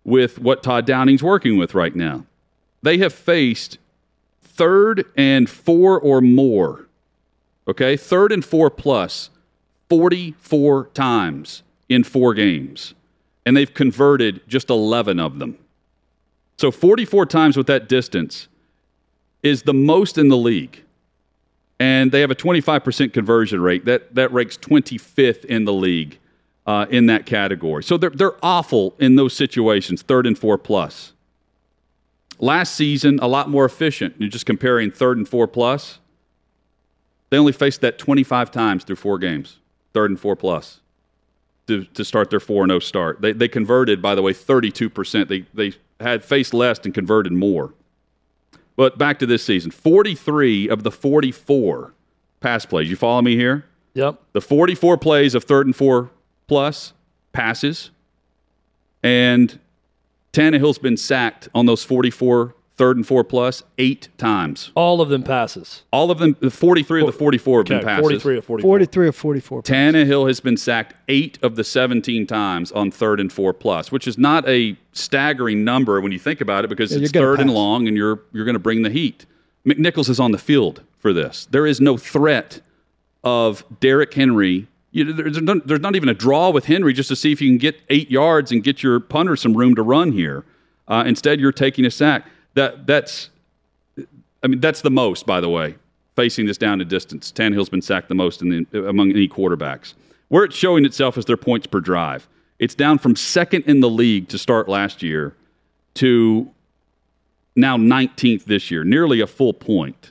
with 0.05 0.39
what 0.39 0.63
Todd 0.63 0.87
Downing's 0.87 1.23
working 1.23 1.59
with 1.59 1.75
right 1.75 1.95
now. 1.95 2.25
They 2.83 2.99
have 2.99 3.13
faced 3.13 3.79
third 4.41 5.05
and 5.17 5.49
four 5.49 6.01
or 6.01 6.21
more, 6.21 6.88
okay, 7.69 7.97
third 7.97 8.33
and 8.33 8.45
four 8.45 8.71
plus 8.71 9.31
44 9.89 10.89
times 10.95 11.63
in 11.89 12.05
four 12.05 12.35
games, 12.35 12.95
and 13.47 13.57
they've 13.57 13.73
converted 13.73 14.41
just 14.49 14.71
11 14.71 15.19
of 15.19 15.39
them. 15.39 15.59
So 16.59 16.71
44 16.71 17.27
times 17.27 17.57
with 17.57 17.67
that 17.69 17.89
distance 17.89 18.49
is 19.43 19.63
the 19.63 19.75
most 19.75 20.19
in 20.19 20.29
the 20.29 20.37
league. 20.37 20.83
And 21.81 22.11
they 22.11 22.21
have 22.21 22.31
a 22.31 22.35
25% 22.35 23.13
conversion 23.13 23.61
rate. 23.61 23.85
That, 23.85 24.15
that 24.17 24.33
ranks 24.33 24.57
25th 24.59 25.45
in 25.45 25.65
the 25.65 25.73
league 25.73 26.19
uh, 26.67 26.87
in 26.91 27.07
that 27.07 27.25
category. 27.25 27.85
So 27.85 27.97
they're, 27.97 28.11
they're 28.11 28.45
awful 28.45 28.97
in 28.99 29.15
those 29.15 29.35
situations, 29.35 30.03
third 30.03 30.27
and 30.27 30.37
four 30.37 30.59
plus. 30.59 31.13
Last 32.41 32.75
season, 32.75 33.19
a 33.23 33.29
lot 33.29 33.49
more 33.49 33.65
efficient. 33.65 34.17
You're 34.19 34.29
just 34.29 34.47
comparing 34.47 34.91
third 34.91 35.17
and 35.17 35.29
four 35.29 35.47
plus. 35.47 36.01
They 37.31 37.39
only 37.39 37.53
faced 37.53 37.81
that 37.83 37.99
25 37.99 38.51
times 38.51 38.85
through 38.85 38.97
four 38.97 39.19
games, 39.19 39.59
third 39.93 40.11
and 40.11 40.19
four 40.19 40.37
plus, 40.37 40.81
to, 41.67 41.85
to 41.85 42.05
start 42.05 42.31
their 42.31 42.41
4 42.41 42.67
0 42.67 42.79
start. 42.79 43.21
They, 43.21 43.33
they 43.33 43.49
converted, 43.49 44.01
by 44.01 44.15
the 44.15 44.23
way, 44.23 44.33
32%. 44.33 45.29
They, 45.29 45.45
they 45.53 45.77
had 46.01 46.25
faced 46.25 46.55
less 46.55 46.79
and 46.85 46.95
converted 46.95 47.33
more. 47.33 47.75
But 48.77 48.97
back 48.97 49.19
to 49.19 49.27
this 49.27 49.43
season 49.43 49.71
43 49.71 50.69
of 50.69 50.83
the 50.83 50.91
44 50.91 51.95
pass 52.41 52.65
plays. 52.65 52.89
You 52.89 52.97
follow 52.97 53.21
me 53.23 53.37
here? 53.37 53.65
Yep. 53.95 54.21
The 54.33 54.41
44 54.41 54.97
plays 54.99 55.35
of 55.35 55.45
third 55.45 55.67
and 55.67 55.75
four 55.75 56.11
plus 56.47 56.93
passes, 57.33 57.91
and 59.03 59.59
Tannehill's 60.33 60.79
been 60.79 60.97
sacked 60.97 61.49
on 61.55 61.67
those 61.67 61.83
44 61.85 62.55
third 62.79 62.97
and 62.97 63.07
four 63.07 63.25
plus 63.25 63.65
eight 63.77 64.09
times. 64.17 64.71
All 64.75 65.01
of 65.01 65.09
them 65.09 65.23
passes. 65.25 65.83
All 65.93 66.11
of 66.11 66.19
them, 66.19 66.37
the 66.41 66.51
43 66.51 67.01
of 67.03 67.07
the 67.09 67.13
44 67.13 67.59
have 67.59 67.67
been 67.67 67.77
Okay, 67.79 67.85
passes. 67.85 68.03
43 68.23 68.39
of 68.39 68.45
44. 68.45 68.69
43 68.69 69.09
or 69.09 69.13
44. 69.13 69.63
Tannehill 69.65 70.29
has 70.29 70.41
been 70.41 70.57
sacked 70.57 70.95
eight 71.09 71.39
of 71.43 71.57
the 71.57 71.65
17 71.65 72.27
times 72.27 72.71
on 72.73 72.91
third 72.91 73.19
and 73.21 73.33
four 73.33 73.53
plus, 73.53 73.91
which 73.93 74.07
is 74.07 74.17
not 74.17 74.49
a 74.49 74.77
staggering 74.93 75.65
number 75.65 76.01
when 76.01 76.13
you 76.13 76.19
think 76.19 76.41
about 76.41 76.65
it 76.65 76.69
because 76.69 76.93
Yeah, 76.93 77.01
it's 77.03 77.13
you're 77.13 77.23
gonna 77.23 77.37
third 77.37 77.41
and 77.43 77.51
long 77.53 77.89
and 77.89 77.97
you're, 77.97 78.23
you're 78.33 78.45
going 78.45 78.55
to 78.55 78.59
bring 78.61 78.83
the 78.83 78.91
heat. 78.91 79.27
McNichols 79.67 80.09
is 80.09 80.21
on 80.21 80.31
the 80.31 80.39
field 80.39 80.83
for 80.99 81.13
this. 81.13 81.47
There 81.51 81.67
is 81.67 81.81
no 81.81 81.97
threat 81.97 82.61
of 83.25 83.65
Derrick 83.81 84.15
Henry. 84.15 84.69
You 84.93 85.05
know, 85.05 85.13
there's, 85.13 85.43
no, 85.43 85.61
there's 85.65 85.81
not 85.81 85.97
even 85.97 86.09
a 86.09 86.15
draw 86.15 86.51
with 86.51 86.67
Henry 86.67 86.93
just 86.93 87.09
to 87.09 87.17
see 87.17 87.33
if 87.33 87.41
you 87.43 87.49
can 87.51 87.59
get 87.59 87.77
eight 87.91 88.11
yards 88.11 88.53
and 88.53 88.63
get 88.63 88.83
your 88.83 89.01
punter 89.01 89.35
some 89.37 89.55
room 89.57 89.75
to 89.75 89.83
run 89.83 90.13
here. 90.13 90.45
Uh, 90.87 91.05
instead, 91.07 91.39
you're 91.41 91.53
taking 91.53 91.85
a 91.85 91.91
sack. 91.91 92.27
That 92.59 92.89
that's, 92.89 93.31
I 94.43 94.49
mean, 94.49 94.59
that's 94.59 94.81
the 94.81 94.91
most, 94.91 95.27
by 95.27 95.41
the 95.41 95.49
way, 95.49 95.77
facing 96.17 96.47
this 96.47 96.59
down 96.59 96.81
to 96.81 96.85
distance. 96.85 97.31
Tannehill's 97.31 97.69
been 97.69 97.83
sacked 97.83 98.09
the 98.09 98.17
most 98.17 98.43
in 98.43 98.67
the, 98.73 98.89
among 98.89 99.11
any 99.11 99.29
quarterbacks. 99.29 99.95
Where 100.27 100.43
it's 100.43 100.57
showing 100.57 100.85
itself 100.85 101.17
is 101.17 101.25
their 101.27 101.37
points 101.37 101.69
per 101.69 101.79
drive. 101.79 102.29
It's 102.59 102.75
down 102.75 102.99
from 102.99 103.15
second 103.15 103.63
in 103.67 103.79
the 103.79 103.89
league 103.89 104.27
to 104.31 104.39
start 104.39 104.69
last 104.69 105.05
year 105.05 105.37
to 105.95 106.51
now 107.55 107.77
19th 107.77 108.47
this 108.47 108.73
year, 108.73 108.83
nearly 108.83 109.21
a 109.21 109.29
full 109.29 109.55
point. 109.55 110.11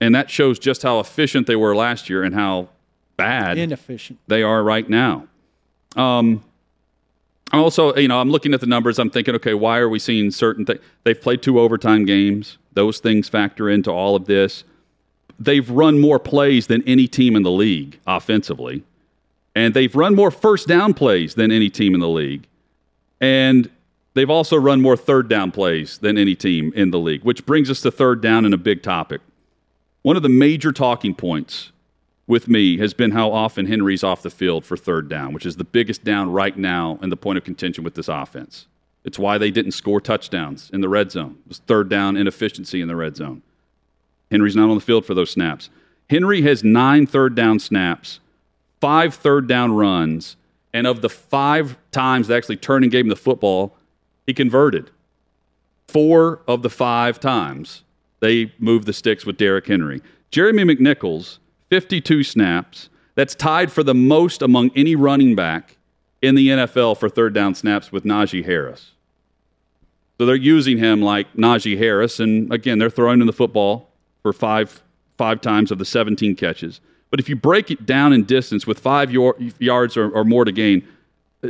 And 0.00 0.16
that 0.16 0.28
shows 0.30 0.58
just 0.58 0.82
how 0.82 0.98
efficient 0.98 1.46
they 1.46 1.54
were 1.54 1.76
last 1.76 2.10
year 2.10 2.24
and 2.24 2.34
how 2.34 2.70
bad 3.16 3.56
Inefficient. 3.56 4.18
they 4.26 4.42
are 4.42 4.64
right 4.64 4.90
now. 4.90 5.28
Um, 5.94 6.42
I'm 7.52 7.60
also, 7.60 7.94
you 7.94 8.08
know, 8.08 8.20
I'm 8.20 8.30
looking 8.30 8.54
at 8.54 8.60
the 8.60 8.66
numbers. 8.66 8.98
I'm 8.98 9.10
thinking, 9.10 9.34
okay, 9.36 9.54
why 9.54 9.78
are 9.78 9.88
we 9.88 9.98
seeing 9.98 10.30
certain 10.30 10.64
things? 10.64 10.80
They've 11.04 11.20
played 11.20 11.42
two 11.42 11.60
overtime 11.60 12.04
games. 12.04 12.58
Those 12.72 12.98
things 12.98 13.28
factor 13.28 13.70
into 13.70 13.90
all 13.90 14.16
of 14.16 14.26
this. 14.26 14.64
They've 15.38 15.68
run 15.68 16.00
more 16.00 16.18
plays 16.18 16.66
than 16.66 16.82
any 16.84 17.06
team 17.06 17.36
in 17.36 17.42
the 17.42 17.50
league 17.50 18.00
offensively, 18.06 18.84
and 19.54 19.74
they've 19.74 19.94
run 19.94 20.14
more 20.14 20.30
first 20.30 20.68
down 20.68 20.94
plays 20.94 21.34
than 21.34 21.50
any 21.50 21.70
team 21.70 21.94
in 21.94 22.00
the 22.00 22.08
league, 22.08 22.46
and 23.20 23.68
they've 24.14 24.30
also 24.30 24.56
run 24.56 24.80
more 24.80 24.96
third 24.96 25.28
down 25.28 25.50
plays 25.50 25.98
than 25.98 26.16
any 26.16 26.34
team 26.36 26.72
in 26.76 26.90
the 26.92 26.98
league. 26.98 27.24
Which 27.24 27.46
brings 27.46 27.68
us 27.68 27.80
to 27.82 27.90
third 27.90 28.20
down 28.20 28.44
and 28.44 28.54
a 28.54 28.58
big 28.58 28.82
topic. 28.82 29.20
One 30.02 30.16
of 30.16 30.22
the 30.22 30.28
major 30.28 30.70
talking 30.70 31.14
points 31.14 31.72
with 32.26 32.48
me 32.48 32.78
has 32.78 32.94
been 32.94 33.10
how 33.10 33.30
often 33.30 33.66
Henry's 33.66 34.02
off 34.02 34.22
the 34.22 34.30
field 34.30 34.64
for 34.64 34.76
third 34.76 35.08
down, 35.08 35.32
which 35.32 35.44
is 35.44 35.56
the 35.56 35.64
biggest 35.64 36.04
down 36.04 36.30
right 36.30 36.56
now 36.56 36.98
and 37.02 37.12
the 37.12 37.16
point 37.16 37.38
of 37.38 37.44
contention 37.44 37.84
with 37.84 37.94
this 37.94 38.08
offense. 38.08 38.66
It's 39.04 39.18
why 39.18 39.36
they 39.36 39.50
didn't 39.50 39.72
score 39.72 40.00
touchdowns 40.00 40.70
in 40.72 40.80
the 40.80 40.88
red 40.88 41.10
zone. 41.10 41.36
It 41.44 41.48
was 41.48 41.58
third 41.58 41.90
down 41.90 42.16
inefficiency 42.16 42.80
in 42.80 42.88
the 42.88 42.96
red 42.96 43.16
zone. 43.16 43.42
Henry's 44.30 44.56
not 44.56 44.70
on 44.70 44.76
the 44.76 44.80
field 44.80 45.04
for 45.04 45.14
those 45.14 45.30
snaps. 45.30 45.68
Henry 46.08 46.42
has 46.42 46.64
nine 46.64 47.06
third 47.06 47.34
down 47.34 47.58
snaps, 47.58 48.20
five 48.80 49.14
third 49.14 49.46
down 49.46 49.74
runs, 49.74 50.36
and 50.72 50.86
of 50.86 51.02
the 51.02 51.10
five 51.10 51.76
times 51.92 52.28
they 52.28 52.36
actually 52.36 52.56
turned 52.56 52.84
and 52.84 52.92
gave 52.92 53.04
him 53.04 53.10
the 53.10 53.16
football, 53.16 53.76
he 54.26 54.32
converted. 54.32 54.90
Four 55.86 56.40
of 56.48 56.62
the 56.62 56.70
five 56.70 57.20
times 57.20 57.82
they 58.20 58.52
moved 58.58 58.86
the 58.86 58.92
sticks 58.92 59.26
with 59.26 59.36
Derrick 59.36 59.66
Henry. 59.66 60.00
Jeremy 60.30 60.64
McNichols, 60.64 61.38
52 61.74 62.22
snaps. 62.22 62.88
That's 63.16 63.34
tied 63.34 63.72
for 63.72 63.82
the 63.82 63.96
most 63.96 64.42
among 64.42 64.70
any 64.76 64.94
running 64.94 65.34
back 65.34 65.76
in 66.22 66.36
the 66.36 66.46
NFL 66.46 66.96
for 66.96 67.08
third 67.08 67.34
down 67.34 67.56
snaps 67.56 67.90
with 67.90 68.04
Najee 68.04 68.44
Harris. 68.44 68.92
So 70.16 70.24
they're 70.24 70.36
using 70.36 70.78
him 70.78 71.02
like 71.02 71.32
Najee 71.34 71.76
Harris, 71.76 72.20
and 72.20 72.52
again, 72.52 72.78
they're 72.78 72.90
throwing 72.90 73.20
him 73.20 73.26
the 73.26 73.32
football 73.32 73.90
for 74.22 74.32
five 74.32 74.84
five 75.18 75.40
times 75.40 75.72
of 75.72 75.78
the 75.78 75.84
17 75.84 76.36
catches. 76.36 76.80
But 77.10 77.18
if 77.18 77.28
you 77.28 77.34
break 77.34 77.72
it 77.72 77.84
down 77.84 78.12
in 78.12 78.22
distance 78.22 78.68
with 78.68 78.78
five 78.78 79.10
yor- 79.10 79.36
yards 79.58 79.96
or, 79.96 80.08
or 80.10 80.22
more 80.22 80.44
to 80.44 80.52
gain, 80.52 80.86
uh, 81.42 81.48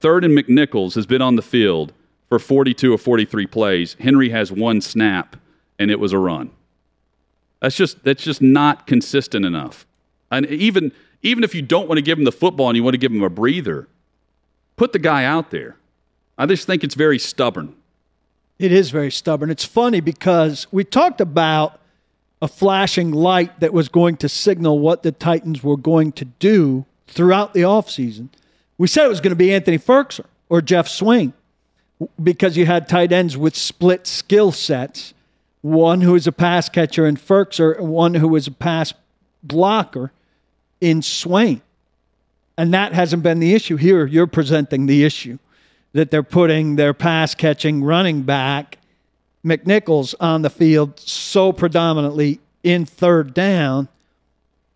third 0.00 0.24
and 0.24 0.36
McNichols 0.36 0.94
has 0.94 1.04
been 1.04 1.20
on 1.20 1.36
the 1.36 1.42
field 1.42 1.92
for 2.30 2.38
42 2.38 2.94
or 2.94 2.96
43 2.96 3.46
plays. 3.46 3.94
Henry 4.00 4.30
has 4.30 4.50
one 4.50 4.80
snap, 4.80 5.36
and 5.78 5.90
it 5.90 6.00
was 6.00 6.14
a 6.14 6.18
run. 6.18 6.50
That's 7.66 7.74
just 7.74 8.04
that's 8.04 8.22
just 8.22 8.40
not 8.40 8.86
consistent 8.86 9.44
enough. 9.44 9.88
And 10.30 10.46
even 10.46 10.92
even 11.20 11.42
if 11.42 11.52
you 11.52 11.62
don't 11.62 11.88
want 11.88 11.98
to 11.98 12.02
give 12.02 12.16
him 12.16 12.22
the 12.22 12.30
football 12.30 12.68
and 12.68 12.76
you 12.76 12.84
want 12.84 12.94
to 12.94 12.98
give 12.98 13.10
him 13.10 13.24
a 13.24 13.28
breather, 13.28 13.88
put 14.76 14.92
the 14.92 15.00
guy 15.00 15.24
out 15.24 15.50
there. 15.50 15.74
I 16.38 16.46
just 16.46 16.64
think 16.68 16.84
it's 16.84 16.94
very 16.94 17.18
stubborn. 17.18 17.74
It 18.60 18.70
is 18.70 18.90
very 18.90 19.10
stubborn. 19.10 19.50
It's 19.50 19.64
funny 19.64 19.98
because 19.98 20.68
we 20.70 20.84
talked 20.84 21.20
about 21.20 21.80
a 22.40 22.46
flashing 22.46 23.10
light 23.10 23.58
that 23.58 23.72
was 23.72 23.88
going 23.88 24.16
to 24.18 24.28
signal 24.28 24.78
what 24.78 25.02
the 25.02 25.10
Titans 25.10 25.64
were 25.64 25.76
going 25.76 26.12
to 26.12 26.24
do 26.24 26.86
throughout 27.08 27.52
the 27.52 27.62
offseason. 27.62 28.28
We 28.78 28.86
said 28.86 29.06
it 29.06 29.08
was 29.08 29.20
going 29.20 29.32
to 29.32 29.34
be 29.34 29.52
Anthony 29.52 29.80
Firkser 29.80 30.26
or 30.48 30.62
Geoff 30.62 30.86
Swaim 30.86 31.32
because 32.22 32.56
you 32.56 32.64
had 32.64 32.88
tight 32.88 33.10
ends 33.10 33.36
with 33.36 33.56
split 33.56 34.06
skill 34.06 34.52
sets 34.52 35.14
one 35.66 36.00
who 36.00 36.14
is 36.14 36.26
a 36.26 36.32
pass 36.32 36.68
catcher 36.68 37.06
in 37.06 37.16
Firkser, 37.16 37.76
and 37.76 37.88
one 37.88 38.14
who 38.14 38.36
is 38.36 38.46
a 38.46 38.52
pass 38.52 38.94
blocker 39.42 40.12
in 40.80 41.00
Swaim. 41.00 41.60
And 42.56 42.72
that 42.72 42.92
hasn't 42.92 43.22
been 43.22 43.40
the 43.40 43.54
issue. 43.54 43.76
Here, 43.76 44.06
you're 44.06 44.26
presenting 44.26 44.86
the 44.86 45.04
issue 45.04 45.38
that 45.92 46.10
they're 46.10 46.22
putting 46.22 46.76
their 46.76 46.94
pass 46.94 47.34
catching 47.34 47.82
running 47.82 48.22
back, 48.22 48.78
McNichols, 49.44 50.14
on 50.20 50.42
the 50.42 50.50
field 50.50 51.00
so 51.00 51.52
predominantly 51.52 52.40
in 52.62 52.84
third 52.86 53.34
down 53.34 53.88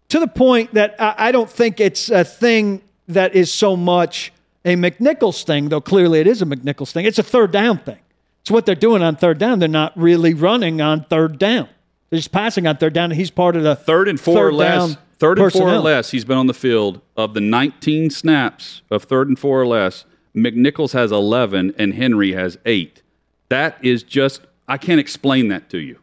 to 0.09 0.19
the 0.19 0.27
point 0.27 0.75
that 0.75 0.97
I 0.99 1.31
don't 1.31 1.49
think 1.49 1.81
it's 1.81 2.11
a 2.11 2.25
thing 2.25 2.83
that 3.07 3.35
is 3.35 3.53
so 3.53 3.77
much 3.77 4.33
a 4.65 4.75
McNichols 4.77 5.45
thing, 5.45 5.69
though 5.69 5.81
clearly 5.81 6.21
it 6.21 6.27
is 6.27 6.43
a 6.43 6.47
McNichols 6.47 6.93
thing. 6.93 7.07
It's 7.07 7.19
a 7.19 7.23
third 7.23 7.53
down 7.53 7.79
thing. 7.79 7.99
It's 8.43 8.51
what 8.51 8.67
they're 8.67 8.75
doing 8.75 9.03
on 9.03 9.17
third 9.17 9.39
down. 9.39 9.59
They're 9.59 9.69
not 9.69 9.97
really 9.97 10.35
running 10.35 10.81
on 10.81 11.05
third 11.05 11.39
down. 11.39 11.69
They're 12.09 12.19
just 12.19 12.33
passing 12.33 12.67
on 12.67 12.77
third 12.77 12.93
down. 12.93 13.11
And 13.11 13.19
he's 13.21 13.31
part 13.31 13.57
of 13.57 13.63
the 13.63 13.77
third 13.77 14.09
and 14.09 14.19
four 14.19 14.35
third 14.35 14.49
or 14.49 14.53
less. 14.53 14.97
Third 15.19 15.39
and 15.39 15.53
four 15.53 15.69
or 15.69 15.79
less. 15.79 16.11
He's 16.11 16.25
been 16.25 16.39
on 16.39 16.47
the 16.47 16.55
field 16.55 17.03
of 17.17 17.35
the 17.35 17.41
19 17.41 18.09
snaps 18.11 18.81
of 18.91 19.05
third 19.05 19.29
and 19.29 19.39
four 19.39 19.61
or 19.61 19.67
less. 19.67 20.07
McNichols 20.35 20.93
has 20.93 21.13
11 21.13 21.75
and 21.77 21.95
Henry 21.95 22.33
has 22.33 22.57
eight. 22.65 23.03
That 23.51 23.77
is 23.85 24.03
just 24.03 24.41
I 24.67 24.79
can't 24.79 25.01
explain 25.01 25.49
that 25.49 25.69
to 25.71 25.79
you. 25.79 25.99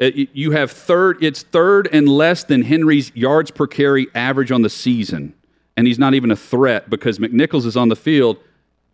Uh, 0.00 0.06
it, 0.14 0.30
you 0.32 0.52
have 0.52 0.70
third. 0.70 1.22
It's 1.22 1.42
third 1.42 1.88
and 1.92 2.08
less 2.08 2.42
than 2.42 2.62
Henry's 2.62 3.14
yards 3.14 3.50
per 3.50 3.66
carry 3.66 4.08
average 4.14 4.50
on 4.50 4.62
the 4.62 4.70
season, 4.70 5.34
and 5.76 5.86
he's 5.86 5.98
not 5.98 6.14
even 6.14 6.30
a 6.30 6.36
threat 6.36 6.90
because 6.90 7.18
McNichols 7.18 7.66
is 7.66 7.76
on 7.76 7.88
the 7.88 7.96
field 7.96 8.38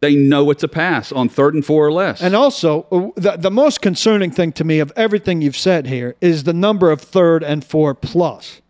they 0.02 0.16
know 0.16 0.50
it's 0.50 0.64
a 0.64 0.68
pass 0.68 1.12
on 1.12 1.28
third 1.28 1.54
and 1.54 1.64
four 1.64 1.86
or 1.86 1.92
less. 1.92 2.20
And 2.20 2.34
also, 2.34 2.86
uh, 2.90 3.20
the, 3.20 3.36
the 3.36 3.50
most 3.52 3.80
concerning 3.80 4.32
thing 4.32 4.52
to 4.54 4.64
me 4.64 4.80
of 4.80 4.92
everything 4.96 5.40
you've 5.40 5.56
said 5.56 5.86
here 5.86 6.16
is 6.20 6.42
the 6.42 6.52
number 6.52 6.90
of 6.90 7.00
third 7.00 7.44
and 7.44 7.64
four 7.64 7.94
plus. 7.94 8.60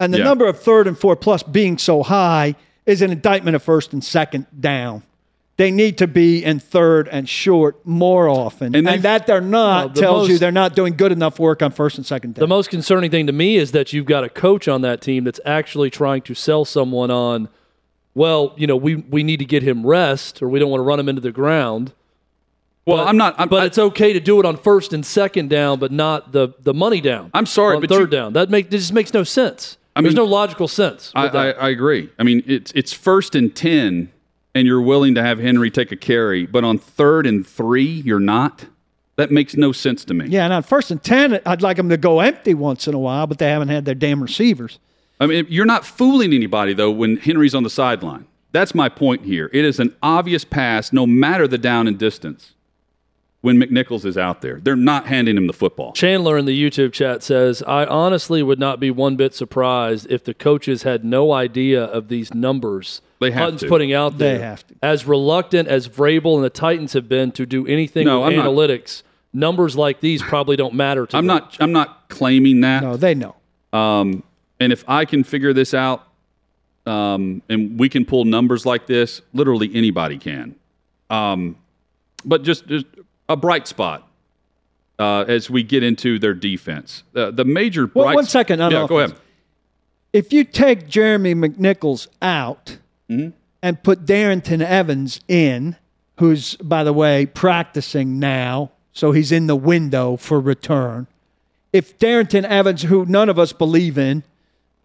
And 0.00 0.12
the 0.12 0.18
yeah. 0.18 0.24
number 0.24 0.46
of 0.46 0.60
third 0.60 0.88
and 0.88 0.98
four 0.98 1.14
plus 1.14 1.44
being 1.44 1.78
so 1.78 2.02
high 2.02 2.56
is 2.86 3.02
an 3.02 3.12
indictment 3.12 3.54
of 3.54 3.62
first 3.62 3.92
and 3.92 4.02
second 4.02 4.46
down. 4.58 5.04
They 5.58 5.70
need 5.70 5.96
to 5.98 6.08
be 6.08 6.42
in 6.42 6.58
third 6.58 7.06
and 7.06 7.28
short 7.28 7.86
more 7.86 8.28
often. 8.28 8.74
And, 8.74 8.88
and 8.88 9.02
that 9.04 9.28
they're 9.28 9.40
not 9.40 9.84
well, 9.84 9.94
the 9.94 10.00
tells 10.00 10.22
most, 10.22 10.30
you 10.30 10.38
they're 10.38 10.50
not 10.50 10.74
doing 10.74 10.96
good 10.96 11.12
enough 11.12 11.38
work 11.38 11.62
on 11.62 11.70
first 11.70 11.98
and 11.98 12.06
second 12.06 12.34
down. 12.34 12.40
The 12.40 12.48
most 12.48 12.68
concerning 12.68 13.12
thing 13.12 13.28
to 13.28 13.32
me 13.32 13.58
is 13.58 13.70
that 13.72 13.92
you've 13.92 14.06
got 14.06 14.24
a 14.24 14.28
coach 14.28 14.66
on 14.66 14.80
that 14.80 15.00
team 15.02 15.22
that's 15.22 15.40
actually 15.44 15.90
trying 15.90 16.22
to 16.22 16.34
sell 16.34 16.64
someone 16.64 17.12
on– 17.12 17.48
well, 18.14 18.54
you 18.56 18.66
know, 18.66 18.76
we, 18.76 18.96
we 18.96 19.22
need 19.22 19.38
to 19.38 19.44
get 19.44 19.62
him 19.62 19.86
rest 19.86 20.42
or 20.42 20.48
we 20.48 20.58
don't 20.58 20.70
want 20.70 20.80
to 20.80 20.84
run 20.84 20.98
him 20.98 21.08
into 21.08 21.20
the 21.20 21.32
ground. 21.32 21.92
Well, 22.86 22.98
but, 22.98 23.08
I'm 23.08 23.16
not. 23.16 23.34
I'm, 23.38 23.48
but 23.48 23.62
I, 23.62 23.66
it's 23.66 23.78
okay 23.78 24.12
to 24.12 24.20
do 24.20 24.40
it 24.40 24.46
on 24.46 24.56
first 24.56 24.92
and 24.92 25.04
second 25.04 25.50
down, 25.50 25.78
but 25.78 25.92
not 25.92 26.32
the, 26.32 26.54
the 26.60 26.74
money 26.74 27.00
down. 27.00 27.30
I'm 27.34 27.46
sorry, 27.46 27.76
on 27.76 27.82
but 27.82 27.90
third 27.90 28.12
you, 28.12 28.18
down. 28.18 28.32
That 28.32 28.50
make 28.50 28.70
this 28.70 28.82
just 28.82 28.92
makes 28.92 29.12
no 29.12 29.22
sense. 29.22 29.76
I 29.94 30.02
There's 30.02 30.14
no 30.14 30.24
logical 30.24 30.68
sense. 30.68 31.12
I, 31.14 31.26
I, 31.26 31.50
I, 31.50 31.68
agree. 31.68 32.10
I 32.18 32.22
mean, 32.22 32.42
it's 32.46 32.72
it's 32.72 32.92
first 32.92 33.34
and 33.34 33.54
ten, 33.54 34.10
and 34.54 34.66
you're 34.66 34.80
willing 34.80 35.14
to 35.16 35.22
have 35.22 35.38
Henry 35.38 35.70
take 35.70 35.92
a 35.92 35.96
carry, 35.96 36.46
but 36.46 36.64
on 36.64 36.78
third 36.78 37.26
and 37.26 37.46
three, 37.46 37.84
you're 37.84 38.20
not. 38.20 38.66
That 39.16 39.30
makes 39.30 39.54
no 39.54 39.72
sense 39.72 40.04
to 40.06 40.14
me. 40.14 40.28
Yeah, 40.28 40.44
and 40.44 40.52
on 40.52 40.62
first 40.62 40.90
and 40.90 41.02
ten, 41.02 41.40
I'd 41.44 41.60
like 41.60 41.76
them 41.76 41.90
to 41.90 41.98
go 41.98 42.20
empty 42.20 42.54
once 42.54 42.88
in 42.88 42.94
a 42.94 42.98
while, 42.98 43.26
but 43.26 43.38
they 43.38 43.50
haven't 43.50 43.68
had 43.68 43.84
their 43.84 43.94
damn 43.94 44.22
receivers. 44.22 44.78
I 45.20 45.26
mean, 45.26 45.46
you're 45.48 45.66
not 45.66 45.84
fooling 45.84 46.32
anybody, 46.32 46.72
though, 46.72 46.90
when 46.90 47.18
Henry's 47.18 47.54
on 47.54 47.62
the 47.62 47.70
sideline. 47.70 48.26
That's 48.52 48.74
my 48.74 48.88
point 48.88 49.24
here. 49.24 49.50
It 49.52 49.64
is 49.64 49.78
an 49.78 49.94
obvious 50.02 50.44
pass, 50.44 50.92
no 50.92 51.06
matter 51.06 51.46
the 51.46 51.58
down 51.58 51.86
and 51.86 51.98
distance, 51.98 52.54
when 53.42 53.60
McNichols 53.60 54.04
is 54.04 54.18
out 54.18 54.40
there. 54.40 54.58
They're 54.60 54.74
not 54.74 55.06
handing 55.06 55.36
him 55.36 55.46
the 55.46 55.52
football. 55.52 55.92
Chandler 55.92 56.36
in 56.36 56.46
the 56.46 56.58
YouTube 56.58 56.92
chat 56.92 57.22
says, 57.22 57.62
I 57.66 57.84
honestly 57.84 58.42
would 58.42 58.58
not 58.58 58.80
be 58.80 58.90
one 58.90 59.16
bit 59.16 59.34
surprised 59.34 60.10
if 60.10 60.24
the 60.24 60.34
coaches 60.34 60.82
had 60.82 61.04
no 61.04 61.32
idea 61.32 61.84
of 61.84 62.08
these 62.08 62.34
numbers 62.34 63.02
they 63.20 63.30
have 63.30 63.40
Hutton's 63.42 63.60
to. 63.60 63.68
putting 63.68 63.92
out 63.92 64.18
there. 64.18 64.38
They 64.38 64.44
have 64.44 64.66
to. 64.66 64.74
As 64.82 65.06
reluctant 65.06 65.68
as 65.68 65.88
Vrabel 65.88 66.34
and 66.36 66.44
the 66.44 66.50
Titans 66.50 66.94
have 66.94 67.08
been 67.08 67.30
to 67.32 67.46
do 67.46 67.66
anything 67.66 68.06
no, 68.06 68.22
with 68.22 68.32
I'm 68.32 68.44
analytics, 68.44 69.02
not, 69.32 69.40
numbers 69.40 69.76
like 69.76 70.00
these 70.00 70.22
probably 70.22 70.56
don't 70.56 70.74
matter 70.74 71.06
to 71.06 71.16
I'm 71.16 71.26
them. 71.26 71.36
Not, 71.36 71.56
I'm 71.60 71.72
not 71.72 72.08
claiming 72.08 72.62
that. 72.62 72.82
No, 72.82 72.96
they 72.96 73.14
know. 73.14 73.36
Um, 73.72 74.24
and 74.60 74.72
if 74.72 74.84
I 74.86 75.04
can 75.06 75.24
figure 75.24 75.52
this 75.52 75.74
out, 75.74 76.06
um, 76.86 77.42
and 77.48 77.78
we 77.78 77.88
can 77.88 78.04
pull 78.04 78.24
numbers 78.24 78.64
like 78.64 78.86
this. 78.86 79.22
Literally 79.32 79.70
anybody 79.74 80.18
can. 80.18 80.54
Um, 81.08 81.56
but 82.24 82.42
just, 82.42 82.66
just, 82.66 82.86
a 83.28 83.36
bright 83.36 83.68
spot 83.68 84.08
uh, 84.98 85.24
as 85.28 85.48
we 85.48 85.62
get 85.62 85.82
into 85.82 86.18
their 86.18 86.34
defense. 86.34 87.04
Uh, 87.14 87.30
the 87.30 87.44
major 87.44 87.88
well, 87.94 88.06
bright 88.06 88.16
one 88.16 88.26
second. 88.26 88.60
On 88.60 88.72
yeah, 88.72 88.86
go 88.88 88.98
ahead. 88.98 89.16
If 90.12 90.32
you 90.32 90.42
take 90.42 90.88
Jeremy 90.88 91.34
McNichols 91.36 92.08
out 92.20 92.78
mm-hmm. 93.08 93.30
and 93.62 93.82
put 93.82 94.04
Darrynton 94.04 94.60
Evans 94.60 95.20
in, 95.28 95.76
who's 96.18 96.56
by 96.56 96.82
the 96.82 96.92
way 96.92 97.24
practicing 97.24 98.18
now, 98.18 98.72
so 98.92 99.12
he's 99.12 99.30
in 99.30 99.46
the 99.46 99.54
window 99.54 100.16
for 100.16 100.40
return. 100.40 101.06
If 101.72 101.96
Darrynton 102.00 102.42
Evans, 102.42 102.82
who 102.82 103.06
none 103.06 103.28
of 103.28 103.38
us 103.38 103.52
believe 103.52 103.96
in, 103.96 104.24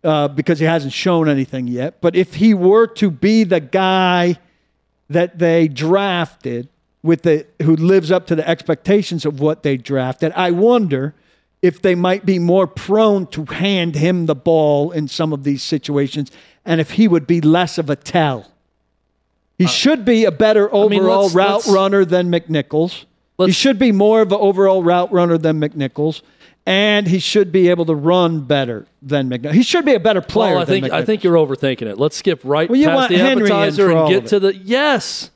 uh, 0.06 0.28
because 0.28 0.60
he 0.60 0.66
hasn't 0.66 0.94
shown 0.94 1.28
anything 1.28 1.68
yet. 1.68 2.00
But 2.00 2.16
if 2.16 2.36
he 2.36 2.54
were 2.54 2.88
to 2.88 3.10
be 3.10 3.44
the 3.44 3.60
guy 3.60 4.38
that 5.10 5.40
they 5.40 5.68
drafted 5.68 6.70
with 7.02 7.24
the 7.24 7.46
who 7.64 7.76
lives 7.76 8.12
up 8.12 8.28
to 8.28 8.36
the 8.36 8.48
expectations 8.48 9.26
of 9.26 9.40
what 9.40 9.64
they 9.64 9.78
drafted, 9.78 10.32
I 10.34 10.52
wonder 10.52 11.16
if 11.62 11.82
they 11.82 11.96
might 11.96 12.26
be 12.26 12.38
more 12.38 12.68
prone 12.68 13.26
to 13.28 13.46
hand 13.46 13.96
him 13.96 14.28
the 14.28 14.36
ball 14.36 14.92
in 14.92 15.08
some 15.08 15.34
of 15.34 15.44
these 15.44 15.64
situations, 15.64 16.32
and 16.64 16.80
if 16.80 16.92
he 16.92 17.08
would 17.08 17.26
be 17.26 17.42
less 17.42 17.78
of 17.78 17.90
a 17.90 17.96
tell. 17.96 18.52
He 19.58 19.66
uh, 19.66 19.70
should 19.70 20.06
be 20.06 20.26
a 20.26 20.32
better 20.32 20.68
overall 20.74 20.86
I 20.86 20.90
mean, 20.90 21.04
let's, 21.04 21.34
route 21.34 21.54
let's, 21.54 21.70
runner 21.70 22.06
than 22.06 22.30
McNichols. 22.30 23.06
He 23.38 23.52
should 23.52 23.80
be 23.80 23.92
more 23.92 24.22
of 24.22 24.32
an 24.32 24.38
overall 24.40 24.84
route 24.84 25.12
runner 25.12 25.38
than 25.38 25.60
McNichols 25.60 26.22
and 26.66 27.08
he 27.08 27.20
should 27.20 27.52
be 27.52 27.70
able 27.70 27.86
to 27.86 27.96
run 27.96 28.42
better 28.42 28.88
than 29.02 29.30
McNichols. 29.30 29.54
He 29.54 29.64
should 29.64 29.86
be 29.86 29.94
a 29.94 30.00
better 30.00 30.22
player. 30.22 30.54
Well, 30.54 30.62
I 30.62 30.66
think 30.66 30.92
I 30.92 31.06
think 31.06 31.24
you're 31.24 31.36
overthinking 31.36 31.84
it. 31.84 31.98
Let's 31.98 32.16
skip 32.16 32.42
right 32.44 32.70
well, 32.70 32.82
past 32.84 33.10
the 33.10 33.18
Henry 33.18 33.52
appetizer 33.52 33.92
and 33.92 34.10
get 34.10 34.28
to 34.28 34.40
the 34.40 34.56
yes. 34.56 35.32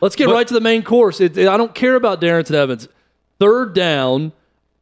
Let's 0.00 0.16
get 0.16 0.26
but, 0.26 0.34
right 0.34 0.48
to 0.48 0.54
the 0.54 0.60
main 0.60 0.82
course. 0.82 1.20
It, 1.20 1.36
it, 1.36 1.48
I 1.48 1.56
don't 1.56 1.74
care 1.74 1.94
about 1.94 2.20
Darrynton 2.20 2.54
Evans. 2.54 2.88
Third 3.38 3.74
down, 3.74 4.32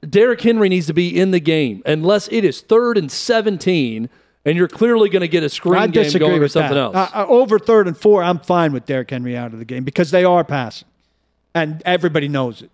Derrick 0.08 0.40
Henry 0.40 0.68
needs 0.68 0.86
to 0.86 0.94
be 0.94 1.18
in 1.18 1.30
the 1.30 1.40
game 1.40 1.82
unless 1.86 2.28
it 2.28 2.44
is 2.44 2.60
third 2.60 2.98
and 2.98 3.10
seventeen. 3.10 4.08
And 4.44 4.58
you're 4.58 4.66
clearly 4.66 5.08
going 5.08 5.20
to 5.20 5.28
get 5.28 5.44
a 5.44 5.48
screen 5.48 5.80
I 5.80 5.86
game 5.86 6.12
going 6.18 6.42
or 6.42 6.48
something 6.48 6.74
that. 6.74 6.96
else. 6.96 7.10
Uh, 7.14 7.26
over 7.28 7.60
third 7.60 7.86
and 7.86 7.96
four, 7.96 8.24
I'm 8.24 8.40
fine 8.40 8.72
with 8.72 8.86
Derrick 8.86 9.08
Henry 9.08 9.36
out 9.36 9.52
of 9.52 9.60
the 9.60 9.64
game 9.64 9.84
because 9.84 10.10
they 10.10 10.24
are 10.24 10.42
passing, 10.42 10.88
and 11.54 11.80
everybody 11.84 12.26
knows 12.26 12.60
it. 12.60 12.70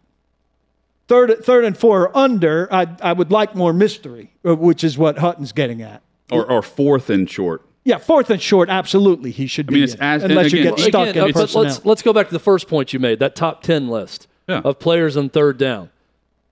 Third, 1.09 1.43
third 1.43 1.65
and 1.65 1.77
four 1.77 2.17
under, 2.17 2.73
I, 2.73 2.87
I 3.01 3.15
would 3.15 3.31
like 3.31 3.55
more 3.55 3.73
mystery, 3.73 4.35
uh, 4.47 4.55
which 4.55 4.85
is 4.85 4.99
what 4.99 5.19
Hutton's 5.19 5.53
getting 5.53 5.81
at. 5.81 6.03
Or, 6.31 6.49
or 6.49 6.63
fourth 6.63 7.09
and 7.09 7.29
short. 7.29 7.63
Yeah, 7.83 7.97
fourth 7.97 8.29
and 8.29 8.41
short, 8.41 8.69
absolutely, 8.69 9.31
he 9.31 9.47
should 9.47 9.71
I 9.71 9.73
mean, 9.73 9.87
be. 9.87 9.93
in, 9.93 10.01
as, 10.03 10.23
unless 10.23 10.47
again, 10.53 10.59
you 10.59 10.71
get 10.71 10.79
stuck 10.79 11.09
again, 11.09 11.29
in 11.31 11.37
uh, 11.37 11.47
Let's, 11.55 11.85
let's 11.87 12.03
go 12.03 12.13
back 12.13 12.27
to 12.27 12.33
the 12.33 12.39
first 12.39 12.69
point 12.69 12.93
you 12.93 12.99
made, 12.99 13.19
that 13.21 13.35
top 13.35 13.63
10 13.63 13.89
list 13.89 14.29
yeah. 14.47 14.61
of 14.63 14.79
players 14.79 15.17
on 15.17 15.31
third 15.31 15.57
down. 15.57 15.89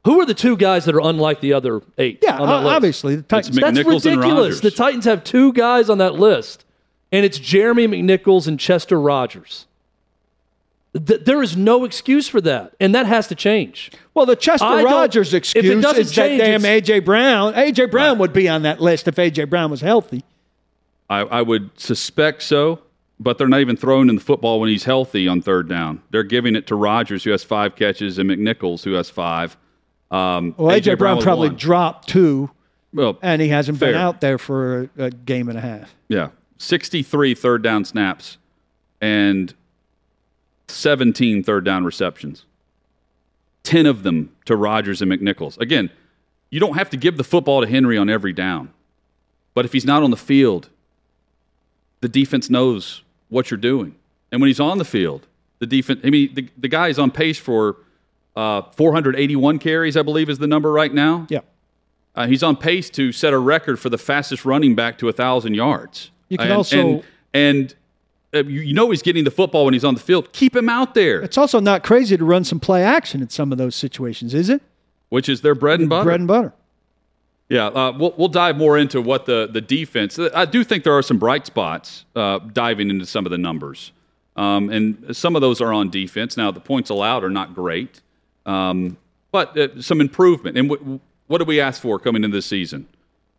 Who 0.06 0.20
are 0.20 0.24
the 0.24 0.34
two 0.34 0.56
guys 0.56 0.84
that 0.86 0.94
are 0.94 1.02
unlike 1.02 1.40
the 1.40 1.52
other 1.52 1.82
eight? 1.98 2.20
Yeah, 2.22 2.38
obviously. 2.38 3.16
The 3.16 3.22
Titans. 3.22 3.56
That's 3.56 3.84
ridiculous. 3.84 4.60
The 4.60 4.70
Titans 4.70 5.04
have 5.04 5.24
two 5.24 5.52
guys 5.52 5.90
on 5.90 5.98
that 5.98 6.14
list, 6.14 6.64
and 7.10 7.26
it's 7.26 7.40
Jeremy 7.40 7.88
McNichols 7.88 8.46
and 8.46 8.58
Chester 8.58 9.00
Rogers. 9.00 9.66
Th- 11.04 11.24
there 11.24 11.42
is 11.42 11.56
no 11.56 11.84
excuse 11.84 12.28
for 12.28 12.40
that, 12.42 12.74
and 12.80 12.94
that 12.94 13.06
has 13.06 13.26
to 13.28 13.34
change. 13.34 13.90
Well, 14.14 14.26
the 14.26 14.36
Chester 14.36 14.64
Rogers 14.64 15.34
excuse 15.34 15.64
is 15.64 16.12
change, 16.12 16.40
that 16.40 16.60
damn 16.60 16.62
AJ 16.62 17.04
Brown. 17.04 17.54
AJ 17.54 17.90
Brown 17.90 18.12
right. 18.12 18.18
would 18.18 18.32
be 18.32 18.48
on 18.48 18.62
that 18.62 18.80
list 18.80 19.08
if 19.08 19.16
AJ 19.16 19.50
Brown 19.50 19.70
was 19.70 19.80
healthy. 19.80 20.24
I, 21.10 21.20
I 21.20 21.42
would 21.42 21.78
suspect 21.78 22.42
so, 22.42 22.80
but 23.20 23.38
they're 23.38 23.48
not 23.48 23.60
even 23.60 23.76
throwing 23.76 24.08
in 24.08 24.16
the 24.16 24.22
football 24.22 24.60
when 24.60 24.68
he's 24.70 24.84
healthy 24.84 25.28
on 25.28 25.42
third 25.42 25.68
down. 25.68 26.02
They're 26.10 26.22
giving 26.22 26.56
it 26.56 26.66
to 26.68 26.74
Rogers, 26.74 27.24
who 27.24 27.30
has 27.30 27.44
five 27.44 27.76
catches, 27.76 28.18
and 28.18 28.30
McNichols, 28.30 28.84
who 28.84 28.92
has 28.92 29.10
five. 29.10 29.56
Um, 30.10 30.54
Well, 30.56 30.76
AJ, 30.76 30.98
Brown 30.98 31.16
with 31.16 31.24
probably 31.24 31.48
one. 31.48 31.56
dropped 31.56 32.08
two, 32.08 32.50
well, 32.92 33.18
and 33.22 33.42
he 33.42 33.48
hasn't 33.48 33.78
been 33.78 33.94
out 33.94 34.20
there 34.20 34.38
for 34.38 34.88
a, 34.96 35.04
a 35.04 35.10
game 35.10 35.48
and 35.48 35.58
a 35.58 35.60
half. 35.60 35.94
Yeah. 36.08 36.28
63 36.58 37.34
third 37.34 37.62
down 37.62 37.84
snaps 37.84 38.38
and 39.00 39.54
17 40.68 41.42
third 41.42 41.64
down 41.64 41.84
receptions. 41.84 42.44
10 43.62 43.86
of 43.86 44.02
them 44.04 44.34
to 44.44 44.54
Rogers 44.56 45.02
and 45.02 45.10
McNichols. 45.10 45.58
Again, 45.58 45.90
you 46.50 46.60
don't 46.60 46.76
have 46.76 46.90
to 46.90 46.96
give 46.96 47.16
the 47.16 47.24
football 47.24 47.60
to 47.60 47.66
Henry 47.66 47.98
on 47.98 48.08
every 48.08 48.32
down. 48.32 48.72
But 49.54 49.64
if 49.64 49.72
he's 49.72 49.84
not 49.84 50.02
on 50.02 50.10
the 50.10 50.16
field, 50.16 50.68
the 52.00 52.08
defense 52.08 52.48
knows 52.48 53.02
what 53.28 53.50
you're 53.50 53.58
doing. 53.58 53.96
And 54.30 54.40
when 54.40 54.48
he's 54.48 54.60
on 54.60 54.78
the 54.78 54.84
field, 54.84 55.26
the 55.58 55.66
defense, 55.66 56.00
I 56.04 56.10
mean, 56.10 56.34
the, 56.34 56.48
the 56.56 56.68
guy 56.68 56.88
is 56.88 56.98
on 56.98 57.10
pace 57.10 57.38
for 57.38 57.78
uh, 58.36 58.62
481 58.76 59.58
carries, 59.58 59.96
I 59.96 60.02
believe 60.02 60.28
is 60.28 60.38
the 60.38 60.46
number 60.46 60.70
right 60.70 60.92
now. 60.92 61.26
Yeah. 61.30 61.40
Uh, 62.14 62.26
he's 62.26 62.42
on 62.42 62.56
pace 62.56 62.88
to 62.90 63.12
set 63.12 63.32
a 63.32 63.38
record 63.38 63.78
for 63.78 63.88
the 63.88 63.98
fastest 63.98 64.44
running 64.44 64.74
back 64.74 64.98
to 64.98 65.08
a 65.08 65.12
thousand 65.12 65.54
yards. 65.54 66.10
You 66.28 66.38
can 66.38 66.46
and, 66.48 66.56
also- 66.56 66.78
and, 66.78 67.04
and 67.34 67.74
you, 68.44 68.60
you 68.60 68.74
know 68.74 68.90
he's 68.90 69.02
getting 69.02 69.24
the 69.24 69.30
football 69.30 69.64
when 69.64 69.74
he's 69.74 69.84
on 69.84 69.94
the 69.94 70.00
field. 70.00 70.32
Keep 70.32 70.56
him 70.56 70.68
out 70.68 70.94
there, 70.94 71.20
It's 71.22 71.38
also 71.38 71.60
not 71.60 71.82
crazy 71.82 72.16
to 72.16 72.24
run 72.24 72.44
some 72.44 72.60
play 72.60 72.82
action 72.82 73.22
in 73.22 73.28
some 73.28 73.52
of 73.52 73.58
those 73.58 73.74
situations, 73.74 74.34
is 74.34 74.48
it? 74.48 74.62
which 75.08 75.28
is 75.28 75.40
their 75.40 75.54
bread 75.54 75.78
and 75.80 75.88
butter. 75.88 76.04
Bread 76.04 76.20
and 76.20 76.26
butter. 76.28 76.52
Yeah, 77.48 77.66
uh, 77.68 77.92
we'll, 77.96 78.12
we'll 78.16 78.28
dive 78.28 78.56
more 78.56 78.76
into 78.76 79.00
what 79.00 79.26
the, 79.26 79.48
the 79.50 79.60
defense. 79.60 80.18
I 80.18 80.44
do 80.46 80.64
think 80.64 80.82
there 80.82 80.96
are 80.98 81.02
some 81.02 81.18
bright 81.18 81.46
spots 81.46 82.04
uh, 82.16 82.40
diving 82.40 82.90
into 82.90 83.06
some 83.06 83.24
of 83.24 83.30
the 83.30 83.38
numbers. 83.38 83.92
Um, 84.34 84.68
and 84.68 85.16
some 85.16 85.36
of 85.36 85.42
those 85.42 85.60
are 85.60 85.72
on 85.72 85.88
defense. 85.88 86.36
Now, 86.36 86.50
the 86.50 86.60
points 86.60 86.90
allowed 86.90 87.22
are 87.22 87.30
not 87.30 87.54
great, 87.54 88.02
um, 88.46 88.96
but 89.30 89.56
uh, 89.56 89.80
some 89.80 90.00
improvement. 90.00 90.58
And 90.58 90.68
w- 90.68 91.00
what 91.28 91.38
did 91.38 91.46
we 91.46 91.60
ask 91.60 91.80
for 91.80 92.00
coming 92.00 92.24
into 92.24 92.36
this 92.36 92.46
season? 92.46 92.88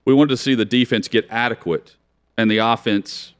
We 0.05 0.13
wanted 0.13 0.29
to 0.29 0.37
see 0.37 0.55
the 0.55 0.65
defense 0.65 1.09
get 1.09 1.27
adequate 1.29 1.97
and 2.37 2.49
the 2.49 2.59
offense, 2.59 3.33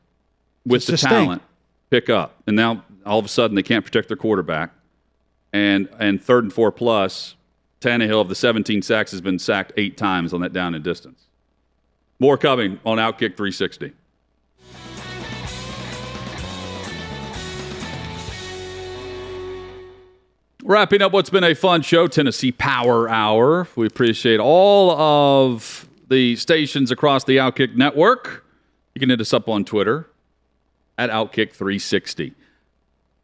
with 0.66 0.86
the 0.86 0.98
talent, 0.98 1.42
pick 1.90 2.10
up. 2.10 2.42
And 2.48 2.56
now, 2.56 2.84
all 3.06 3.20
of 3.20 3.26
a 3.26 3.30
sudden, 3.30 3.56
they 3.56 3.64
can't 3.64 3.84
protect 3.84 4.08
their 4.08 4.18
quarterback. 4.18 4.72
And, 5.54 5.88
and 6.00 6.22
third 6.22 6.44
and 6.44 6.54
four 6.54 6.72
plus, 6.72 7.36
Tannehill 7.82 8.22
of 8.22 8.30
the 8.30 8.36
17 8.36 8.82
sacks 8.82 9.12
has 9.12 9.22
been 9.22 9.40
sacked 9.40 9.74
eight 9.78 9.98
times 9.98 10.34
on 10.34 10.42
that 10.42 10.54
down 10.54 10.76
and 10.76 10.84
distance. 10.84 11.24
More 12.20 12.38
coming 12.38 12.80
on 12.86 12.98
Outkick 12.98 13.38
360. 13.38 13.94
Wrapping 20.64 21.02
up 21.02 21.14
what's 21.14 21.30
been 21.30 21.46
a 21.46 21.54
fun 21.54 21.82
show, 21.82 22.08
Tennessee 22.08 22.52
Power 22.52 23.08
Hour. 23.08 23.70
We 23.78 23.88
appreciate 23.88 24.40
all 24.40 24.92
of 24.92 25.88
the 26.10 26.36
stations 26.36 26.92
across 26.92 27.24
the 27.24 27.38
Outkick 27.38 27.76
network. 27.76 28.44
You 28.94 29.00
can 29.00 29.10
hit 29.10 29.22
us 29.22 29.34
up 29.34 29.48
on 29.48 29.64
Twitter 29.64 30.10
at 30.98 31.10
Outkick360. 31.10 32.34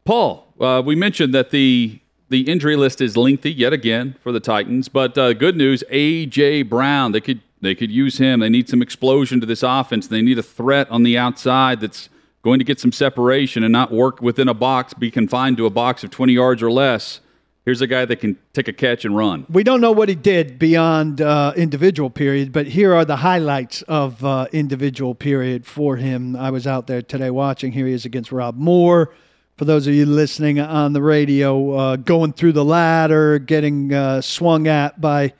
Paul, 0.04 0.52
uh, 0.60 0.82
we 0.84 0.94
mentioned 0.94 1.34
that 1.34 1.50
the 1.50 2.00
the 2.30 2.42
injury 2.50 2.74
list 2.74 3.00
is 3.00 3.16
lengthy 3.16 3.52
yet 3.52 3.72
again 3.72 4.16
for 4.22 4.32
the 4.32 4.40
Titans, 4.40 4.88
but 4.88 5.16
uh, 5.16 5.32
good 5.32 5.56
news: 5.56 5.82
AJ 5.90 6.68
Brown. 6.68 7.12
They 7.12 7.20
could 7.20 7.40
they 7.60 7.74
could 7.74 7.90
use 7.90 8.18
him. 8.18 8.40
They 8.40 8.48
need 8.48 8.68
some 8.68 8.82
explosion 8.82 9.40
to 9.40 9.46
this 9.46 9.62
offense. 9.62 10.06
They 10.06 10.22
need 10.22 10.38
a 10.38 10.42
threat 10.42 10.90
on 10.90 11.02
the 11.02 11.16
outside 11.16 11.80
that's 11.80 12.08
going 12.42 12.58
to 12.58 12.64
get 12.64 12.78
some 12.78 12.92
separation 12.92 13.64
and 13.64 13.72
not 13.72 13.90
work 13.90 14.20
within 14.20 14.48
a 14.48 14.54
box, 14.54 14.92
be 14.92 15.10
confined 15.10 15.56
to 15.56 15.66
a 15.66 15.70
box 15.70 16.04
of 16.04 16.10
twenty 16.10 16.34
yards 16.34 16.62
or 16.62 16.70
less. 16.70 17.20
Here's 17.64 17.80
a 17.80 17.86
guy 17.86 18.04
that 18.04 18.16
can 18.16 18.36
take 18.52 18.68
a 18.68 18.74
catch 18.74 19.06
and 19.06 19.16
run. 19.16 19.46
We 19.48 19.64
don't 19.64 19.80
know 19.80 19.92
what 19.92 20.10
he 20.10 20.14
did 20.14 20.58
beyond 20.58 21.22
uh, 21.22 21.54
individual 21.56 22.10
period, 22.10 22.52
but 22.52 22.66
here 22.66 22.92
are 22.94 23.06
the 23.06 23.16
highlights 23.16 23.80
of 23.82 24.22
uh, 24.22 24.48
individual 24.52 25.14
period 25.14 25.64
for 25.64 25.96
him. 25.96 26.36
I 26.36 26.50
was 26.50 26.66
out 26.66 26.86
there 26.88 27.00
today 27.00 27.30
watching. 27.30 27.72
Here 27.72 27.86
he 27.86 27.94
is 27.94 28.04
against 28.04 28.32
Rob 28.32 28.56
Moore. 28.56 29.14
For 29.56 29.64
those 29.64 29.86
of 29.86 29.94
you 29.94 30.04
listening 30.04 30.60
on 30.60 30.92
the 30.92 31.00
radio, 31.00 31.70
uh, 31.72 31.96
going 31.96 32.34
through 32.34 32.52
the 32.52 32.64
ladder, 32.64 33.38
getting 33.38 33.94
uh, 33.94 34.20
swung 34.20 34.66
at 34.68 35.00
by 35.00 35.32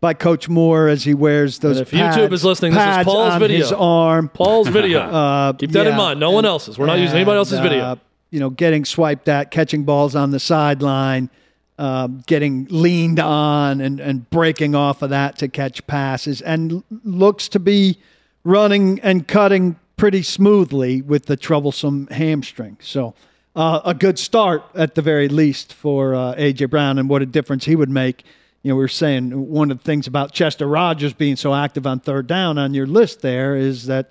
by 0.00 0.12
Coach 0.12 0.50
Moore 0.50 0.86
as 0.88 1.02
he 1.02 1.14
wears 1.14 1.58
those. 1.60 1.78
And 1.78 1.86
if 1.88 1.92
YouTube 1.92 2.30
is 2.32 2.44
listening, 2.44 2.74
this 2.74 2.98
is 2.98 3.04
Paul's 3.04 3.36
video. 3.38 3.56
His 3.56 3.72
arm. 3.72 4.28
Paul's 4.28 4.68
video. 4.68 5.00
Uh, 5.10 5.52
Keep 5.54 5.70
that 5.72 5.86
in 5.86 5.96
mind. 5.96 6.20
No 6.20 6.30
one 6.30 6.44
else's. 6.44 6.78
We're 6.78 6.86
not 6.86 6.98
using 6.98 7.16
anybody 7.16 7.38
else's 7.38 7.58
And, 7.58 7.68
video. 7.68 7.82
uh, 7.84 7.96
you 8.30 8.38
know, 8.38 8.50
getting 8.50 8.84
swiped 8.84 9.28
at, 9.28 9.50
catching 9.50 9.84
balls 9.84 10.14
on 10.14 10.30
the 10.30 10.38
sideline, 10.38 11.30
um, 11.78 12.22
getting 12.26 12.66
leaned 12.70 13.18
on, 13.18 13.80
and, 13.80 14.00
and 14.00 14.28
breaking 14.30 14.74
off 14.74 15.02
of 15.02 15.10
that 15.10 15.38
to 15.38 15.48
catch 15.48 15.86
passes, 15.86 16.40
and 16.40 16.82
looks 17.02 17.48
to 17.48 17.58
be 17.58 17.98
running 18.44 19.00
and 19.00 19.26
cutting 19.26 19.76
pretty 19.96 20.22
smoothly 20.22 21.02
with 21.02 21.26
the 21.26 21.36
troublesome 21.36 22.06
hamstring. 22.08 22.76
So, 22.80 23.14
uh, 23.56 23.80
a 23.84 23.94
good 23.94 24.18
start 24.18 24.64
at 24.74 24.94
the 24.94 25.02
very 25.02 25.28
least 25.28 25.72
for 25.72 26.14
uh, 26.14 26.34
AJ 26.34 26.70
Brown, 26.70 26.98
and 26.98 27.08
what 27.08 27.22
a 27.22 27.26
difference 27.26 27.64
he 27.64 27.76
would 27.76 27.90
make. 27.90 28.24
You 28.62 28.70
know, 28.70 28.76
we 28.76 28.82
were 28.82 28.88
saying 28.88 29.50
one 29.50 29.70
of 29.70 29.78
the 29.78 29.84
things 29.84 30.06
about 30.06 30.32
Chester 30.32 30.66
Rogers 30.66 31.12
being 31.12 31.36
so 31.36 31.54
active 31.54 31.86
on 31.86 32.00
third 32.00 32.26
down 32.26 32.58
on 32.58 32.74
your 32.74 32.86
list 32.86 33.20
there 33.20 33.56
is 33.56 33.86
that 33.86 34.10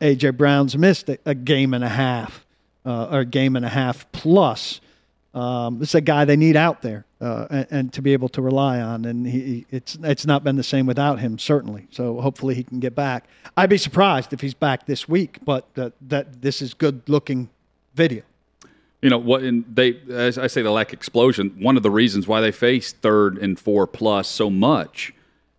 AJ 0.00 0.36
Brown's 0.36 0.76
missed 0.76 1.08
a, 1.08 1.18
a 1.26 1.34
game 1.34 1.74
and 1.74 1.84
a 1.84 1.88
half, 1.88 2.44
uh, 2.84 3.08
or 3.10 3.20
a 3.20 3.24
game 3.24 3.56
and 3.56 3.64
a 3.64 3.68
half 3.68 4.10
plus. 4.12 4.80
Um, 5.34 5.82
a 5.94 6.00
guy 6.00 6.24
they 6.24 6.36
need 6.36 6.54
out 6.54 6.82
there 6.82 7.04
uh, 7.20 7.46
and, 7.50 7.66
and 7.70 7.92
to 7.92 8.02
be 8.02 8.12
able 8.12 8.28
to 8.30 8.40
rely 8.40 8.80
on, 8.80 9.04
and 9.04 9.26
he, 9.26 9.66
it's 9.68 9.98
it's 10.02 10.24
not 10.24 10.44
been 10.44 10.54
the 10.54 10.62
same 10.62 10.86
without 10.86 11.18
him 11.18 11.38
certainly. 11.38 11.88
So 11.90 12.20
hopefully 12.20 12.54
he 12.54 12.62
can 12.62 12.78
get 12.78 12.94
back. 12.94 13.24
I'd 13.56 13.70
be 13.70 13.78
surprised 13.78 14.32
if 14.32 14.40
he's 14.40 14.54
back 14.54 14.86
this 14.86 15.08
week, 15.08 15.38
but 15.44 15.66
uh, 15.76 15.90
that 16.02 16.40
this 16.40 16.62
is 16.62 16.72
good 16.72 17.02
looking 17.08 17.50
video. 17.94 18.22
You 19.02 19.10
know 19.10 19.18
what? 19.18 19.42
And 19.42 19.64
they, 19.74 20.00
as 20.08 20.38
I 20.38 20.46
say, 20.46 20.62
they 20.62 20.68
lack 20.68 20.92
explosion. 20.92 21.54
One 21.58 21.76
of 21.76 21.82
the 21.82 21.90
reasons 21.90 22.26
why 22.26 22.40
they 22.40 22.52
face 22.52 22.92
third 22.92 23.36
and 23.36 23.58
four 23.58 23.86
plus 23.86 24.28
so 24.28 24.48
much 24.48 25.12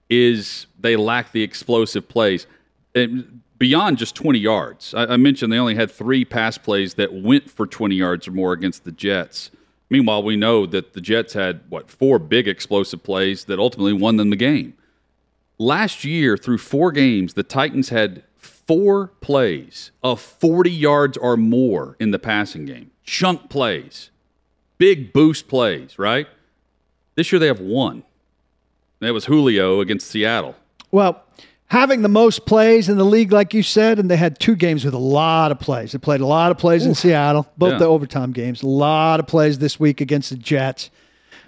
is 0.09 0.67
they 0.79 0.95
lack 0.95 1.31
the 1.31 1.43
explosive 1.43 2.07
plays. 2.07 2.47
And 2.95 3.41
beyond 3.59 3.97
just 3.97 4.15
20 4.15 4.39
yards, 4.39 4.93
I, 4.93 5.05
I 5.05 5.17
mentioned 5.17 5.51
they 5.51 5.59
only 5.59 5.75
had 5.75 5.91
three 5.91 6.25
pass 6.25 6.57
plays 6.57 6.95
that 6.95 7.13
went 7.13 7.49
for 7.49 7.67
20 7.67 7.93
yards 7.95 8.27
or 8.27 8.31
more 8.31 8.53
against 8.53 8.83
the 8.83 8.91
Jets. 8.91 9.51
Meanwhile, 9.89 10.23
we 10.23 10.35
know 10.35 10.65
that 10.65 10.93
the 10.93 11.01
Jets 11.01 11.33
had 11.33 11.61
what 11.69 11.89
four 11.89 12.17
big 12.19 12.47
explosive 12.47 13.03
plays 13.03 13.45
that 13.45 13.59
ultimately 13.59 13.93
won 13.93 14.17
them 14.17 14.29
the 14.29 14.35
game. 14.35 14.73
Last 15.57 16.03
year, 16.03 16.37
through 16.37 16.57
four 16.57 16.91
games, 16.91 17.35
the 17.35 17.43
Titans 17.43 17.89
had 17.89 18.23
four 18.37 19.07
plays 19.21 19.91
of 20.03 20.19
40 20.19 20.71
yards 20.71 21.17
or 21.17 21.37
more 21.37 21.95
in 21.99 22.11
the 22.11 22.19
passing 22.19 22.65
game. 22.65 22.91
Chunk 23.03 23.49
plays, 23.49 24.09
big 24.77 25.13
boost 25.13 25.47
plays, 25.47 25.99
right? 25.99 26.27
This 27.15 27.31
year 27.31 27.39
they 27.39 27.47
have 27.47 27.59
one. 27.61 28.03
That 28.99 29.13
was 29.13 29.25
Julio 29.25 29.81
against 29.81 30.07
Seattle. 30.07 30.55
Well, 30.91 31.23
having 31.67 32.01
the 32.01 32.09
most 32.09 32.45
plays 32.45 32.89
in 32.89 32.97
the 32.97 33.05
league, 33.05 33.31
like 33.31 33.53
you 33.53 33.63
said, 33.63 33.99
and 33.99 34.09
they 34.09 34.17
had 34.17 34.39
two 34.39 34.55
games 34.55 34.85
with 34.85 34.93
a 34.93 34.97
lot 34.99 35.51
of 35.51 35.59
plays. 35.59 35.91
They 35.93 35.97
played 35.97 36.21
a 36.21 36.25
lot 36.25 36.51
of 36.51 36.57
plays 36.57 36.85
in 36.85 36.93
Seattle, 36.95 37.47
both 37.57 37.73
Yeah. 37.73 37.77
the 37.79 37.85
overtime 37.85 38.31
games. 38.31 38.61
A 38.61 38.67
lot 38.67 39.19
of 39.19 39.27
plays 39.27 39.57
this 39.59 39.79
week 39.79 39.99
against 40.01 40.29
the 40.29 40.35
Jets. 40.37 40.89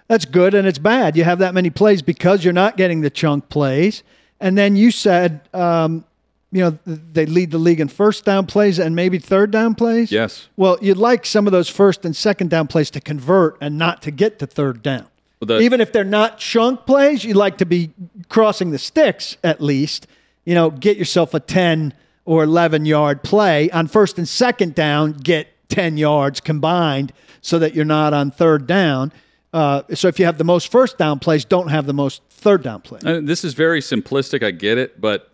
That's 0.08 0.26
good 0.26 0.54
and 0.54 0.68
it's 0.68 0.80
bad. 0.80 1.16
You 1.18 1.24
have 1.26 1.40
that 1.40 1.54
many 1.54 1.70
plays 1.70 2.02
because 2.02 2.44
you're 2.44 2.54
not 2.54 2.78
getting 2.78 3.02
the 3.02 3.10
chunk 3.10 3.50
plays. 3.50 4.04
And 4.40 4.58
then 4.58 4.76
you 4.76 4.90
said, 4.92 5.42
um, 5.54 6.06
you 6.52 6.62
know, 6.64 6.78
they 6.86 7.26
lead 7.26 7.52
the 7.52 7.58
league 7.58 7.82
in 7.82 7.90
first 7.90 8.24
down 8.24 8.46
plays 8.46 8.80
and 8.80 8.96
maybe 8.96 9.20
third 9.20 9.52
down 9.52 9.76
plays. 9.76 10.12
Yes. 10.12 10.48
Well, 10.56 10.78
you'd 10.82 10.98
like 10.98 11.26
some 11.26 11.46
of 11.46 11.52
those 11.52 11.68
first 11.68 12.06
and 12.06 12.16
second 12.16 12.50
down 12.50 12.68
plays 12.68 12.90
to 12.92 13.02
convert 13.02 13.58
and 13.60 13.78
not 13.78 14.02
to 14.04 14.12
get 14.12 14.40
to 14.40 14.48
third 14.48 14.82
down. 14.82 15.08
The- 15.40 15.60
Even 15.60 15.82
if 15.82 15.92
they're 15.92 16.04
not 16.04 16.40
chunk 16.40 16.86
plays, 16.86 17.24
you'd 17.24 17.36
like 17.38 17.58
to 17.60 17.66
be 17.66 17.92
crossing 18.30 18.72
the 18.72 18.80
sticks 18.80 19.38
at 19.44 19.62
least. 19.62 20.08
You 20.46 20.56
know, 20.56 20.70
get 20.72 20.98
yourself 20.98 21.34
a 21.34 21.40
10 21.40 21.94
or 22.26 22.44
11 22.44 22.86
yard 22.86 23.24
play 23.24 23.70
on 23.72 23.88
first 23.88 24.18
and 24.18 24.28
second 24.28 24.76
down, 24.76 25.14
get 25.14 25.48
10 25.70 25.98
yards 25.98 26.40
combined 26.40 27.14
so 27.42 27.60
that 27.60 27.76
you're 27.76 27.86
not 27.86 28.14
on 28.14 28.32
third 28.32 28.66
down. 28.68 29.12
Uh, 29.54 29.84
so 29.94 30.08
if 30.08 30.20
you 30.20 30.26
have 30.26 30.38
the 30.38 30.44
most 30.44 30.72
first 30.72 30.98
down 30.98 31.20
plays, 31.20 31.46
don't 31.46 31.70
have 31.70 31.86
the 31.86 31.94
most 31.94 32.22
third 32.30 32.64
down 32.64 32.82
plays. 32.82 33.04
This 33.04 33.44
is 33.44 33.54
very 33.54 33.82
simplistic. 33.82 34.44
I 34.44 34.52
get 34.52 34.78
it, 34.78 35.00
but 35.00 35.32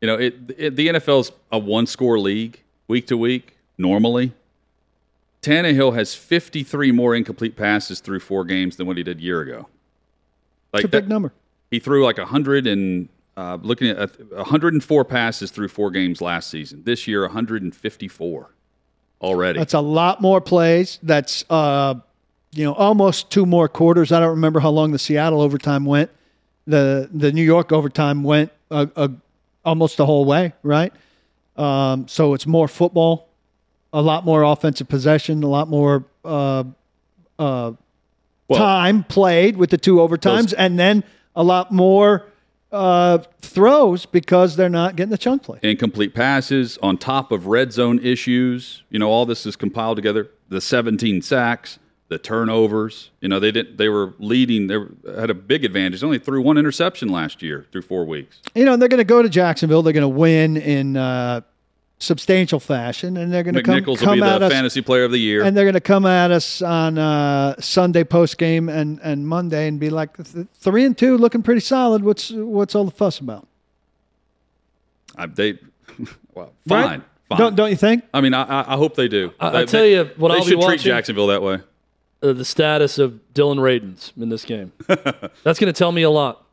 you 0.00 0.06
know, 0.06 0.14
it, 0.14 0.34
it, 0.58 0.76
the 0.76 0.88
NFL's 0.88 1.32
a 1.50 1.58
one-score 1.58 2.18
league 2.18 2.60
week 2.88 3.06
to 3.08 3.16
week 3.16 3.56
normally. 3.78 4.32
Tannehill 5.46 5.94
has 5.94 6.14
53 6.14 6.90
more 6.92 7.14
incomplete 7.14 7.56
passes 7.56 8.00
through 8.00 8.20
four 8.20 8.44
games 8.44 8.76
than 8.76 8.86
what 8.86 8.96
he 8.96 9.02
did 9.02 9.18
a 9.18 9.22
year 9.22 9.40
ago. 9.40 9.68
Like 10.72 10.84
It's 10.84 10.86
a 10.86 10.88
big 10.88 11.04
that- 11.04 11.08
number. 11.08 11.32
he 11.70 11.78
threw 11.78 12.04
like 12.04 12.18
100 12.18 12.66
and 12.66 13.08
Uh, 13.38 13.58
looking 13.60 13.88
at 13.88 13.98
uh, 13.98 14.06
104 14.36 15.04
passes 15.04 15.50
through 15.50 15.68
four 15.68 15.90
games 15.90 16.22
last 16.22 16.48
season. 16.48 16.82
This 16.84 17.06
year, 17.06 17.20
154 17.26 18.50
already. 19.20 19.58
That's 19.58 19.74
a 19.74 19.80
lot 19.80 20.22
more 20.22 20.40
plays. 20.40 20.98
That's 21.02 21.44
uh, 21.50 21.96
you 22.52 22.64
know 22.64 22.72
almost 22.72 23.30
two 23.30 23.44
more 23.44 23.68
quarters. 23.68 24.10
I 24.10 24.20
don't 24.20 24.30
remember 24.30 24.58
how 24.60 24.70
long 24.70 24.92
the 24.92 24.98
Seattle 24.98 25.42
overtime 25.42 25.84
went. 25.84 26.08
The 26.66 27.10
the 27.12 27.30
New 27.30 27.42
York 27.44 27.72
overtime 27.72 28.22
went 28.22 28.52
almost 29.66 29.98
the 29.98 30.06
whole 30.06 30.24
way, 30.24 30.54
right? 30.62 30.94
Um, 31.58 32.08
so 32.08 32.32
it's 32.32 32.46
more 32.46 32.68
football, 32.68 33.28
a 33.92 34.02
lot 34.02 34.24
more 34.24 34.42
offensive 34.42 34.88
possession, 34.88 35.42
a 35.42 35.48
lot 35.48 35.68
more 35.68 36.04
uh, 36.24 36.64
uh, 37.38 37.72
Well- 38.48 38.58
time 38.58 39.04
played 39.04 39.56
with 39.56 39.70
the 39.70 39.78
two 39.78 39.96
overtimes, 39.96 40.20
Those- 40.50 40.52
and 40.54 40.78
then 40.78 41.04
a 41.34 41.42
lot 41.42 41.72
more 41.72 42.26
uh, 42.72 43.18
throws 43.40 44.06
because 44.06 44.56
they're 44.56 44.68
not 44.68 44.96
getting 44.96 45.10
the 45.10 45.16
chunk 45.18 45.42
play. 45.44 45.58
incomplete 45.62 46.14
passes 46.14 46.78
on 46.82 46.98
top 46.98 47.30
of 47.32 47.46
red 47.46 47.72
zone 47.72 47.98
issues. 48.02 48.82
You 48.90 48.98
know, 48.98 49.08
all 49.08 49.24
this 49.24 49.46
is 49.46 49.56
compiled 49.56 49.96
together. 49.96 50.28
The 50.48 50.60
17 50.60 51.22
sacks, 51.22 51.78
the 52.08 52.18
turnovers. 52.18 53.10
You 53.20 53.28
know, 53.28 53.40
they 53.40 53.50
didn't. 53.52 53.78
They 53.78 53.88
were 53.88 54.14
leading. 54.18 54.66
They 54.66 54.76
were, 54.78 54.90
had 55.18 55.30
a 55.30 55.34
big 55.34 55.64
advantage. 55.64 56.02
Only 56.02 56.18
threw 56.18 56.42
one 56.42 56.58
interception 56.58 57.08
last 57.08 57.40
year 57.42 57.66
through 57.72 57.82
four 57.82 58.04
weeks. 58.04 58.40
you 58.54 58.64
know, 58.64 58.76
they're 58.76 58.88
going 58.88 58.98
to 58.98 59.04
go 59.04 59.22
to 59.22 59.28
Jacksonville. 59.28 59.82
They're 59.82 59.92
going 59.92 60.02
to 60.02 60.08
win 60.08 60.56
in 60.56 60.96
uh, 60.96 61.42
substantial 61.98 62.60
fashion, 62.60 63.16
and 63.16 63.32
they're 63.32 63.42
going 63.42 63.54
to 63.54 63.62
come, 63.62 63.76
McNichols 63.80 63.86
will 63.86 63.96
come 63.96 64.18
be 64.20 64.24
at 64.24 64.38
the 64.38 64.46
us, 64.46 64.52
fantasy 64.52 64.82
player 64.82 65.04
of 65.04 65.10
the 65.12 65.18
year. 65.18 65.42
and 65.42 65.56
they're 65.56 65.64
going 65.64 65.74
to 65.74 65.80
come 65.80 66.04
at 66.06 66.30
us 66.30 66.60
on 66.62 66.98
uh, 66.98 67.54
Sunday 67.60 68.04
post 68.04 68.36
game 68.38 68.68
and, 68.68 69.00
and 69.02 69.26
Monday 69.26 69.66
and 69.68 69.80
be 69.80 69.88
like 69.90 70.16
three 70.16 70.84
and 70.84 70.96
two, 70.96 71.16
looking 71.16 71.42
pretty 71.42 71.60
solid. 71.62 72.02
What's 72.04 72.30
what's 72.32 72.74
all 72.74 72.84
the 72.84 72.90
fuss 72.90 73.18
about? 73.18 73.48
I, 75.16 75.26
they, 75.26 75.58
well, 76.34 76.52
Right? 76.66 76.84
fine, 76.84 77.04
fine. 77.28 77.38
Don't 77.38 77.56
don't 77.56 77.70
you 77.70 77.76
think? 77.76 78.04
I 78.12 78.20
mean, 78.20 78.34
I, 78.34 78.42
I- 78.42 78.74
I 78.74 78.76
hope 78.76 78.94
they 78.94 79.08
do. 79.08 79.32
I- 79.40 79.50
They- 79.50 79.58
I 79.60 79.64
tell 79.64 79.80
they- 79.82 79.92
you 79.94 80.10
what 80.16 80.28
they 80.28 80.34
I'll 80.38 80.44
be 80.44 80.50
should 80.50 80.60
treat. 80.62 80.80
Jacksonville 80.80 81.28
that 81.28 81.42
way. 81.42 81.60
uh, 82.22 82.32
the 82.34 82.44
status 82.44 82.98
of 82.98 83.32
Dillon 83.32 83.58
Radunz 83.58 84.12
in 84.20 84.28
this 84.28 84.44
game. 84.44 84.72
That's 84.86 85.58
going 85.58 85.72
to 85.72 85.78
tell 85.78 85.92
me 85.92 86.02
a 86.02 86.10
lot. 86.10 86.44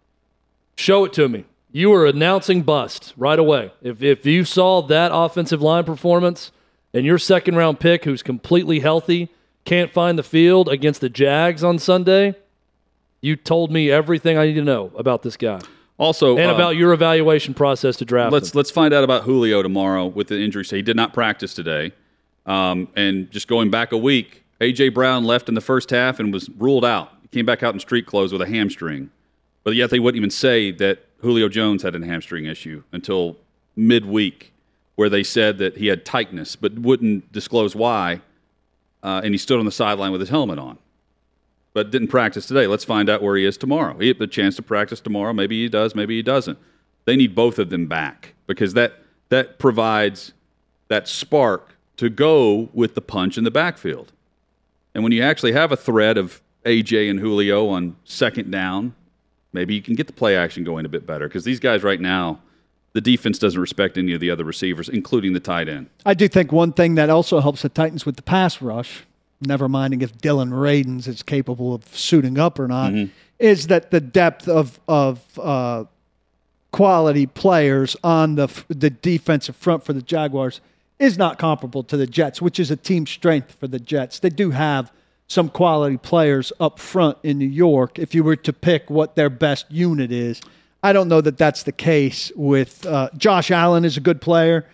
Show 0.77 1.03
it 1.05 1.13
to 1.13 1.27
me. 1.27 1.43
You 1.75 1.89
were 1.89 2.05
announcing 2.05 2.61
bust 2.61 3.15
right 3.17 3.39
away. 3.39 3.73
If, 3.81 4.03
if 4.03 4.27
you 4.27 4.45
saw 4.45 4.83
that 4.83 5.09
offensive 5.11 5.59
line 5.59 5.83
performance 5.85 6.51
and 6.93 7.03
your 7.03 7.17
second 7.17 7.55
round 7.55 7.79
pick, 7.79 8.05
who's 8.05 8.21
completely 8.21 8.79
healthy, 8.79 9.29
can't 9.65 9.91
find 9.91 10.17
the 10.17 10.23
field 10.23 10.69
against 10.69 11.01
the 11.01 11.09
Jags 11.09 11.63
on 11.63 11.79
Sunday, 11.79 12.35
you 13.21 13.35
told 13.35 13.71
me 13.71 13.89
everything 13.89 14.37
I 14.37 14.45
need 14.45 14.53
to 14.53 14.63
know 14.63 14.91
about 14.95 15.23
this 15.23 15.35
guy 15.35 15.61
Also, 15.97 16.37
and 16.37 16.51
uh, 16.51 16.53
about 16.53 16.75
your 16.75 16.93
evaluation 16.93 17.55
process 17.55 17.95
to 17.97 18.05
draft 18.05 18.31
let's 18.31 18.53
him. 18.53 18.57
let's 18.57 18.69
find 18.69 18.93
out 18.93 19.03
about 19.03 19.23
Julio 19.23 19.63
tomorrow 19.63 20.05
with 20.05 20.27
the 20.27 20.39
injury. 20.39 20.65
So 20.65 20.75
he 20.75 20.83
did 20.83 20.95
not 20.95 21.11
practice 21.11 21.55
today. 21.55 21.91
Um, 22.45 22.87
and 22.95 23.31
just 23.31 23.47
going 23.47 23.71
back 23.71 23.91
a 23.93 23.97
week, 23.97 24.43
AJ 24.61 24.93
Brown 24.93 25.23
left 25.23 25.49
in 25.49 25.55
the 25.55 25.61
first 25.61 25.89
half 25.89 26.19
and 26.19 26.31
was 26.31 26.49
ruled 26.51 26.85
out. 26.85 27.13
He 27.23 27.29
came 27.29 27.47
back 27.47 27.63
out 27.63 27.73
in 27.73 27.79
street 27.79 28.05
clothes 28.05 28.31
with 28.31 28.43
a 28.43 28.47
hamstring, 28.47 29.09
but 29.63 29.75
yet 29.75 29.89
they 29.89 29.99
wouldn't 29.99 30.17
even 30.17 30.29
say 30.29 30.71
that 30.71 31.05
Julio 31.21 31.49
Jones 31.49 31.83
had 31.83 31.95
a 31.95 32.05
hamstring 32.05 32.45
issue 32.45 32.83
until 32.91 33.37
midweek, 33.75 34.53
where 34.95 35.09
they 35.09 35.23
said 35.23 35.57
that 35.57 35.77
he 35.77 35.87
had 35.87 36.05
tightness, 36.05 36.55
but 36.55 36.77
wouldn't 36.79 37.31
disclose 37.31 37.75
why. 37.75 38.21
Uh, 39.01 39.21
and 39.23 39.33
he 39.33 39.37
stood 39.37 39.59
on 39.59 39.65
the 39.65 39.71
sideline 39.71 40.11
with 40.11 40.21
his 40.21 40.29
helmet 40.29 40.59
on 40.59 40.77
but 41.73 41.89
didn't 41.91 42.07
practice 42.07 42.45
today. 42.45 42.67
Let's 42.67 42.85
find 42.85 43.09
out 43.09 43.21
where 43.21 43.35
he 43.35 43.45
is 43.45 43.57
tomorrow. 43.57 43.97
He 43.97 44.07
had 44.07 44.19
the 44.19 44.27
chance 44.27 44.55
to 44.57 44.61
practice 44.61 45.01
tomorrow. 45.01 45.33
Maybe 45.33 45.61
he 45.61 45.69
does, 45.69 45.95
maybe 45.95 46.15
he 46.15 46.21
doesn't. 46.21 46.57
They 47.05 47.15
need 47.15 47.35
both 47.35 47.59
of 47.59 47.69
them 47.69 47.87
back 47.87 48.35
because 48.47 48.73
that 48.75 48.99
that 49.29 49.57
provides 49.57 50.33
that 50.87 51.07
spark 51.07 51.75
to 51.97 52.09
go 52.09 52.69
with 52.73 52.93
the 52.93 53.01
punch 53.01 53.37
in 53.37 53.43
the 53.43 53.51
backfield. 53.51 54.11
And 54.93 55.03
when 55.03 55.11
you 55.11 55.23
actually 55.23 55.53
have 55.53 55.71
a 55.71 55.77
threat 55.77 56.17
of 56.17 56.41
AJ 56.65 57.09
and 57.09 57.19
Julio 57.19 57.67
on 57.67 57.95
second 58.03 58.51
down, 58.51 58.93
maybe 59.53 59.73
you 59.73 59.81
can 59.81 59.95
get 59.95 60.07
the 60.07 60.13
play 60.13 60.35
action 60.35 60.63
going 60.63 60.85
a 60.85 60.89
bit 60.89 61.05
better 61.05 61.27
because 61.27 61.43
these 61.43 61.59
guys 61.59 61.83
right 61.83 62.01
now, 62.01 62.39
the 62.93 63.01
defense 63.01 63.39
doesn't 63.39 63.59
respect 63.59 63.97
any 63.97 64.13
of 64.13 64.19
the 64.19 64.29
other 64.29 64.43
receivers, 64.43 64.89
including 64.89 65.33
the 65.33 65.39
tight 65.39 65.69
end. 65.69 65.89
I 66.05 66.13
do 66.13 66.27
think 66.27 66.51
one 66.51 66.73
thing 66.73 66.95
that 66.95 67.09
also 67.09 67.39
helps 67.39 67.61
the 67.61 67.69
Titans 67.69 68.05
with 68.05 68.17
the 68.17 68.21
pass 68.21 68.61
rush, 68.61 69.03
never 69.41 69.67
minding 69.69 70.01
if 70.01 70.17
Dillon 70.17 70.51
Radunz 70.51 71.07
is 71.07 71.23
capable 71.23 71.73
of 71.73 71.85
suiting 71.95 72.37
up 72.37 72.59
or 72.59 72.67
not, 72.67 72.93
is 73.39 73.67
that 73.67 73.91
the 73.91 73.99
depth 74.01 74.47
of 74.47 74.79
of 74.87 75.21
uh, 75.39 75.85
quality 76.71 77.25
players 77.25 77.95
on 78.03 78.35
the 78.35 78.43
f- 78.43 78.65
the 78.67 78.89
defensive 78.89 79.55
front 79.55 79.83
for 79.83 79.93
the 79.93 80.01
Jaguars 80.01 80.61
is 80.99 81.17
not 81.17 81.37
comparable 81.39 81.83
to 81.83 81.97
the 81.97 82.07
Jets, 82.07 82.41
which 82.41 82.59
is 82.59 82.71
a 82.71 82.75
team 82.77 83.05
strength 83.05 83.55
for 83.59 83.67
the 83.67 83.79
Jets. 83.79 84.19
They 84.19 84.29
do 84.29 84.51
have 84.51 84.91
some 85.33 85.49
quality 85.49 85.97
players 85.97 86.53
up 86.59 86.79
front 86.79 87.17
in 87.23 87.37
New 87.39 87.47
York. 87.47 87.99
If 87.99 88.13
you 88.15 88.23
were 88.23 88.35
to 88.37 88.53
pick 88.53 88.89
what 88.89 89.15
their 89.15 89.29
best 89.29 89.65
unit 89.69 90.11
is, 90.11 90.41
I 90.83 90.93
don't 90.93 91.07
know 91.07 91.21
that 91.21 91.37
that's 91.37 91.63
the 91.63 91.71
case 91.71 92.31
with 92.35 92.85
uh, 92.85 93.09
Josh 93.17 93.51
Allen 93.51 93.85
is 93.85 93.97
a 93.97 94.01
good 94.01 94.21
player. 94.21 94.65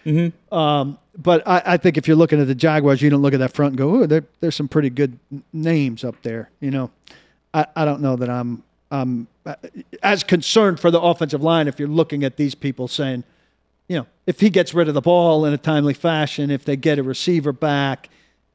Um, 0.51 0.97
but 1.17 1.47
I, 1.47 1.61
I 1.65 1.77
think 1.77 1.97
if 1.97 2.07
you're 2.07 2.17
looking 2.17 2.41
at 2.41 2.47
the 2.47 2.55
Jaguars, 2.55 3.01
you 3.01 3.09
don't 3.09 3.21
look 3.21 3.33
at 3.33 3.39
that 3.39 3.53
front 3.53 3.71
and 3.71 3.77
go, 3.77 3.95
"Ooh, 3.95 4.07
there, 4.07 4.23
there's 4.39 4.55
some 4.55 4.67
pretty 4.67 4.89
good 4.89 5.19
n- 5.31 5.43
names 5.53 6.03
up 6.03 6.15
there." 6.23 6.49
You 6.61 6.71
know, 6.71 6.91
I, 7.53 7.67
I 7.75 7.85
don't 7.85 8.01
know 8.01 8.15
that 8.15 8.29
I'm 8.29 8.63
I'm 8.89 9.27
uh, 9.45 9.55
as 10.01 10.23
concerned 10.23 10.79
for 10.79 10.91
the 10.91 10.99
offensive 10.99 11.43
line 11.43 11.67
if 11.67 11.77
you're 11.77 11.87
looking 11.89 12.23
at 12.23 12.37
these 12.37 12.55
people 12.55 12.87
saying, 12.87 13.23
you 13.87 13.97
know, 13.97 14.07
if 14.25 14.39
he 14.39 14.49
gets 14.49 14.73
rid 14.73 14.87
of 14.87 14.93
the 14.93 15.01
ball 15.01 15.45
in 15.45 15.53
a 15.53 15.57
timely 15.57 15.93
fashion, 15.93 16.49
if 16.49 16.63
they 16.63 16.75
get 16.75 16.99
a 16.99 17.03
receiver 17.03 17.51
back, 17.51 18.09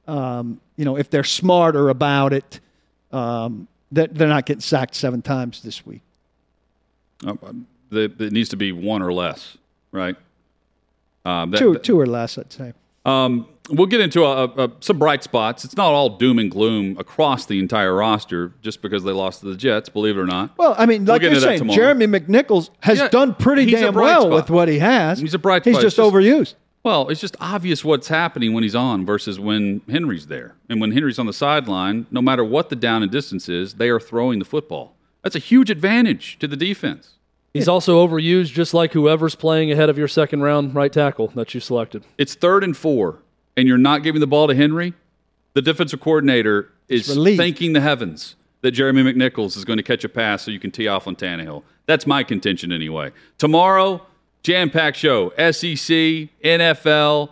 um, 0.08 0.60
you 0.76 0.84
know, 0.84 0.96
if 0.96 1.10
they're 1.10 1.24
smarter 1.24 1.88
about 1.88 2.32
it, 2.32 2.60
um, 3.12 3.68
that 3.92 4.14
they're 4.14 4.28
not 4.28 4.46
getting 4.46 4.60
sacked 4.60 4.94
seven 4.94 5.22
times 5.22 5.62
this 5.62 5.84
week. 5.86 6.00
Uh, 7.26 7.34
It 7.92 8.32
needs 8.32 8.48
to 8.48 8.56
be 8.56 8.72
one 8.72 9.02
or 9.02 9.12
less, 9.12 9.56
right? 9.92 10.16
Um, 11.24 11.50
that- 11.52 11.58
Two, 11.58 11.78
two 11.78 11.98
or 11.98 12.06
less, 12.06 12.36
I'd 12.38 12.52
say. 12.52 12.72
Um, 13.06 13.46
we'll 13.70 13.86
get 13.86 14.00
into 14.00 14.24
a, 14.24 14.44
a, 14.46 14.72
some 14.80 14.98
bright 14.98 15.22
spots. 15.22 15.64
It's 15.64 15.76
not 15.76 15.92
all 15.92 16.16
doom 16.16 16.38
and 16.38 16.50
gloom 16.50 16.96
across 16.98 17.44
the 17.46 17.58
entire 17.58 17.94
roster 17.94 18.52
just 18.62 18.80
because 18.82 19.04
they 19.04 19.12
lost 19.12 19.40
to 19.40 19.46
the 19.46 19.56
Jets, 19.56 19.88
believe 19.90 20.16
it 20.16 20.20
or 20.20 20.26
not. 20.26 20.56
Well, 20.56 20.74
I 20.78 20.86
mean, 20.86 21.04
like 21.04 21.20
get 21.20 21.30
you're 21.32 21.40
saying. 21.40 21.68
Jeremy 21.70 22.06
McNichols 22.06 22.70
has 22.80 22.98
Yeah, 22.98 23.08
done 23.08 23.34
pretty 23.34 23.66
damn 23.70 23.94
well 23.94 24.22
spot. 24.22 24.32
with 24.32 24.50
what 24.50 24.68
he 24.68 24.78
has. 24.78 25.18
He's 25.20 25.34
a 25.34 25.38
bright 25.38 25.64
He's 25.66 25.74
spot. 25.74 25.82
just 25.82 25.98
It's 25.98 26.04
just- 26.06 26.14
overused. 26.14 26.54
Well, 26.84 27.08
it's 27.08 27.20
just 27.20 27.36
obvious 27.40 27.82
what's 27.82 28.08
happening 28.08 28.52
when 28.52 28.62
he's 28.62 28.74
on 28.74 29.06
versus 29.06 29.40
when 29.40 29.80
Henry's 29.88 30.26
there. 30.26 30.54
And 30.68 30.82
when 30.82 30.92
Henry's 30.92 31.18
on 31.18 31.24
the 31.24 31.32
sideline, 31.32 32.06
no 32.10 32.20
matter 32.20 32.44
what 32.44 32.68
the 32.68 32.76
down 32.76 33.02
and 33.02 33.10
distance 33.10 33.48
is, 33.48 33.74
they 33.74 33.88
are 33.88 33.98
throwing 33.98 34.38
the 34.38 34.44
football. 34.44 34.94
That's 35.22 35.34
a 35.34 35.40
huge 35.40 35.70
advantage 35.70 36.38
to 36.40 36.46
the 36.46 36.56
defense. 36.56 37.14
He's 37.54 37.68
also 37.68 38.06
overused, 38.06 38.52
just 38.52 38.74
like 38.74 38.92
whoever's 38.92 39.34
playing 39.34 39.72
ahead 39.72 39.88
of 39.88 39.96
your 39.96 40.08
second 40.08 40.42
round 40.42 40.74
right 40.74 40.92
tackle 40.92 41.28
that 41.28 41.54
you 41.54 41.60
selected. 41.60 42.04
It's 42.18 42.34
third 42.34 42.62
and 42.62 42.76
four, 42.76 43.20
and 43.56 43.66
you're 43.66 43.78
not 43.78 44.02
giving 44.02 44.20
the 44.20 44.26
ball 44.26 44.48
to 44.48 44.54
Henry. 44.54 44.92
The 45.54 45.62
defensive 45.62 46.00
coordinator 46.00 46.70
is 46.88 47.06
thanking 47.36 47.72
the 47.72 47.80
heavens 47.80 48.34
that 48.60 48.72
Jeremy 48.72 49.04
McNichols 49.04 49.56
is 49.56 49.64
going 49.64 49.76
to 49.78 49.82
catch 49.82 50.04
a 50.04 50.08
pass 50.08 50.42
so 50.42 50.50
you 50.50 50.58
can 50.58 50.70
tee 50.70 50.88
off 50.88 51.06
on 51.06 51.16
Tannehill. 51.16 51.62
That's 51.86 52.06
my 52.06 52.24
contention 52.24 52.72
anyway. 52.72 53.12
Tomorrow, 53.38 54.04
jam 54.44 54.70
packed 54.70 54.98
show 54.98 55.30
SEC, 55.30 56.28
NFL, 56.44 57.30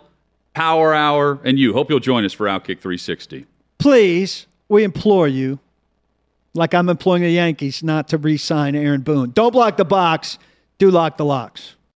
Power 0.53 0.93
Hour, 0.93 1.39
and 1.45 1.57
you. 1.57 1.71
Hope 1.71 1.89
you'll 1.89 1.99
join 2.01 2.25
us 2.25 2.33
for 2.33 2.47
Outkick 2.47 2.79
360. 2.79 3.45
Please, 3.77 4.47
we 4.67 4.83
implore 4.83 5.27
you, 5.27 5.59
like 6.53 6.73
I'm 6.73 6.89
employing 6.89 7.21
the 7.21 7.29
Yankees, 7.29 7.81
not 7.81 8.09
to 8.09 8.17
re 8.17 8.35
sign 8.35 8.75
Aaron 8.75 9.01
Boone. 9.01 9.31
Don't 9.31 9.51
block 9.51 9.77
the 9.77 9.85
box, 9.85 10.37
do 10.79 10.91
lock 10.91 11.17
the 11.17 11.25
locks. 11.25 11.75